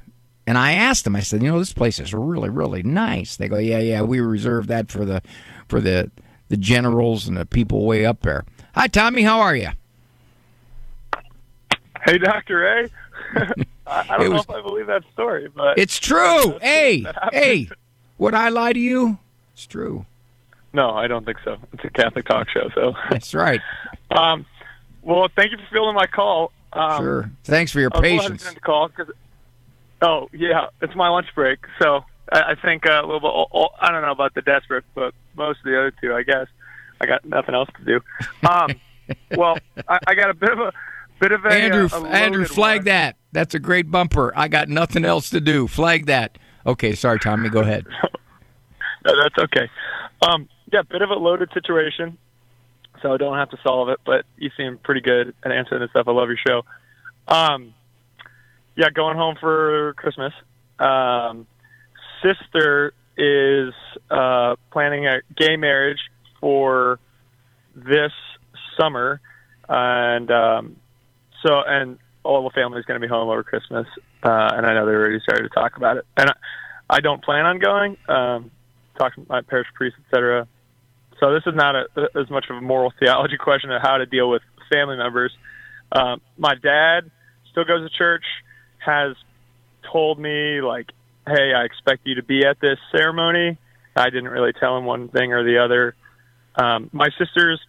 And 0.47 0.57
I 0.57 0.73
asked 0.73 1.03
them, 1.03 1.15
I 1.15 1.19
said, 1.19 1.43
you 1.43 1.51
know, 1.51 1.59
this 1.59 1.73
place 1.73 1.99
is 1.99 2.13
really, 2.13 2.49
really 2.49 2.81
nice. 2.81 3.35
They 3.35 3.47
go, 3.47 3.57
yeah, 3.57 3.79
yeah, 3.79 4.01
we 4.01 4.19
reserve 4.19 4.67
that 4.67 4.89
for 4.89 5.03
the 5.05 5.21
for 5.67 5.81
the 5.81 6.09
the 6.47 6.57
generals 6.57 7.27
and 7.27 7.37
the 7.37 7.45
people 7.45 7.85
way 7.85 8.05
up 8.05 8.21
there. 8.21 8.45
Hi, 8.75 8.87
Tommy, 8.87 9.23
how 9.23 9.41
are 9.41 9.55
you? 9.55 9.69
Hey, 12.05 12.17
Doctor 12.17 12.65
A. 12.65 12.89
I 13.85 14.17
don't 14.17 14.29
know 14.29 14.39
if 14.39 14.49
I 14.49 14.61
believe 14.61 14.87
that 14.87 15.03
story, 15.13 15.49
but 15.53 15.77
It's 15.77 15.99
true. 15.99 16.57
Hey, 16.61 17.05
hey, 17.33 17.69
would 18.17 18.33
I 18.33 18.49
lie 18.49 18.73
to 18.73 18.79
you? 18.79 19.17
It's 19.59 19.67
true. 19.67 20.05
No, 20.71 20.91
I 20.91 21.07
don't 21.07 21.25
think 21.25 21.39
so. 21.43 21.57
It's 21.73 21.83
a 21.83 21.89
Catholic 21.89 22.25
talk 22.25 22.47
show, 22.49 22.69
so 22.73 22.93
That's 23.09 23.33
right. 23.33 23.59
um, 24.11 24.45
well, 25.01 25.27
thank 25.35 25.51
you 25.51 25.57
for 25.57 25.65
filling 25.69 25.95
my 25.95 26.07
call. 26.07 26.53
Um, 26.71 26.97
Sure. 27.03 27.31
Thanks 27.43 27.73
for 27.73 27.81
your 27.81 27.89
I 27.93 27.99
was 27.99 28.09
a 28.09 28.13
little 28.13 28.29
patience. 28.29 28.53
to 28.53 28.59
call 28.61 28.87
'cause- 28.87 29.11
oh 30.01 30.29
yeah, 30.31 30.67
it's 30.81 30.95
my 30.95 31.09
lunch 31.09 31.27
break, 31.35 31.59
so 31.77 32.05
I, 32.31 32.51
I 32.51 32.55
think 32.55 32.85
uh, 32.85 33.01
a 33.03 33.05
little 33.05 33.19
bit. 33.19 33.31
oh, 33.33 33.67
I 33.81 33.91
don't 33.91 34.01
know 34.01 34.11
about 34.13 34.33
the 34.33 34.41
desperate, 34.43 34.85
but 34.95 35.13
most 35.35 35.59
of 35.59 35.65
the 35.65 35.77
other 35.77 35.91
two, 35.99 36.13
I 36.15 36.23
guess. 36.23 36.47
I 37.01 37.05
got 37.05 37.25
nothing 37.25 37.53
else 37.55 37.67
to 37.77 37.83
do. 37.83 37.99
Um, 38.49 38.69
well, 39.37 39.57
I, 39.89 39.99
I 40.07 40.15
got 40.15 40.29
a 40.29 40.33
bit 40.33 40.51
of 40.51 40.59
a 40.59 40.71
bit 41.19 41.33
of 41.33 41.43
a 41.43 41.49
Andrew, 41.49 41.89
uh, 41.91 42.05
a 42.05 42.07
Andrew, 42.07 42.45
flag 42.45 42.79
one. 42.79 42.85
that. 42.85 43.17
That's 43.33 43.55
a 43.55 43.59
great 43.59 43.91
bumper. 43.91 44.31
I 44.37 44.47
got 44.47 44.69
nothing 44.69 45.03
else 45.03 45.29
to 45.31 45.41
do. 45.41 45.67
Flag 45.67 46.05
that. 46.05 46.37
Okay, 46.65 46.95
sorry, 46.95 47.19
Tommy. 47.19 47.49
Go 47.49 47.59
ahead. 47.59 47.85
No, 49.05 49.13
that's 49.21 49.37
okay. 49.37 49.69
Um, 50.21 50.49
yeah, 50.71 50.81
bit 50.83 51.01
of 51.01 51.09
a 51.09 51.15
loaded 51.15 51.49
situation, 51.53 52.17
so 53.01 53.13
I 53.13 53.17
don't 53.17 53.37
have 53.37 53.49
to 53.51 53.57
solve 53.63 53.89
it. 53.89 53.99
But 54.05 54.25
you 54.37 54.49
seem 54.57 54.77
pretty 54.77 55.01
good 55.01 55.33
at 55.43 55.51
answering 55.51 55.81
this 55.81 55.89
stuff. 55.91 56.07
I 56.07 56.11
love 56.11 56.29
your 56.29 56.37
show. 56.45 56.63
Um, 57.27 57.73
yeah, 58.75 58.89
going 58.89 59.17
home 59.17 59.35
for 59.39 59.93
Christmas. 59.93 60.33
Um, 60.79 61.47
sister 62.23 62.93
is 63.17 63.73
uh, 64.09 64.55
planning 64.71 65.05
a 65.05 65.21
gay 65.35 65.57
marriage 65.57 65.99
for 66.39 66.99
this 67.75 68.11
summer, 68.79 69.21
and 69.67 70.31
um, 70.31 70.75
so 71.45 71.61
and 71.65 71.99
all 72.23 72.43
the 72.43 72.49
family's 72.51 72.85
going 72.85 72.99
to 72.99 73.05
be 73.05 73.09
home 73.09 73.29
over 73.29 73.43
Christmas. 73.43 73.87
Uh, 74.23 74.51
and 74.53 74.65
I 74.65 74.73
know 74.73 74.85
they 74.85 74.91
already 74.91 75.19
started 75.21 75.43
to 75.43 75.49
talk 75.49 75.77
about 75.77 75.97
it. 75.97 76.05
And 76.17 76.29
I, 76.29 76.33
I 76.89 76.99
don't 76.99 77.23
plan 77.23 77.45
on 77.45 77.59
going. 77.59 77.97
Um, 78.07 78.51
talk 78.99 79.15
to 79.15 79.25
my 79.27 79.41
parish 79.41 79.67
priest, 79.73 79.95
etc. 80.05 80.47
So 81.19 81.33
this 81.33 81.43
is 81.45 81.55
not 81.55 81.75
a, 81.75 81.85
as 82.15 82.29
much 82.29 82.45
of 82.49 82.57
a 82.57 82.61
moral 82.61 82.93
theology 82.99 83.37
question 83.39 83.71
of 83.71 83.81
how 83.81 83.97
to 83.97 84.05
deal 84.05 84.29
with 84.29 84.41
family 84.71 84.97
members. 84.97 85.31
Um, 85.91 86.21
my 86.37 86.55
dad 86.55 87.09
still 87.51 87.63
goes 87.63 87.89
to 87.89 87.97
church. 87.97 88.23
Has 88.85 89.15
told 89.91 90.19
me 90.19 90.61
like, 90.61 90.91
"Hey, 91.27 91.53
I 91.53 91.63
expect 91.63 92.05
you 92.05 92.15
to 92.15 92.23
be 92.23 92.45
at 92.45 92.59
this 92.61 92.77
ceremony." 92.91 93.57
I 93.95 94.05
didn't 94.05 94.29
really 94.29 94.53
tell 94.53 94.77
him 94.77 94.85
one 94.85 95.09
thing 95.09 95.33
or 95.33 95.43
the 95.43 95.57
other. 95.57 95.95
Um, 96.55 96.89
my 96.93 97.09
sister's 97.17 97.59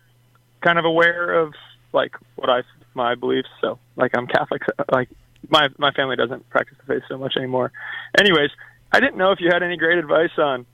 kind 0.60 0.78
of 0.78 0.84
aware 0.84 1.40
of 1.40 1.54
like 1.92 2.12
what 2.36 2.48
I 2.50 2.62
my 2.94 3.14
beliefs. 3.14 3.48
So 3.60 3.78
like 3.96 4.12
I'm 4.16 4.26
Catholic. 4.26 4.62
Like 4.92 5.08
my 5.48 5.68
my 5.78 5.92
family 5.92 6.16
doesn't 6.16 6.48
practice 6.50 6.76
the 6.78 6.94
faith 6.94 7.02
so 7.08 7.18
much 7.18 7.34
anymore. 7.36 7.72
Anyways, 8.18 8.50
I 8.92 9.00
didn't 9.00 9.16
know 9.16 9.32
if 9.32 9.40
you 9.40 9.48
had 9.52 9.62
any 9.62 9.76
great 9.76 9.98
advice 9.98 10.36
on 10.38 10.66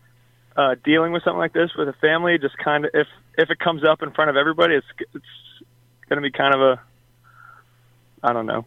uh, 0.57 0.75
dealing 0.85 1.13
with 1.13 1.23
something 1.23 1.39
like 1.39 1.53
this 1.53 1.71
with 1.77 1.89
a 1.89 1.93
family. 1.95 2.39
Just 2.39 2.57
kind 2.59 2.85
of 2.85 2.91
if 2.95 3.07
if 3.39 3.51
it 3.51 3.59
comes 3.59 3.85
up 3.85 4.03
in 4.03 4.11
front 4.13 4.31
of 4.31 4.37
everybody, 4.37 4.75
it's 4.75 4.87
it's 5.15 5.25
going 6.09 6.17
to 6.17 6.23
be 6.23 6.31
kind 6.31 6.55
of 6.55 6.61
a 6.61 6.81
I 8.23 8.33
don't 8.33 8.47
know. 8.47 8.65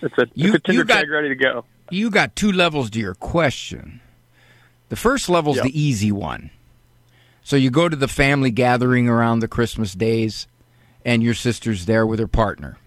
It's 0.00 0.16
a, 0.18 0.26
You- 0.34 0.54
it's 0.54 0.68
a 0.68 0.72
you 0.72 0.84
got- 0.84 1.06
ready 1.08 1.28
to 1.28 1.34
go. 1.34 1.64
You 1.90 2.10
got 2.10 2.34
two 2.36 2.52
levels 2.52 2.88
to 2.90 2.98
your 3.00 3.14
question. 3.14 4.00
The 4.88 4.96
first 4.96 5.28
level's 5.28 5.56
Yep. 5.56 5.64
the 5.66 5.80
easy 5.80 6.10
one. 6.12 6.50
So 7.42 7.56
you 7.56 7.70
go 7.70 7.88
to 7.88 7.96
the 7.96 8.08
family 8.08 8.50
gathering 8.50 9.08
around 9.08 9.40
the 9.40 9.48
Christmas 9.48 9.92
days, 9.94 10.46
and 11.04 11.22
your 11.22 11.34
sister's 11.34 11.84
there 11.86 12.06
with 12.06 12.18
her 12.20 12.28
partner. 12.28 12.78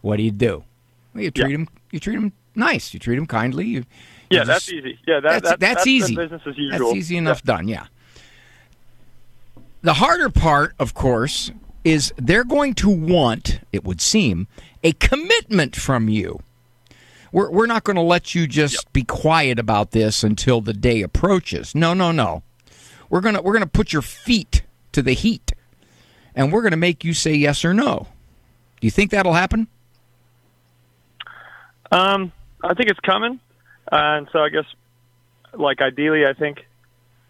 What 0.00 0.16
do 0.16 0.22
you 0.22 0.30
do? 0.30 0.64
Well, 1.12 1.24
you 1.24 1.30
treat 1.30 1.52
him. 1.52 1.68
You 1.90 1.98
treat 2.00 2.14
him 2.16 2.32
nice. 2.54 2.94
You 2.94 3.00
treat 3.00 3.18
him 3.18 3.26
kindly. 3.26 3.66
You, 3.66 3.84
Yeah, 4.30 4.44
that's 4.44 4.70
easy. 4.70 4.98
Yeah, 5.06 5.20
that, 5.20 5.30
that's, 5.30 5.48
that, 5.48 5.60
that's, 5.60 5.84
the 5.84 5.90
easy. 5.90 6.16
business 6.16 6.42
as 6.44 6.56
usual. 6.58 6.88
That's 6.88 6.98
easy 6.98 7.16
enough 7.16 7.42
done. 7.42 7.68
Yeah. 7.68 7.86
The 9.82 9.94
harder 9.94 10.28
part, 10.28 10.74
of 10.78 10.94
course, 10.94 11.50
is 11.84 12.12
they're 12.16 12.44
going 12.44 12.74
to 12.74 12.90
want, 12.90 13.60
it 13.72 13.84
would 13.84 14.00
seem, 14.00 14.46
a 14.84 14.92
commitment 14.92 15.76
from 15.76 16.08
you. 16.08 16.40
We're, 17.32 17.50
we're 17.50 17.66
not 17.66 17.84
going 17.84 17.96
to 17.96 18.02
let 18.02 18.34
you 18.34 18.46
just 18.46 18.92
be 18.92 19.04
quiet 19.04 19.58
about 19.58 19.92
this 19.92 20.22
until 20.22 20.60
the 20.60 20.72
day 20.72 21.02
approaches. 21.02 21.74
No, 21.74 21.94
no, 21.94 22.12
no. 22.12 22.42
We're 23.10 23.20
gonna 23.20 23.40
we're 23.40 23.54
gonna 23.54 23.66
put 23.66 23.92
your 23.92 24.02
feet 24.02 24.62
to 24.92 25.02
the 25.02 25.12
heat, 25.12 25.52
and 26.34 26.52
we're 26.52 26.62
gonna 26.62 26.76
make 26.76 27.04
you 27.04 27.14
say 27.14 27.32
yes 27.34 27.64
or 27.64 27.72
no. 27.72 28.06
Do 28.80 28.86
you 28.86 28.90
think 28.90 29.10
that'll 29.10 29.32
happen? 29.32 29.66
Um, 31.90 32.32
I 32.62 32.74
think 32.74 32.90
it's 32.90 33.00
coming, 33.00 33.40
and 33.92 34.28
so 34.32 34.40
I 34.40 34.48
guess, 34.48 34.64
like 35.54 35.80
ideally, 35.80 36.26
I 36.26 36.32
think 36.32 36.66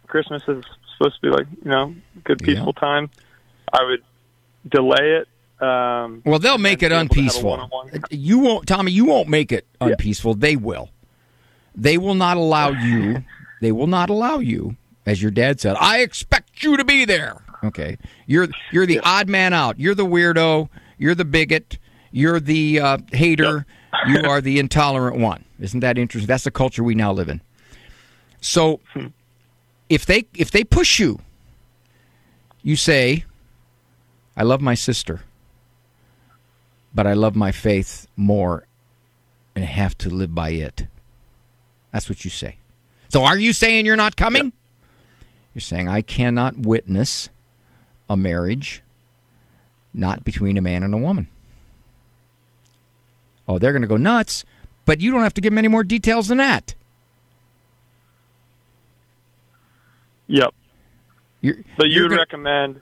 Christmas 0.06 0.42
is 0.48 0.64
supposed 0.96 1.16
to 1.16 1.20
be 1.22 1.28
like 1.28 1.46
you 1.64 1.70
know 1.70 1.94
good 2.24 2.38
peaceful 2.42 2.72
time. 2.72 3.10
I 3.72 3.84
would 3.84 4.02
delay 4.68 5.20
it. 5.22 5.28
Um, 5.62 6.22
Well, 6.24 6.38
they'll 6.38 6.56
make 6.58 6.82
it 6.82 6.92
and 6.92 7.08
be 7.10 7.20
able 7.20 7.30
to 7.32 7.40
have 7.40 7.44
a 7.44 7.74
unpeaceful. 7.86 8.08
You 8.10 8.38
won't, 8.38 8.68
Tommy. 8.68 8.92
You 8.92 9.06
won't 9.06 9.28
make 9.28 9.50
it 9.52 9.66
unpeaceful. 9.80 10.34
They 10.34 10.56
will. 10.56 10.90
They 11.74 11.98
will 11.98 12.14
not 12.14 12.36
allow 12.36 12.68
you. 12.86 13.24
They 13.60 13.72
will 13.72 13.86
not 13.88 14.08
allow 14.08 14.38
you, 14.38 14.76
as 15.04 15.20
your 15.20 15.30
dad 15.32 15.60
said. 15.60 15.76
I 15.80 16.00
expect 16.00 16.62
you 16.62 16.76
to 16.76 16.84
be 16.84 17.04
there. 17.04 17.42
Okay, 17.64 17.98
you're 18.26 18.46
you're 18.70 18.86
the 18.86 19.00
odd 19.00 19.28
man 19.28 19.52
out. 19.52 19.80
You're 19.80 19.96
the 19.96 20.06
weirdo. 20.06 20.68
You're 20.96 21.16
the 21.16 21.24
bigot. 21.24 21.78
You're 22.12 22.40
the 22.40 22.80
uh, 22.80 22.98
hater. 23.12 23.66
You 24.06 24.22
are 24.28 24.40
the 24.40 24.58
intolerant 24.58 25.18
one. 25.18 25.44
Isn't 25.60 25.80
that 25.80 25.98
interesting? 25.98 26.26
That's 26.26 26.44
the 26.44 26.50
culture 26.50 26.84
we 26.84 26.94
now 26.94 27.12
live 27.12 27.28
in. 27.28 27.40
So, 28.40 28.80
if 29.88 30.06
they 30.06 30.26
if 30.34 30.50
they 30.50 30.64
push 30.64 30.98
you, 30.98 31.20
you 32.62 32.76
say, 32.76 33.24
"I 34.36 34.42
love 34.42 34.60
my 34.60 34.74
sister." 34.74 35.22
but 36.94 37.06
I 37.06 37.12
love 37.12 37.36
my 37.36 37.52
faith 37.52 38.06
more 38.16 38.66
and 39.54 39.64
have 39.64 39.96
to 39.98 40.10
live 40.10 40.34
by 40.34 40.50
it. 40.50 40.86
That's 41.92 42.08
what 42.08 42.24
you 42.24 42.30
say. 42.30 42.56
So 43.08 43.24
are 43.24 43.38
you 43.38 43.52
saying 43.52 43.86
you're 43.86 43.96
not 43.96 44.16
coming? 44.16 44.52
You're 45.54 45.60
saying 45.60 45.88
I 45.88 46.02
cannot 46.02 46.58
witness 46.58 47.28
a 48.08 48.16
marriage 48.16 48.82
not 49.94 50.24
between 50.24 50.56
a 50.56 50.60
man 50.60 50.82
and 50.82 50.92
a 50.94 50.98
woman. 50.98 51.28
Oh, 53.48 53.58
they're 53.58 53.72
going 53.72 53.82
to 53.82 53.88
go 53.88 53.96
nuts, 53.96 54.44
but 54.84 55.00
you 55.00 55.10
don't 55.10 55.22
have 55.22 55.34
to 55.34 55.40
give 55.40 55.50
them 55.52 55.58
any 55.58 55.68
more 55.68 55.82
details 55.82 56.28
than 56.28 56.38
that. 56.38 56.74
Yep. 60.26 60.54
You're, 61.40 61.56
But 61.76 61.88
you 61.88 61.94
you're 61.94 62.02
would 62.04 62.08
gonna- 62.10 62.20
recommend. 62.20 62.80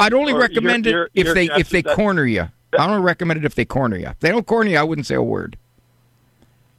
I'd 0.00 0.14
only 0.14 0.32
recommend 0.32 0.86
you're- 0.86 1.04
it 1.06 1.10
if 1.14 1.26
you're- 1.26 1.34
they 1.46 1.54
if 1.60 1.68
they 1.68 1.82
that's- 1.82 1.94
corner 1.96 2.24
you. 2.24 2.48
I 2.76 2.86
don't 2.88 3.02
recommend 3.02 3.38
it 3.38 3.44
if 3.44 3.54
they 3.54 3.64
corner 3.64 3.96
you. 3.96 4.06
If 4.08 4.18
they 4.20 4.30
don't 4.30 4.46
corner 4.46 4.70
you, 4.70 4.78
I 4.78 4.82
wouldn't 4.82 5.06
say 5.06 5.14
a 5.14 5.22
word. 5.22 5.56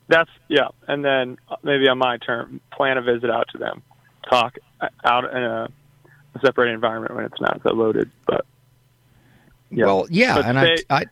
That's 0.08 0.30
yeah, 0.50 0.68
and 0.88 1.06
then 1.06 1.38
uh, 1.50 1.56
maybe 1.64 1.88
on 1.88 1.98
my 1.98 2.18
term, 2.18 2.60
plan 2.72 2.98
a 2.98 3.02
visit 3.02 3.30
out 3.30 3.48
to 3.54 3.58
them, 3.58 3.82
talk 4.30 4.58
uh, 4.82 4.90
out 5.04 5.24
in 5.32 5.42
a, 5.44 5.70
a 6.36 6.40
separated 6.42 6.74
environment 6.74 7.16
when 7.16 7.26
it's 7.26 7.40
not 7.40 7.62
so 7.64 7.74
loaded. 7.74 8.12
But 8.28 8.46
yeah. 9.72 9.86
Well, 9.86 10.08
yeah, 10.10 10.36
But 10.36 10.46
and 10.46 10.60
I, 10.60 10.76
I 10.90 11.06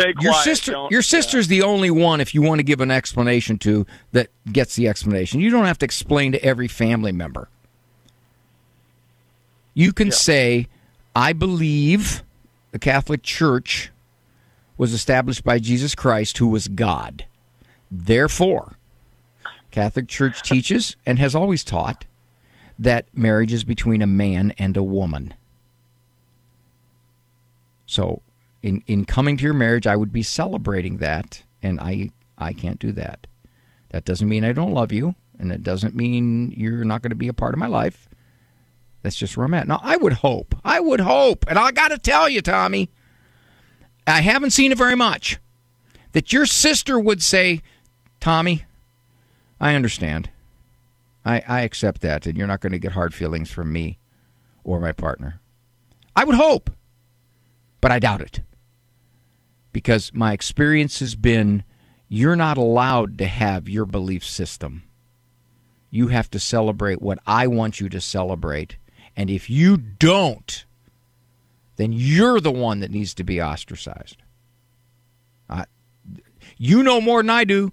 stay 0.00 0.14
your 0.20 0.32
sister, 0.34 0.72
don't- 0.72 0.90
your 0.90 1.02
sister's 1.02 1.48
the 1.48 1.62
only 1.62 1.90
one 1.90 2.20
if 2.20 2.34
you 2.34 2.42
want 2.42 2.58
to 2.58 2.62
give 2.62 2.80
an 2.80 2.90
explanation 2.90 3.58
to 3.58 3.86
that 4.12 4.28
gets 4.52 4.76
the 4.76 4.88
explanation. 4.88 5.40
You 5.40 5.50
don't 5.50 5.66
have 5.66 5.78
to 5.78 5.84
explain 5.84 6.32
to 6.32 6.44
every 6.44 6.68
family 6.68 7.12
member. 7.12 7.48
You 9.74 9.92
can 9.92 10.10
say, 10.10 10.66
"I 11.14 11.32
believe 11.32 12.22
the 12.72 12.78
Catholic 12.78 13.22
Church 13.22 13.90
was 14.76 14.92
established 14.92 15.44
by 15.44 15.58
Jesus 15.58 15.94
Christ, 15.94 16.38
who 16.38 16.48
was 16.48 16.68
God. 16.68 17.26
Therefore, 17.90 18.76
Catholic 19.70 20.08
Church 20.08 20.42
teaches 20.48 20.96
and 21.06 21.18
has 21.18 21.34
always 21.34 21.62
taught 21.64 22.04
that 22.78 23.06
marriage 23.12 23.52
is 23.52 23.62
between 23.64 24.02
a 24.02 24.06
man 24.06 24.52
and 24.58 24.76
a 24.76 24.82
woman." 24.82 25.34
So, 27.86 28.22
in 28.62 28.82
in 28.86 29.04
coming 29.04 29.36
to 29.36 29.44
your 29.44 29.54
marriage, 29.54 29.86
I 29.86 29.96
would 29.96 30.12
be 30.12 30.22
celebrating 30.22 30.98
that, 30.98 31.42
and 31.62 31.80
I 31.80 32.10
I 32.38 32.52
can't 32.52 32.78
do 32.78 32.92
that. 32.92 33.26
That 33.90 34.04
doesn't 34.04 34.28
mean 34.28 34.44
I 34.44 34.52
don't 34.52 34.72
love 34.72 34.92
you, 34.92 35.14
and 35.38 35.52
it 35.52 35.62
doesn't 35.62 35.94
mean 35.94 36.52
you're 36.56 36.84
not 36.84 37.02
going 37.02 37.10
to 37.10 37.16
be 37.16 37.28
a 37.28 37.32
part 37.32 37.54
of 37.54 37.58
my 37.58 37.66
life. 37.66 38.08
That's 39.02 39.16
just 39.16 39.36
where 39.36 39.46
I'm 39.46 39.54
at. 39.54 39.66
Now, 39.66 39.80
I 39.82 39.96
would 39.96 40.12
hope, 40.14 40.54
I 40.64 40.78
would 40.78 41.00
hope, 41.00 41.46
and 41.48 41.58
I 41.58 41.70
got 41.72 41.88
to 41.88 41.98
tell 41.98 42.28
you, 42.28 42.42
Tommy, 42.42 42.90
I 44.06 44.20
haven't 44.20 44.50
seen 44.50 44.72
it 44.72 44.78
very 44.78 44.94
much, 44.94 45.38
that 46.12 46.32
your 46.32 46.44
sister 46.44 47.00
would 47.00 47.22
say, 47.22 47.62
Tommy, 48.20 48.64
I 49.58 49.74
understand. 49.74 50.28
I, 51.24 51.42
I 51.48 51.60
accept 51.62 52.02
that, 52.02 52.26
and 52.26 52.36
you're 52.36 52.46
not 52.46 52.60
going 52.60 52.72
to 52.72 52.78
get 52.78 52.92
hard 52.92 53.14
feelings 53.14 53.50
from 53.50 53.72
me 53.72 53.98
or 54.64 54.80
my 54.80 54.92
partner. 54.92 55.40
I 56.14 56.24
would 56.24 56.36
hope, 56.36 56.70
but 57.80 57.90
I 57.90 57.98
doubt 57.98 58.20
it. 58.20 58.40
Because 59.72 60.12
my 60.12 60.32
experience 60.32 61.00
has 61.00 61.14
been 61.14 61.64
you're 62.08 62.36
not 62.36 62.58
allowed 62.58 63.18
to 63.18 63.26
have 63.26 63.68
your 63.68 63.86
belief 63.86 64.24
system. 64.24 64.82
You 65.90 66.08
have 66.08 66.28
to 66.30 66.40
celebrate 66.40 67.00
what 67.00 67.20
I 67.26 67.46
want 67.46 67.80
you 67.80 67.88
to 67.88 68.00
celebrate. 68.00 68.76
And 69.16 69.30
if 69.30 69.48
you 69.48 69.76
don't, 69.76 70.64
then 71.76 71.92
you're 71.92 72.40
the 72.40 72.52
one 72.52 72.80
that 72.80 72.90
needs 72.90 73.14
to 73.14 73.24
be 73.24 73.40
ostracized. 73.40 74.22
I, 75.48 75.66
you 76.58 76.82
know 76.82 77.00
more 77.00 77.22
than 77.22 77.30
I 77.30 77.44
do. 77.44 77.72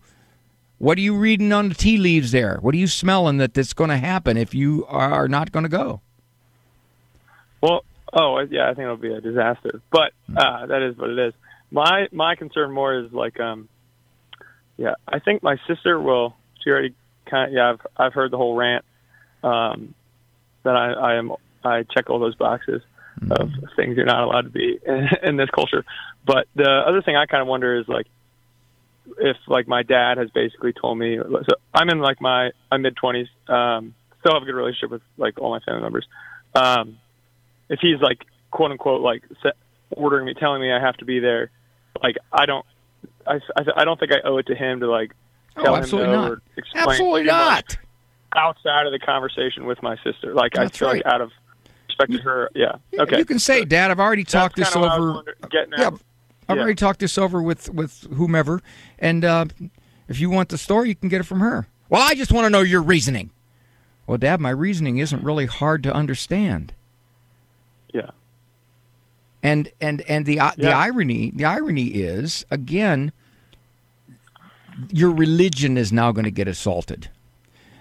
What 0.77 0.99
are 0.99 1.01
you 1.01 1.15
reading 1.15 1.51
on 1.51 1.69
the 1.69 1.75
tea 1.75 1.97
leaves 1.97 2.31
there? 2.31 2.59
What 2.61 2.75
are 2.75 2.77
you 2.77 2.87
smelling 2.87 3.37
that 3.37 3.55
that's 3.55 3.73
going 3.73 3.89
to 3.89 3.97
happen 3.97 4.37
if 4.37 4.53
you 4.53 4.85
are 4.87 5.27
not 5.27 5.51
going 5.51 5.63
to 5.63 5.69
go? 5.69 6.01
Well, 7.61 7.83
oh 8.13 8.39
yeah, 8.51 8.65
I 8.69 8.75
think 8.75 8.83
it'll 8.83 8.97
be 8.97 9.13
a 9.13 9.21
disaster. 9.21 9.81
But 9.91 10.11
uh, 10.35 10.67
that 10.67 10.83
is 10.83 10.95
what 10.95 11.09
it 11.09 11.19
is. 11.19 11.33
My 11.71 12.07
my 12.11 12.35
concern 12.35 12.71
more 12.71 12.97
is 12.97 13.11
like 13.11 13.39
um, 13.39 13.67
yeah, 14.77 14.95
I 15.07 15.19
think 15.19 15.43
my 15.43 15.57
sister 15.67 15.99
will. 15.99 16.35
She 16.63 16.69
already 16.69 16.95
kind 17.29 17.49
of 17.49 17.53
yeah. 17.53 17.71
I've 17.71 17.87
I've 17.97 18.13
heard 18.13 18.31
the 18.31 18.37
whole 18.37 18.55
rant. 18.55 18.85
Um, 19.43 19.93
that 20.63 20.75
I, 20.75 20.91
I 20.91 21.15
am 21.15 21.31
I 21.63 21.83
check 21.83 22.09
all 22.09 22.19
those 22.19 22.35
boxes 22.35 22.81
of 23.31 23.49
things 23.75 23.97
you're 23.97 24.05
not 24.05 24.23
allowed 24.23 24.41
to 24.41 24.49
be 24.49 24.79
in, 24.85 25.09
in 25.23 25.37
this 25.37 25.49
culture. 25.49 25.83
But 26.25 26.47
the 26.55 26.69
other 26.69 27.01
thing 27.01 27.15
I 27.15 27.25
kind 27.25 27.41
of 27.41 27.47
wonder 27.47 27.79
is 27.79 27.87
like 27.87 28.05
if 29.19 29.37
like 29.47 29.67
my 29.67 29.83
dad 29.83 30.17
has 30.17 30.29
basically 30.31 30.73
told 30.73 30.97
me 30.97 31.17
so 31.17 31.55
I'm 31.73 31.89
in 31.89 31.99
like 31.99 32.21
my 32.21 32.51
my 32.69 32.77
mid 32.77 32.95
twenties, 32.95 33.27
um, 33.47 33.93
still 34.19 34.33
have 34.33 34.43
a 34.43 34.45
good 34.45 34.55
relationship 34.55 34.91
with 34.91 35.01
like 35.17 35.39
all 35.39 35.51
my 35.51 35.59
family 35.59 35.81
members. 35.81 36.05
Um, 36.53 36.97
if 37.69 37.79
he's 37.81 37.99
like 38.01 38.25
quote 38.51 38.71
unquote 38.71 39.01
like 39.01 39.23
set, 39.41 39.53
ordering 39.91 40.25
me, 40.25 40.33
telling 40.33 40.61
me 40.61 40.71
I 40.71 40.79
have 40.79 40.97
to 40.97 41.05
be 41.05 41.19
there, 41.19 41.49
like 42.03 42.17
I 42.31 42.45
don't, 42.45 42.65
I, 43.25 43.35
I, 43.55 43.63
I 43.77 43.85
don't 43.85 43.99
think 43.99 44.11
I 44.11 44.27
owe 44.27 44.37
it 44.37 44.47
to 44.47 44.55
him 44.55 44.79
to 44.81 44.89
like 44.89 45.11
Oh, 45.57 45.63
tell 45.63 45.75
him 45.75 45.81
absolutely 45.83 46.11
no 46.13 46.21
not. 46.21 46.31
or 46.31 46.41
explain 46.55 46.87
Absolutely 46.87 47.23
not. 47.23 47.77
outside 48.35 48.85
of 48.85 48.91
the 48.91 48.99
conversation 48.99 49.65
with 49.65 49.81
my 49.81 49.95
sister. 50.03 50.33
Like 50.33 50.53
That's 50.53 50.75
I 50.75 50.77
feel 50.77 50.87
right. 50.89 51.03
like 51.05 51.13
out 51.13 51.21
of 51.21 51.31
respect 51.87 52.11
to 52.11 52.19
her, 52.19 52.49
yeah. 52.53 52.73
Okay, 52.99 53.17
You 53.17 53.25
can 53.25 53.39
say, 53.39 53.65
Dad, 53.65 53.89
I've 53.89 53.99
already 53.99 54.23
talked 54.23 54.55
this 54.55 54.69
kinda 54.71 54.87
what 54.87 54.91
I 54.95 54.99
was 54.99 55.09
over. 55.19 55.35
getting. 55.49 55.73
Yeah, 55.77 55.87
I've 55.87 56.55
Yeah. 56.57 56.61
already 56.61 56.75
talked 56.75 56.99
this 56.99 57.17
over 57.17 57.41
with 57.41 57.69
with 57.73 58.07
whomever, 58.13 58.61
and 58.99 59.25
uh, 59.25 59.45
if 60.07 60.19
you 60.19 60.29
want 60.29 60.49
the 60.49 60.57
story, 60.57 60.89
you 60.89 60.95
can 60.95 61.09
get 61.09 61.21
it 61.21 61.25
from 61.25 61.39
her. 61.39 61.67
Well, 61.89 62.01
I 62.01 62.13
just 62.15 62.31
want 62.31 62.45
to 62.45 62.49
know 62.49 62.61
your 62.61 62.81
reasoning. 62.83 63.31
Well, 64.05 64.17
Dad, 64.19 64.39
my 64.39 64.51
reasoning 64.51 64.99
isn't 64.99 65.23
really 65.23 65.47
hard 65.47 65.81
to 65.83 65.93
understand. 65.93 66.73
Yeah. 69.47 69.51
And 69.51 69.71
and 69.79 70.01
and 70.01 70.25
the 70.25 70.39
uh, 70.39 70.51
the 70.57 70.71
irony 70.71 71.31
the 71.33 71.45
irony 71.45 71.87
is 71.87 72.45
again, 72.51 73.11
your 74.91 75.11
religion 75.11 75.77
is 75.77 75.91
now 75.91 76.11
going 76.11 76.25
to 76.25 76.31
get 76.31 76.47
assaulted. 76.47 77.09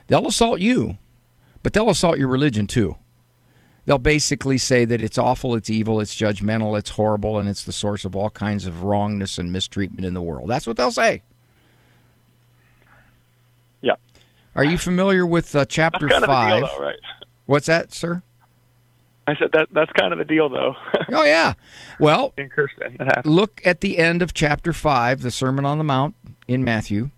They'll 0.07 0.27
assault 0.27 0.61
you, 0.61 0.99
but 1.63 1.73
they'll 1.73 1.91
assault 1.91 2.19
your 2.19 2.29
religion 2.29 2.67
too. 2.67 2.97
They'll 3.85 3.99
basically 3.99 4.59
say 4.59 4.85
that 4.85 5.01
it's 5.01 5.17
awful, 5.17 5.55
it's 5.55 5.71
evil, 5.71 6.01
it's 6.01 6.15
judgmental, 6.15 6.77
it's 6.77 6.91
horrible, 6.91 7.39
and 7.39 7.49
it's 7.49 7.63
the 7.63 7.73
source 7.73 8.05
of 8.05 8.17
all 8.17 8.31
kinds 8.31 8.67
of 8.67 8.83
wrongness 8.83 9.39
and 9.39 9.53
mistreatment 9.53 10.05
in 10.05 10.13
the 10.15 10.23
world. 10.23 10.51
That's 10.51 10.67
what 10.67 10.77
they'll 10.77 10.91
say. 10.91 11.23
Yeah. 13.81 13.95
Are 14.57 14.65
you 14.65 14.77
familiar 14.77 15.25
with 15.25 15.55
uh, 15.55 15.65
chapter 15.67 16.09
five? 16.09 16.63
deal, 16.63 16.71
though, 16.77 16.83
right? 16.85 16.99
What's 17.47 17.67
that, 17.67 17.95
sir? 17.95 18.23
I 19.29 19.35
said 19.37 19.51
that 19.55 19.69
that's 19.73 19.91
kind 19.93 20.13
of 20.13 20.19
the 20.19 20.25
deal, 20.25 20.49
though. 20.49 20.77
oh 21.13 21.25
yeah. 21.25 21.55
Well, 21.99 22.33
in 22.39 22.49
happens. 23.09 23.27
look 23.27 23.61
at 23.65 23.81
the 23.81 23.99
end 23.99 24.23
of 24.23 24.33
chapter 24.35 24.73
5, 24.73 25.23
the 25.23 25.31
Sermon 25.31 25.65
on 25.65 25.79
the 25.79 25.85
Mount 25.85 26.15
in 26.49 26.65
Matthew, 26.65 27.11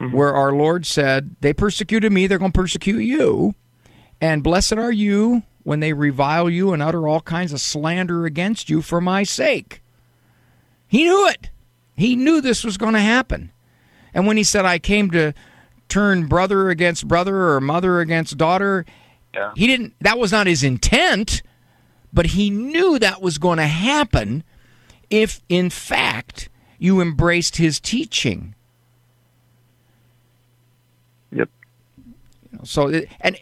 Mm-hmm. 0.00 0.16
where 0.16 0.34
our 0.34 0.52
Lord 0.52 0.86
said, 0.86 1.36
They 1.40 1.52
persecuted 1.52 2.10
me, 2.12 2.26
they're 2.26 2.36
going 2.38 2.50
to 2.50 2.60
persecute 2.60 2.98
you. 2.98 3.54
And 4.20 4.42
blessed 4.42 4.72
are 4.72 4.90
you 4.90 5.44
when 5.62 5.78
they 5.78 5.92
revile 5.92 6.50
you 6.50 6.72
and 6.72 6.82
utter 6.82 7.06
all 7.06 7.20
kinds 7.20 7.52
of 7.52 7.60
slander 7.60 8.26
against 8.26 8.68
you 8.68 8.82
for 8.82 9.00
my 9.00 9.22
sake. 9.22 9.80
He 10.88 11.04
knew 11.04 11.28
it. 11.28 11.48
He 11.96 12.16
knew 12.16 12.40
this 12.40 12.64
was 12.64 12.76
going 12.76 12.94
to 12.94 13.00
happen. 13.00 13.52
And 14.12 14.26
when 14.26 14.36
he 14.36 14.42
said, 14.42 14.64
I 14.64 14.80
came 14.80 15.10
to 15.12 15.32
turn 15.88 16.26
brother 16.26 16.70
against 16.70 17.06
brother 17.06 17.50
or 17.50 17.60
mother 17.60 18.00
against 18.00 18.36
daughter, 18.36 18.84
he 19.54 19.66
didn't, 19.68 19.94
that 20.00 20.18
was 20.18 20.32
not 20.32 20.46
his 20.48 20.62
intent, 20.64 21.42
but 22.14 22.26
he 22.26 22.48
knew 22.48 22.98
that 23.00 23.20
was 23.20 23.38
going 23.38 23.58
to 23.58 23.66
happen 23.66 24.44
if, 25.10 25.42
in 25.48 25.68
fact, 25.68 26.48
you 26.78 27.00
embraced 27.00 27.56
his 27.56 27.80
teaching. 27.80 28.54
Yep. 31.32 31.50
So, 32.62 33.02
and 33.20 33.36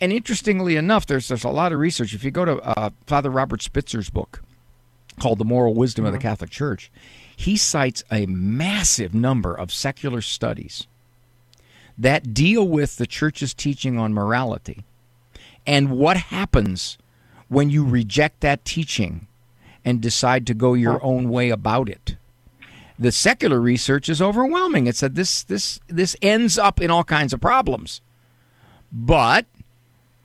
and- 0.00 0.12
interestingly 0.12 0.76
enough, 0.76 1.06
there's 1.06 1.28
there's 1.28 1.44
a 1.44 1.50
lot 1.50 1.72
of 1.72 1.80
research. 1.80 2.14
If 2.14 2.22
you 2.22 2.30
go 2.30 2.44
to 2.44 2.60
uh, 2.60 2.90
Father 3.06 3.30
Robert 3.30 3.60
Spitzer's 3.60 4.08
book 4.08 4.42
called 5.20 5.38
"The 5.38 5.44
Moral 5.44 5.74
Wisdom 5.74 6.04
of 6.04 6.12
the 6.12 6.18
Catholic 6.18 6.50
Church," 6.50 6.92
he 7.34 7.56
cites 7.56 8.04
a 8.10 8.26
massive 8.26 9.14
number 9.14 9.52
of 9.52 9.72
secular 9.72 10.20
studies 10.20 10.86
that 11.98 12.32
deal 12.32 12.68
with 12.68 12.96
the 12.98 13.06
church's 13.06 13.52
teaching 13.52 13.98
on 13.98 14.14
morality 14.14 14.84
and 15.66 15.90
what 15.90 16.16
happens 16.16 16.98
when 17.48 17.70
you 17.70 17.84
reject 17.84 18.40
that 18.40 18.64
teaching 18.64 19.26
and 19.84 20.00
decide 20.00 20.46
to 20.46 20.54
go 20.54 20.74
your 20.74 21.02
own 21.04 21.30
way 21.30 21.50
about 21.50 21.88
it. 21.88 22.16
The 22.98 23.12
secular 23.12 23.60
research 23.60 24.08
is 24.08 24.22
overwhelming. 24.22 24.86
It 24.86 24.96
said 24.96 25.14
this 25.14 25.44
this 25.44 25.78
this 25.86 26.16
ends 26.22 26.58
up 26.58 26.80
in 26.80 26.90
all 26.90 27.04
kinds 27.04 27.32
of 27.32 27.40
problems. 27.40 28.00
But 28.90 29.46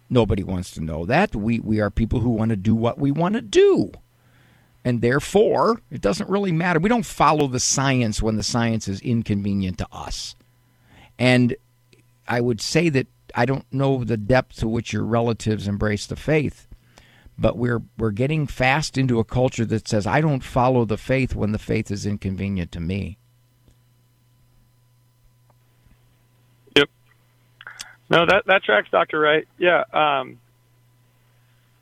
nobody 0.09 0.43
wants 0.43 0.71
to 0.71 0.81
know 0.81 1.05
that. 1.05 1.35
We 1.35 1.59
we 1.59 1.79
are 1.81 1.89
people 1.89 2.21
who 2.21 2.29
want 2.29 2.49
to 2.49 2.55
do 2.55 2.73
what 2.73 2.97
we 2.97 3.11
want 3.11 3.35
to 3.35 3.41
do. 3.41 3.91
And 4.83 5.01
therefore, 5.01 5.81
it 5.91 6.01
doesn't 6.01 6.29
really 6.29 6.51
matter. 6.51 6.79
We 6.79 6.89
don't 6.89 7.05
follow 7.05 7.47
the 7.47 7.59
science 7.59 8.21
when 8.21 8.35
the 8.35 8.43
science 8.43 8.87
is 8.87 8.99
inconvenient 9.01 9.77
to 9.77 9.87
us. 9.91 10.35
And 11.19 11.55
I 12.27 12.41
would 12.41 12.61
say 12.61 12.89
that 12.89 13.07
I 13.35 13.45
don't 13.45 13.71
know 13.71 14.03
the 14.03 14.17
depth 14.17 14.57
to 14.57 14.67
which 14.67 14.91
your 14.91 15.03
relatives 15.03 15.67
embrace 15.67 16.07
the 16.07 16.15
faith, 16.15 16.67
but 17.41 17.57
we're 17.57 17.81
we're 17.97 18.11
getting 18.11 18.45
fast 18.45 18.97
into 18.97 19.19
a 19.19 19.23
culture 19.23 19.65
that 19.65 19.87
says 19.87 20.05
I 20.05 20.21
don't 20.21 20.43
follow 20.43 20.85
the 20.85 20.97
faith 20.97 21.35
when 21.35 21.51
the 21.51 21.59
faith 21.59 21.89
is 21.89 22.05
inconvenient 22.05 22.71
to 22.73 22.79
me. 22.79 23.17
Yep. 26.77 26.89
No, 28.11 28.25
that 28.27 28.43
that 28.45 28.63
tracks, 28.63 28.89
Doctor 28.91 29.19
Wright. 29.19 29.47
Yeah. 29.57 29.83
Um, 29.91 30.39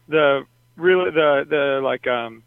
the 0.07 0.45
really 0.77 1.11
the 1.11 1.45
the 1.47 1.81
like 1.83 2.07
um, 2.07 2.41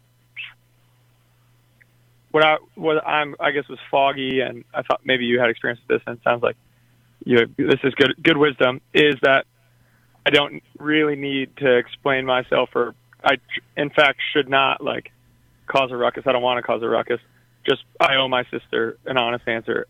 what 2.31 2.43
I 2.43 2.57
what 2.73 3.05
I'm 3.05 3.35
I 3.39 3.51
guess 3.51 3.67
was 3.69 3.79
foggy, 3.91 4.39
and 4.39 4.65
I 4.73 4.81
thought 4.81 5.01
maybe 5.05 5.25
you 5.25 5.39
had 5.39 5.51
experience 5.51 5.81
with 5.87 5.99
this, 5.99 6.03
and 6.07 6.17
it 6.17 6.23
sounds 6.23 6.41
like 6.41 6.55
you 7.23 7.37
this 7.57 7.79
is 7.83 7.93
good 7.93 8.15
good 8.23 8.37
wisdom. 8.37 8.81
Is 8.91 9.15
that 9.21 9.45
I 10.25 10.31
don't 10.31 10.63
really 10.79 11.15
need 11.15 11.55
to 11.57 11.77
explain 11.77 12.25
myself, 12.25 12.69
or 12.73 12.95
I 13.23 13.37
in 13.77 13.89
fact 13.89 14.19
should 14.33 14.49
not 14.49 14.83
like 14.83 15.11
cause 15.67 15.91
a 15.91 15.97
ruckus. 15.97 16.23
I 16.27 16.31
don't 16.31 16.41
want 16.43 16.57
to 16.57 16.61
cause 16.63 16.81
a 16.83 16.89
ruckus. 16.89 17.19
Just 17.67 17.83
I 17.99 18.15
owe 18.15 18.27
my 18.27 18.43
sister 18.51 18.97
an 19.05 19.17
honest 19.17 19.47
answer 19.47 19.87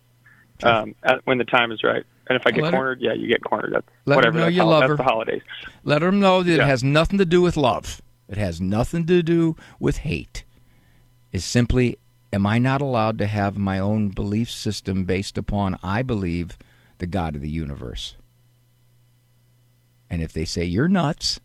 um, 0.61 0.93
at, 1.03 1.25
when 1.25 1.37
the 1.39 1.45
time 1.45 1.71
is 1.71 1.83
right. 1.83 2.03
And 2.27 2.35
if 2.39 2.45
I 2.45 2.51
get 2.51 2.63
Let 2.63 2.73
her- 2.73 2.77
cornered, 2.77 3.01
yeah, 3.01 3.13
you 3.13 3.27
get 3.27 3.43
cornered. 3.43 3.73
That's 3.73 3.87
Let 4.05 4.13
her 4.13 4.17
whatever. 4.17 4.37
know 4.37 4.43
that's, 4.45 4.55
you 4.55 4.61
hol- 4.61 4.71
love 4.71 4.89
her. 4.89 4.95
the 4.95 5.03
holidays. 5.03 5.41
Let 5.83 5.99
them 5.99 6.19
know 6.19 6.43
that 6.43 6.53
it 6.53 6.63
has 6.63 6.83
nothing 6.83 7.17
to 7.17 7.25
do 7.25 7.41
with 7.41 7.57
love. 7.57 8.01
It 8.29 8.37
has 8.37 8.61
nothing 8.61 9.05
to 9.07 9.21
do 9.23 9.55
with 9.79 9.97
hate. 9.97 10.43
It's 11.33 11.43
simply, 11.43 11.97
am 12.31 12.45
I 12.45 12.59
not 12.59 12.81
allowed 12.81 13.17
to 13.17 13.27
have 13.27 13.57
my 13.57 13.79
own 13.79 14.09
belief 14.09 14.49
system 14.49 15.03
based 15.03 15.37
upon 15.37 15.77
I 15.83 16.01
believe 16.03 16.57
the 16.99 17.07
God 17.07 17.35
of 17.35 17.41
the 17.41 17.49
universe? 17.49 18.15
And 20.09 20.21
if 20.21 20.31
they 20.31 20.45
say 20.45 20.63
you're 20.63 20.87
nuts, 20.87 21.39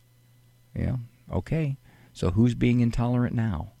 yeah, 0.75 0.97
okay. 1.31 1.77
So 2.13 2.31
who's 2.31 2.55
being 2.55 2.79
intolerant 2.79 3.35
now? 3.35 3.73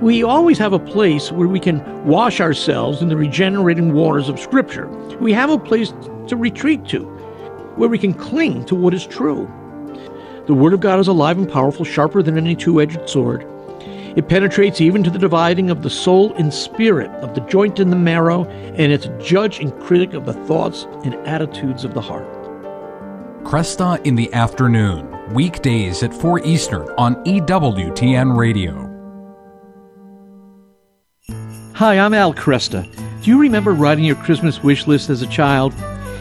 We 0.00 0.22
always 0.22 0.58
have 0.58 0.74
a 0.74 0.78
place 0.78 1.32
where 1.32 1.48
we 1.48 1.58
can 1.58 2.06
wash 2.06 2.40
ourselves 2.40 3.02
in 3.02 3.08
the 3.08 3.16
regenerating 3.16 3.94
waters 3.94 4.28
of 4.28 4.38
Scripture. 4.38 4.86
We 5.16 5.32
have 5.32 5.50
a 5.50 5.58
place 5.58 5.92
to 6.28 6.36
retreat 6.36 6.86
to, 6.90 7.00
where 7.74 7.88
we 7.88 7.98
can 7.98 8.14
cling 8.14 8.64
to 8.66 8.76
what 8.76 8.94
is 8.94 9.04
true. 9.04 9.52
The 10.48 10.54
Word 10.54 10.72
of 10.72 10.80
God 10.80 10.98
is 10.98 11.08
alive 11.08 11.36
and 11.36 11.46
powerful, 11.46 11.84
sharper 11.84 12.22
than 12.22 12.38
any 12.38 12.56
two 12.56 12.80
edged 12.80 13.06
sword. 13.06 13.46
It 14.16 14.30
penetrates 14.30 14.80
even 14.80 15.02
to 15.02 15.10
the 15.10 15.18
dividing 15.18 15.68
of 15.68 15.82
the 15.82 15.90
soul 15.90 16.32
and 16.36 16.54
spirit, 16.54 17.10
of 17.22 17.34
the 17.34 17.42
joint 17.42 17.78
and 17.80 17.92
the 17.92 17.96
marrow, 17.96 18.46
and 18.46 18.90
it's 18.90 19.10
judge 19.22 19.60
and 19.60 19.78
critic 19.78 20.14
of 20.14 20.24
the 20.24 20.32
thoughts 20.32 20.86
and 21.04 21.12
attitudes 21.26 21.84
of 21.84 21.92
the 21.92 22.00
heart. 22.00 22.26
Kresta 23.44 24.02
in 24.06 24.14
the 24.14 24.32
afternoon, 24.32 25.34
weekdays 25.34 26.02
at 26.02 26.14
4 26.14 26.40
Eastern 26.46 26.88
on 26.96 27.22
EWTN 27.26 28.34
Radio. 28.34 28.86
Hi, 31.74 31.98
I'm 31.98 32.14
Al 32.14 32.32
Kresta. 32.32 32.90
Do 33.22 33.30
you 33.30 33.38
remember 33.38 33.74
writing 33.74 34.04
your 34.04 34.16
Christmas 34.16 34.62
wish 34.62 34.86
list 34.86 35.10
as 35.10 35.20
a 35.20 35.26
child? 35.26 35.74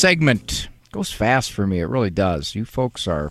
Segment 0.00 0.68
goes 0.92 1.12
fast 1.12 1.52
for 1.52 1.66
me. 1.66 1.78
It 1.80 1.84
really 1.84 2.08
does. 2.08 2.54
You 2.54 2.64
folks 2.64 3.06
are 3.06 3.30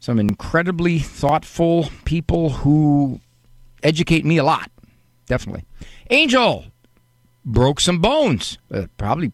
some 0.00 0.18
incredibly 0.18 0.98
thoughtful 0.98 1.90
people 2.04 2.50
who 2.50 3.20
educate 3.84 4.24
me 4.24 4.36
a 4.38 4.42
lot. 4.42 4.68
Definitely. 5.26 5.64
Angel 6.10 6.64
broke 7.44 7.78
some 7.78 8.00
bones. 8.00 8.58
Uh, 8.72 8.86
probably. 8.96 9.30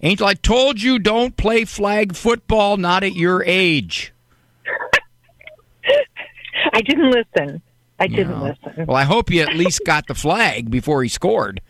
Angel, 0.00 0.26
I 0.26 0.32
told 0.34 0.80
you 0.80 0.98
don't 0.98 1.36
play 1.36 1.66
flag 1.66 2.14
football, 2.14 2.78
not 2.78 3.04
at 3.04 3.14
your 3.14 3.44
age. 3.44 4.14
I 6.72 6.80
didn't 6.80 7.10
listen. 7.10 7.60
I 8.00 8.06
didn't 8.06 8.38
No. 8.38 8.54
listen. 8.64 8.86
Well, 8.86 8.96
I 8.96 9.04
hope 9.04 9.30
you 9.30 9.42
at 9.42 9.54
least 9.54 9.82
got 9.86 10.06
the 10.06 10.14
flag 10.14 10.70
before 10.70 11.02
he 11.02 11.10
scored. 11.10 11.60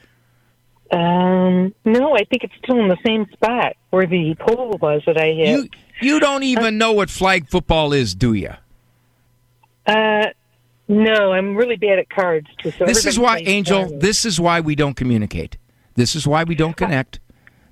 Um, 0.90 1.74
no, 1.84 2.14
I 2.14 2.24
think 2.24 2.44
it's 2.44 2.54
still 2.62 2.78
in 2.78 2.88
the 2.88 2.98
same 3.04 3.26
spot 3.32 3.76
where 3.90 4.06
the 4.06 4.36
pole 4.38 4.78
was 4.80 5.02
that 5.06 5.18
I 5.18 5.32
hit. 5.32 5.48
You 5.48 5.68
you 6.00 6.20
don't 6.20 6.42
even 6.42 6.78
know 6.78 6.92
what 6.92 7.10
flag 7.10 7.48
football 7.48 7.92
is, 7.92 8.14
do 8.14 8.34
you? 8.34 8.50
Uh, 9.86 10.26
no, 10.88 11.32
I'm 11.32 11.56
really 11.56 11.76
bad 11.76 11.98
at 11.98 12.10
cards 12.10 12.48
too. 12.62 12.70
So 12.72 12.84
this 12.84 13.06
is 13.06 13.18
why, 13.18 13.38
Angel. 13.38 13.86
cards. 13.88 14.00
This 14.00 14.24
is 14.24 14.40
why 14.40 14.60
we 14.60 14.74
don't 14.74 14.94
communicate. 14.94 15.56
This 15.94 16.14
is 16.14 16.26
why 16.26 16.44
we 16.44 16.54
don't 16.54 16.76
connect. 16.76 17.20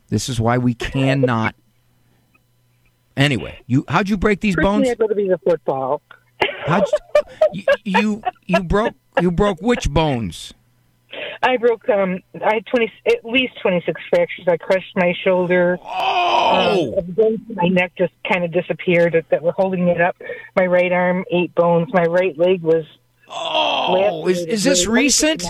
This 0.08 0.28
is 0.28 0.40
why 0.40 0.58
we 0.58 0.74
cannot. 0.74 1.54
Anyway, 3.16 3.60
you 3.66 3.84
how'd 3.88 4.08
you 4.08 4.16
break 4.16 4.40
these 4.40 4.54
Personally, 4.56 4.84
bones? 4.84 4.90
I'd 4.90 5.00
rather 5.00 5.14
be 5.14 5.28
the 5.28 5.38
football. 5.38 6.00
How'd 6.64 6.86
you 7.52 7.64
you 7.84 8.22
you 8.46 8.62
broke 8.62 8.94
you 9.20 9.30
broke 9.30 9.60
which 9.60 9.90
bones? 9.90 10.54
I 11.42 11.56
broke 11.56 11.88
um 11.88 12.20
I 12.44 12.54
had 12.54 12.66
twenty 12.66 12.92
at 13.06 13.24
least 13.24 13.54
twenty 13.60 13.82
six 13.84 14.00
fractures. 14.08 14.46
I 14.48 14.56
crushed 14.56 14.96
my 14.96 15.14
shoulder. 15.24 15.78
Oh, 15.82 16.94
um, 16.98 17.06
the 17.06 17.12
bones 17.12 17.40
in 17.48 17.54
my 17.56 17.68
neck 17.68 17.92
just 17.96 18.12
kind 18.30 18.44
of 18.44 18.52
disappeared 18.52 19.12
that, 19.14 19.28
that 19.30 19.42
were 19.42 19.52
holding 19.52 19.88
it 19.88 20.00
up. 20.00 20.16
My 20.56 20.66
right 20.66 20.92
arm, 20.92 21.24
eight 21.30 21.54
bones. 21.54 21.92
My 21.92 22.04
right 22.04 22.36
leg 22.38 22.62
was. 22.62 22.84
Oh, 23.28 24.26
is, 24.28 24.40
is 24.44 24.64
this 24.64 24.86
recent? 24.86 25.44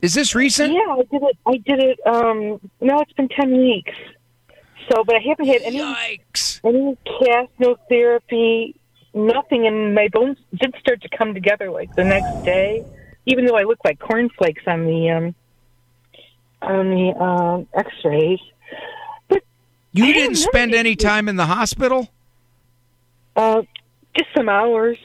Is 0.00 0.14
this 0.14 0.34
recent? 0.34 0.72
Yeah, 0.72 0.80
I 0.90 1.02
did 1.10 1.22
it. 1.22 1.38
I 1.46 1.56
did 1.56 1.80
it. 1.80 1.98
Um, 2.06 2.60
no, 2.80 3.00
it's 3.00 3.12
been 3.12 3.28
ten 3.28 3.56
weeks. 3.56 3.94
So, 4.90 5.04
but 5.04 5.16
I 5.16 5.18
haven't 5.18 5.46
had 5.46 5.62
any 5.62 5.80
any 6.64 6.96
cast, 7.04 7.50
no 7.58 7.76
therapy, 7.88 8.74
nothing, 9.12 9.66
and 9.66 9.94
my 9.94 10.08
bones 10.08 10.38
did 10.54 10.74
start 10.80 11.02
to 11.02 11.08
come 11.10 11.34
together 11.34 11.70
like 11.70 11.94
the 11.94 12.04
next 12.04 12.44
day. 12.44 12.84
Even 13.28 13.44
though 13.44 13.56
I 13.56 13.62
look 13.62 13.78
like 13.84 13.98
cornflakes 13.98 14.62
on 14.66 14.86
the 14.86 15.10
um 15.10 15.34
on 16.62 16.90
the 16.90 17.14
um, 17.22 17.68
X-rays. 17.74 18.40
But 19.28 19.42
You 19.92 20.12
didn't 20.12 20.36
spend 20.36 20.74
any 20.74 20.96
time 20.96 21.28
in 21.28 21.36
the 21.36 21.46
hospital? 21.46 22.08
Uh, 23.36 23.62
just 24.16 24.28
some 24.36 24.48
hours. 24.48 24.98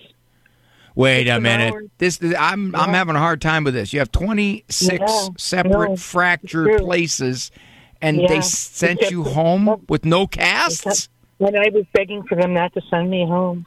Wait 0.95 1.27
a 1.27 1.39
minute. 1.39 1.73
hours. 1.73 1.89
This 1.97 2.19
I'm 2.39 2.73
I'm 2.75 2.93
having 2.93 3.15
a 3.15 3.19
hard 3.19 3.41
time 3.41 3.63
with 3.65 3.73
this. 3.73 3.93
You 3.93 3.99
have 3.99 4.11
26 4.11 4.89
Yeah, 4.89 5.27
separate 5.37 5.89
no, 5.89 5.95
fractured 5.97 6.81
places 6.81 7.51
and 8.01 8.21
Yeah. 8.21 8.27
they 8.27 8.41
sent 8.41 9.09
you 9.11 9.23
home 9.23 9.85
with 9.89 10.05
no 10.05 10.27
casts? 10.27 11.09
When 11.37 11.55
I 11.55 11.69
was 11.73 11.85
begging 11.93 12.23
for 12.23 12.35
them 12.35 12.53
not 12.53 12.73
to 12.73 12.81
send 12.89 13.09
me 13.09 13.25
home, 13.25 13.65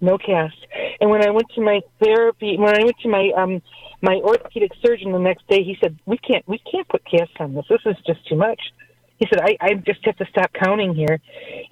no 0.00 0.18
cast. 0.18 0.56
And 1.00 1.10
when 1.10 1.26
I 1.26 1.30
went 1.30 1.48
to 1.54 1.60
my 1.60 1.80
therapy, 2.02 2.56
when 2.58 2.74
I 2.74 2.84
went 2.84 2.98
to 3.02 3.08
my 3.08 3.30
um 3.36 3.62
my 4.04 4.16
orthopedic 4.16 4.72
surgeon 4.84 5.12
the 5.12 5.18
next 5.18 5.48
day, 5.48 5.62
he 5.62 5.78
said, 5.80 5.98
"We 6.04 6.18
can't, 6.18 6.46
we 6.46 6.58
can't 6.70 6.86
put 6.86 7.02
casts 7.04 7.34
on 7.40 7.54
this. 7.54 7.64
This 7.70 7.80
is 7.86 7.96
just 8.06 8.26
too 8.28 8.36
much." 8.36 8.60
He 9.18 9.26
said, 9.30 9.40
"I, 9.40 9.56
I 9.60 9.74
just 9.74 10.04
have 10.04 10.16
to 10.18 10.26
stop 10.26 10.52
counting 10.52 10.94
here," 10.94 11.20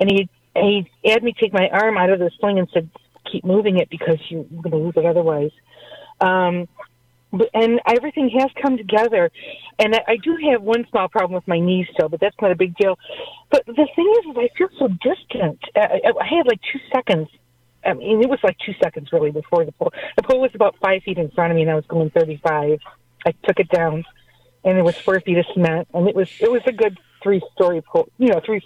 and 0.01 0.11
he 0.11 0.29
he 0.57 0.91
had 1.05 1.23
me 1.23 1.35
take 1.39 1.53
my 1.53 1.69
arm 1.69 1.99
out 1.99 2.11
of 2.11 2.19
the 2.19 2.31
sling 2.41 2.59
and 2.59 2.69
said, 2.73 2.89
"Keep 3.31 3.45
moving 3.45 3.79
it 3.79 3.91
because 3.91 4.19
you're 4.31 4.45
going 4.45 4.71
to 4.71 4.77
lose 4.79 4.95
it 4.97 5.05
otherwise." 5.05 5.51
Um, 6.23 6.69
but, 7.33 7.51
and 7.53 7.81
everything 7.87 8.31
has 8.39 8.51
come 8.61 8.79
together. 8.79 9.31
And 9.79 9.95
I, 9.95 10.01
I 10.09 10.17
do 10.17 10.37
have 10.51 10.63
one 10.63 10.87
small 10.91 11.09
problem 11.09 11.35
with 11.35 11.47
my 11.47 11.59
knees 11.59 11.87
still, 11.93 12.09
but 12.09 12.21
that's 12.21 12.37
not 12.41 12.51
a 12.51 12.57
big 12.57 12.75
deal. 12.77 12.99
But 13.51 13.67
the 13.67 13.75
thing 13.75 14.15
is, 14.21 14.31
is 14.31 14.37
I 14.39 14.49
feel 14.57 14.69
so 14.79 14.89
distant. 14.89 15.59
Uh, 15.77 15.81
I, 15.81 16.13
I 16.21 16.27
had 16.27 16.47
like 16.47 16.61
two 16.73 16.81
seconds. 16.93 17.29
I 17.85 17.95
mean, 17.95 18.23
it 18.23 18.29
was 18.29 18.39
like 18.43 18.57
two 18.65 18.75
seconds 18.83 19.13
really 19.13 19.31
before 19.31 19.65
the 19.65 19.73
pole. 19.73 19.93
The 20.17 20.23
pole 20.23 20.41
was 20.41 20.51
about 20.55 20.77
five 20.83 21.03
feet 21.03 21.19
in 21.19 21.31
front 21.31 21.51
of 21.51 21.57
me, 21.57 21.63
and 21.63 21.71
I 21.71 21.75
was 21.75 21.87
going 21.87 22.11
35. 22.11 22.79
I 23.27 23.33
took 23.45 23.59
it 23.59 23.69
down, 23.69 24.05
and 24.65 24.79
it 24.79 24.83
was 24.83 24.97
four 24.97 25.21
feet 25.21 25.39
of 25.39 25.47
cement, 25.53 25.89
and 25.95 26.09
it 26.09 26.15
was 26.15 26.29
it 26.41 26.51
was 26.51 26.63
a 26.67 26.73
good 26.73 26.99
three-story 27.23 27.83
pole. 27.83 28.09
You 28.19 28.29
know, 28.29 28.41
three 28.45 28.63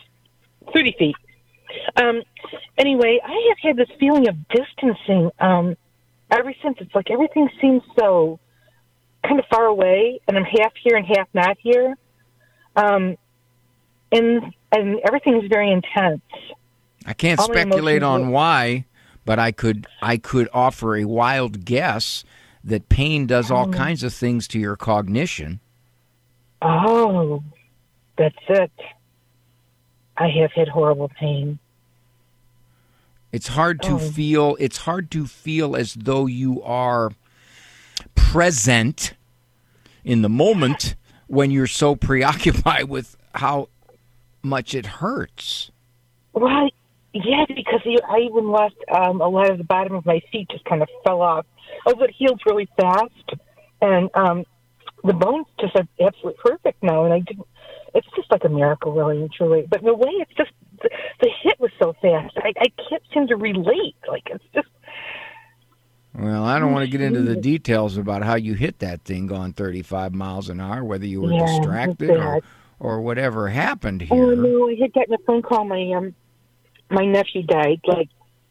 thirty 0.73 0.95
feet. 0.99 1.17
Um, 1.97 2.23
anyway, 2.79 3.21
I 3.25 3.49
have 3.49 3.59
had 3.63 3.77
this 3.77 3.95
feeling 3.99 4.29
of 4.29 4.37
distancing 4.49 5.31
um, 5.39 5.77
ever 6.31 6.53
since. 6.63 6.79
It's 6.81 6.95
like 6.95 7.11
everything 7.11 7.49
seems 7.61 7.83
so 7.99 8.39
kind 9.27 9.41
of 9.41 9.47
far 9.51 9.65
away, 9.65 10.21
and 10.27 10.37
I'm 10.37 10.45
half 10.45 10.73
here 10.83 10.97
and 10.97 11.07
half 11.07 11.29
not 11.35 11.57
here. 11.61 11.97
Um, 12.77 13.17
and 14.13 14.55
and 14.73 15.01
everything 15.07 15.41
is 15.43 15.49
very 15.49 15.71
intense. 15.71 16.23
I 17.07 17.13
can't 17.13 17.39
All 17.39 17.47
speculate 17.47 18.03
on 18.03 18.31
why, 18.31 18.85
but 19.27 19.39
I 19.39 19.53
could 19.53 19.87
I 20.01 20.17
could 20.17 20.49
offer 20.55 20.97
a 20.97 21.05
wild 21.05 21.67
guess 21.67 22.25
that 22.65 22.89
pain 22.89 23.27
does 23.27 23.51
all 23.51 23.69
Oh. 23.69 23.73
kinds 23.73 24.03
of 24.03 24.15
things 24.15 24.49
to 24.49 24.59
your 24.59 24.77
cognition. 24.77 25.61
Oh, 26.63 27.43
that's 28.17 28.35
it. 28.49 28.73
I 30.17 30.29
have 30.31 30.53
had 30.53 30.69
horrible 30.69 31.11
pain. 31.11 31.59
It's 33.33 33.49
hard 33.49 33.83
to 33.83 33.97
Oh. 33.97 33.99
feel 33.99 34.57
it's 34.59 34.79
hard 34.79 35.11
to 35.11 35.27
feel 35.27 35.77
as 35.77 35.93
though 35.95 36.25
you 36.27 36.63
are 36.63 37.11
present 38.15 39.13
in 40.05 40.23
the 40.23 40.29
moment 40.29 40.95
when 41.27 41.51
you're 41.51 41.67
so 41.67 41.95
preoccupied 42.09 42.85
with 42.85 43.17
how 43.35 43.69
much 44.43 44.75
it 44.75 44.87
hurts. 44.87 45.71
Right. 46.33 46.73
Yeah, 47.25 47.45
because 47.49 47.81
I 48.09 48.19
even 48.21 48.51
lost 48.51 48.75
um, 48.93 49.21
a 49.21 49.29
lot 49.29 49.51
of 49.51 49.59
the 49.59 49.65
bottom 49.65 49.95
of 49.95 50.05
my 50.05 50.21
feet 50.33 50.49
just 50.51 50.65
kind 50.65 50.83
of 50.83 50.89
fell 51.05 51.23
off. 51.23 51.47
Oh, 51.87 51.95
but 51.99 52.11
it 52.11 52.15
healed 52.19 52.41
really 52.47 52.69
fast, 52.79 53.33
and 53.81 54.11
um, 54.15 54.45
the 55.05 55.13
bones 55.13 55.47
just 55.61 55.75
are 55.77 55.87
absolutely 56.01 56.41
perfect 56.45 56.83
now. 56.83 57.05
And 57.05 57.13
I 57.15 57.21
didn't. 57.21 57.47
It's 57.95 58.07
just 58.15 58.31
like 58.31 58.45
a 58.45 58.49
miracle, 58.49 58.93
really 58.93 59.19
and 59.21 59.33
truly. 59.33 59.67
But 59.69 59.81
in 59.83 59.89
a 59.89 59.95
way, 59.95 60.11
it's 60.19 60.33
just 60.37 60.51
the, 60.83 60.91
the 61.21 61.31
hit 61.43 61.59
was 61.59 61.71
so 61.81 61.95
fast. 62.03 62.37
I, 62.37 62.53
I 62.61 62.67
can't 62.89 63.03
seem 63.15 63.27
to 63.29 63.37
relate. 63.37 63.97
Like 64.09 64.25
it's 64.27 64.45
just. 64.55 64.69
Well, 66.15 66.45
I 66.45 66.59
don't 66.59 66.73
want 66.73 66.85
to 66.85 66.91
get 66.91 67.01
into 67.03 67.21
the 67.23 67.37
Mhm. 67.37 67.43
details 67.43 67.97
about 67.99 68.23
how 68.23 68.37
you 68.37 68.55
hit 68.55 68.79
that 68.79 69.03
thing 69.03 69.27
going 69.27 69.53
35 69.53 70.15
miles 70.15 70.49
an 70.49 70.61
hour, 70.61 70.83
whether 70.83 71.05
you 71.07 71.21
were 71.21 71.33
Yeah, 71.33 71.45
distracted 71.45 72.11
or, 72.11 72.41
or 72.81 73.01
whatever 73.03 73.49
happened 73.49 74.01
here. 74.03 74.23
Oh 74.23 74.35
no, 74.35 74.69
I 74.71 74.77
had 74.81 74.93
gotten 74.95 75.15
a 75.15 75.19
phone 75.27 75.43
call. 75.43 75.65
My 75.65 75.93
um, 75.93 76.15
my 76.91 77.05
nephew 77.05 77.43
died. 77.43 77.81
Like 77.87 78.09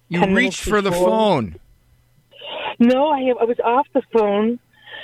you 0.10 0.26
reached 0.26 0.62
for 0.62 0.82
the 0.82 0.92
phone. 0.92 1.60
No, 2.80 3.10
I 3.10 3.22
have. 3.22 3.38
I 3.38 3.46
was 3.46 3.60
off 3.64 3.88
the 3.94 4.02
phone, 4.14 4.60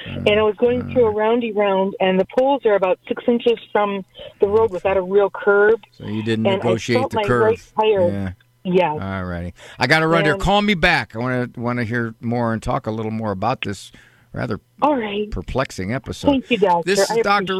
ah. 0.08 0.10
and 0.10 0.40
I 0.40 0.44
was 0.44 0.56
going 0.58 0.92
through 0.92 1.06
a 1.06 1.12
roundy 1.12 1.52
round, 1.52 1.96
and 2.00 2.20
the 2.20 2.26
poles 2.38 2.66
are 2.66 2.76
about 2.76 3.00
six 3.08 3.24
inches 3.28 3.58
from 3.72 4.04
the 4.40 4.48
road 4.48 4.72
without 4.72 4.98
a 4.98 5.02
real 5.02 5.30
curb. 5.30 5.80
So 5.94 6.06
you 6.06 6.24
didn't 6.24 6.46
And 6.48 6.58
negotiate 6.58 7.10
the 7.10 7.24
curve. 7.26 7.74
right. 7.78 8.12
Yeah. 8.12 8.32
Yeah. 8.64 8.92
All 8.92 9.26
righty. 9.26 9.54
I 9.80 9.88
got 9.88 10.00
to 10.00 10.08
run 10.08 10.24
here. 10.24 10.38
Call 10.38 10.62
me 10.62 10.76
back. 10.76 11.16
I 11.16 11.20
want 11.20 11.54
to 11.54 11.60
want 11.60 11.80
to 11.80 11.86
hear 11.86 12.14
more 12.22 12.54
and 12.54 12.62
talk 12.62 12.86
a 12.88 12.92
little 12.92 13.12
more 13.12 13.32
about 13.32 13.62
this 13.62 13.92
rather 14.34 14.60
All 14.82 14.96
right. 14.96 15.30
perplexing 15.32 15.94
episode. 15.94 16.28
Thank 16.28 16.52
you, 16.52 16.58
Doctor. 16.58 16.86
This 16.86 17.00
is 17.00 17.18
I 17.18 17.22
Dr. 17.22 17.56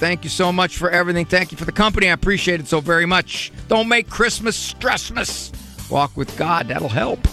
Thank 0.00 0.24
you 0.24 0.30
so 0.30 0.50
much 0.50 0.78
for 0.78 0.90
everything. 0.90 1.26
Thank 1.26 1.52
you 1.52 1.58
for 1.58 1.66
the 1.66 1.72
company. 1.72 2.08
I 2.08 2.12
appreciate 2.12 2.58
it 2.58 2.66
so 2.66 2.80
very 2.80 3.04
much. 3.04 3.52
Don't 3.68 3.86
make 3.86 4.08
Christmas 4.08 4.56
stressmas. 4.72 5.52
Walk 5.90 6.16
with 6.16 6.34
God. 6.38 6.68
That'll 6.68 6.88
help. 6.88 7.26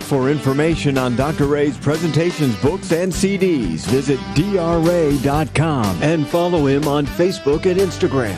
For 0.00 0.28
information 0.28 0.98
on 0.98 1.14
Dr. 1.14 1.46
Ray's 1.46 1.78
presentations, 1.78 2.56
books, 2.56 2.90
and 2.90 3.12
CDs, 3.12 3.86
visit 3.86 4.18
drray.com 4.34 6.02
and 6.02 6.26
follow 6.26 6.66
him 6.66 6.88
on 6.88 7.06
Facebook 7.06 7.66
and 7.66 7.78
Instagram. 7.78 8.36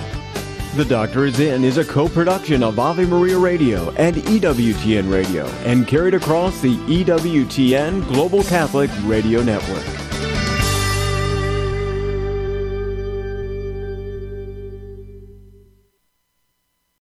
The 0.77 0.85
Doctor 0.85 1.25
is 1.25 1.41
In 1.41 1.65
is 1.65 1.79
a 1.79 1.85
co-production 1.85 2.63
of 2.63 2.79
Ave 2.79 3.07
Maria 3.07 3.39
Radio 3.39 3.91
and 3.93 4.17
EWTN 4.17 5.11
Radio 5.11 5.47
and 5.65 5.89
carried 5.89 6.13
across 6.13 6.61
the 6.61 6.77
EWTN 6.77 8.07
Global 8.09 8.43
Catholic 8.45 8.91
Radio 9.05 9.43
Network. 9.43 10.30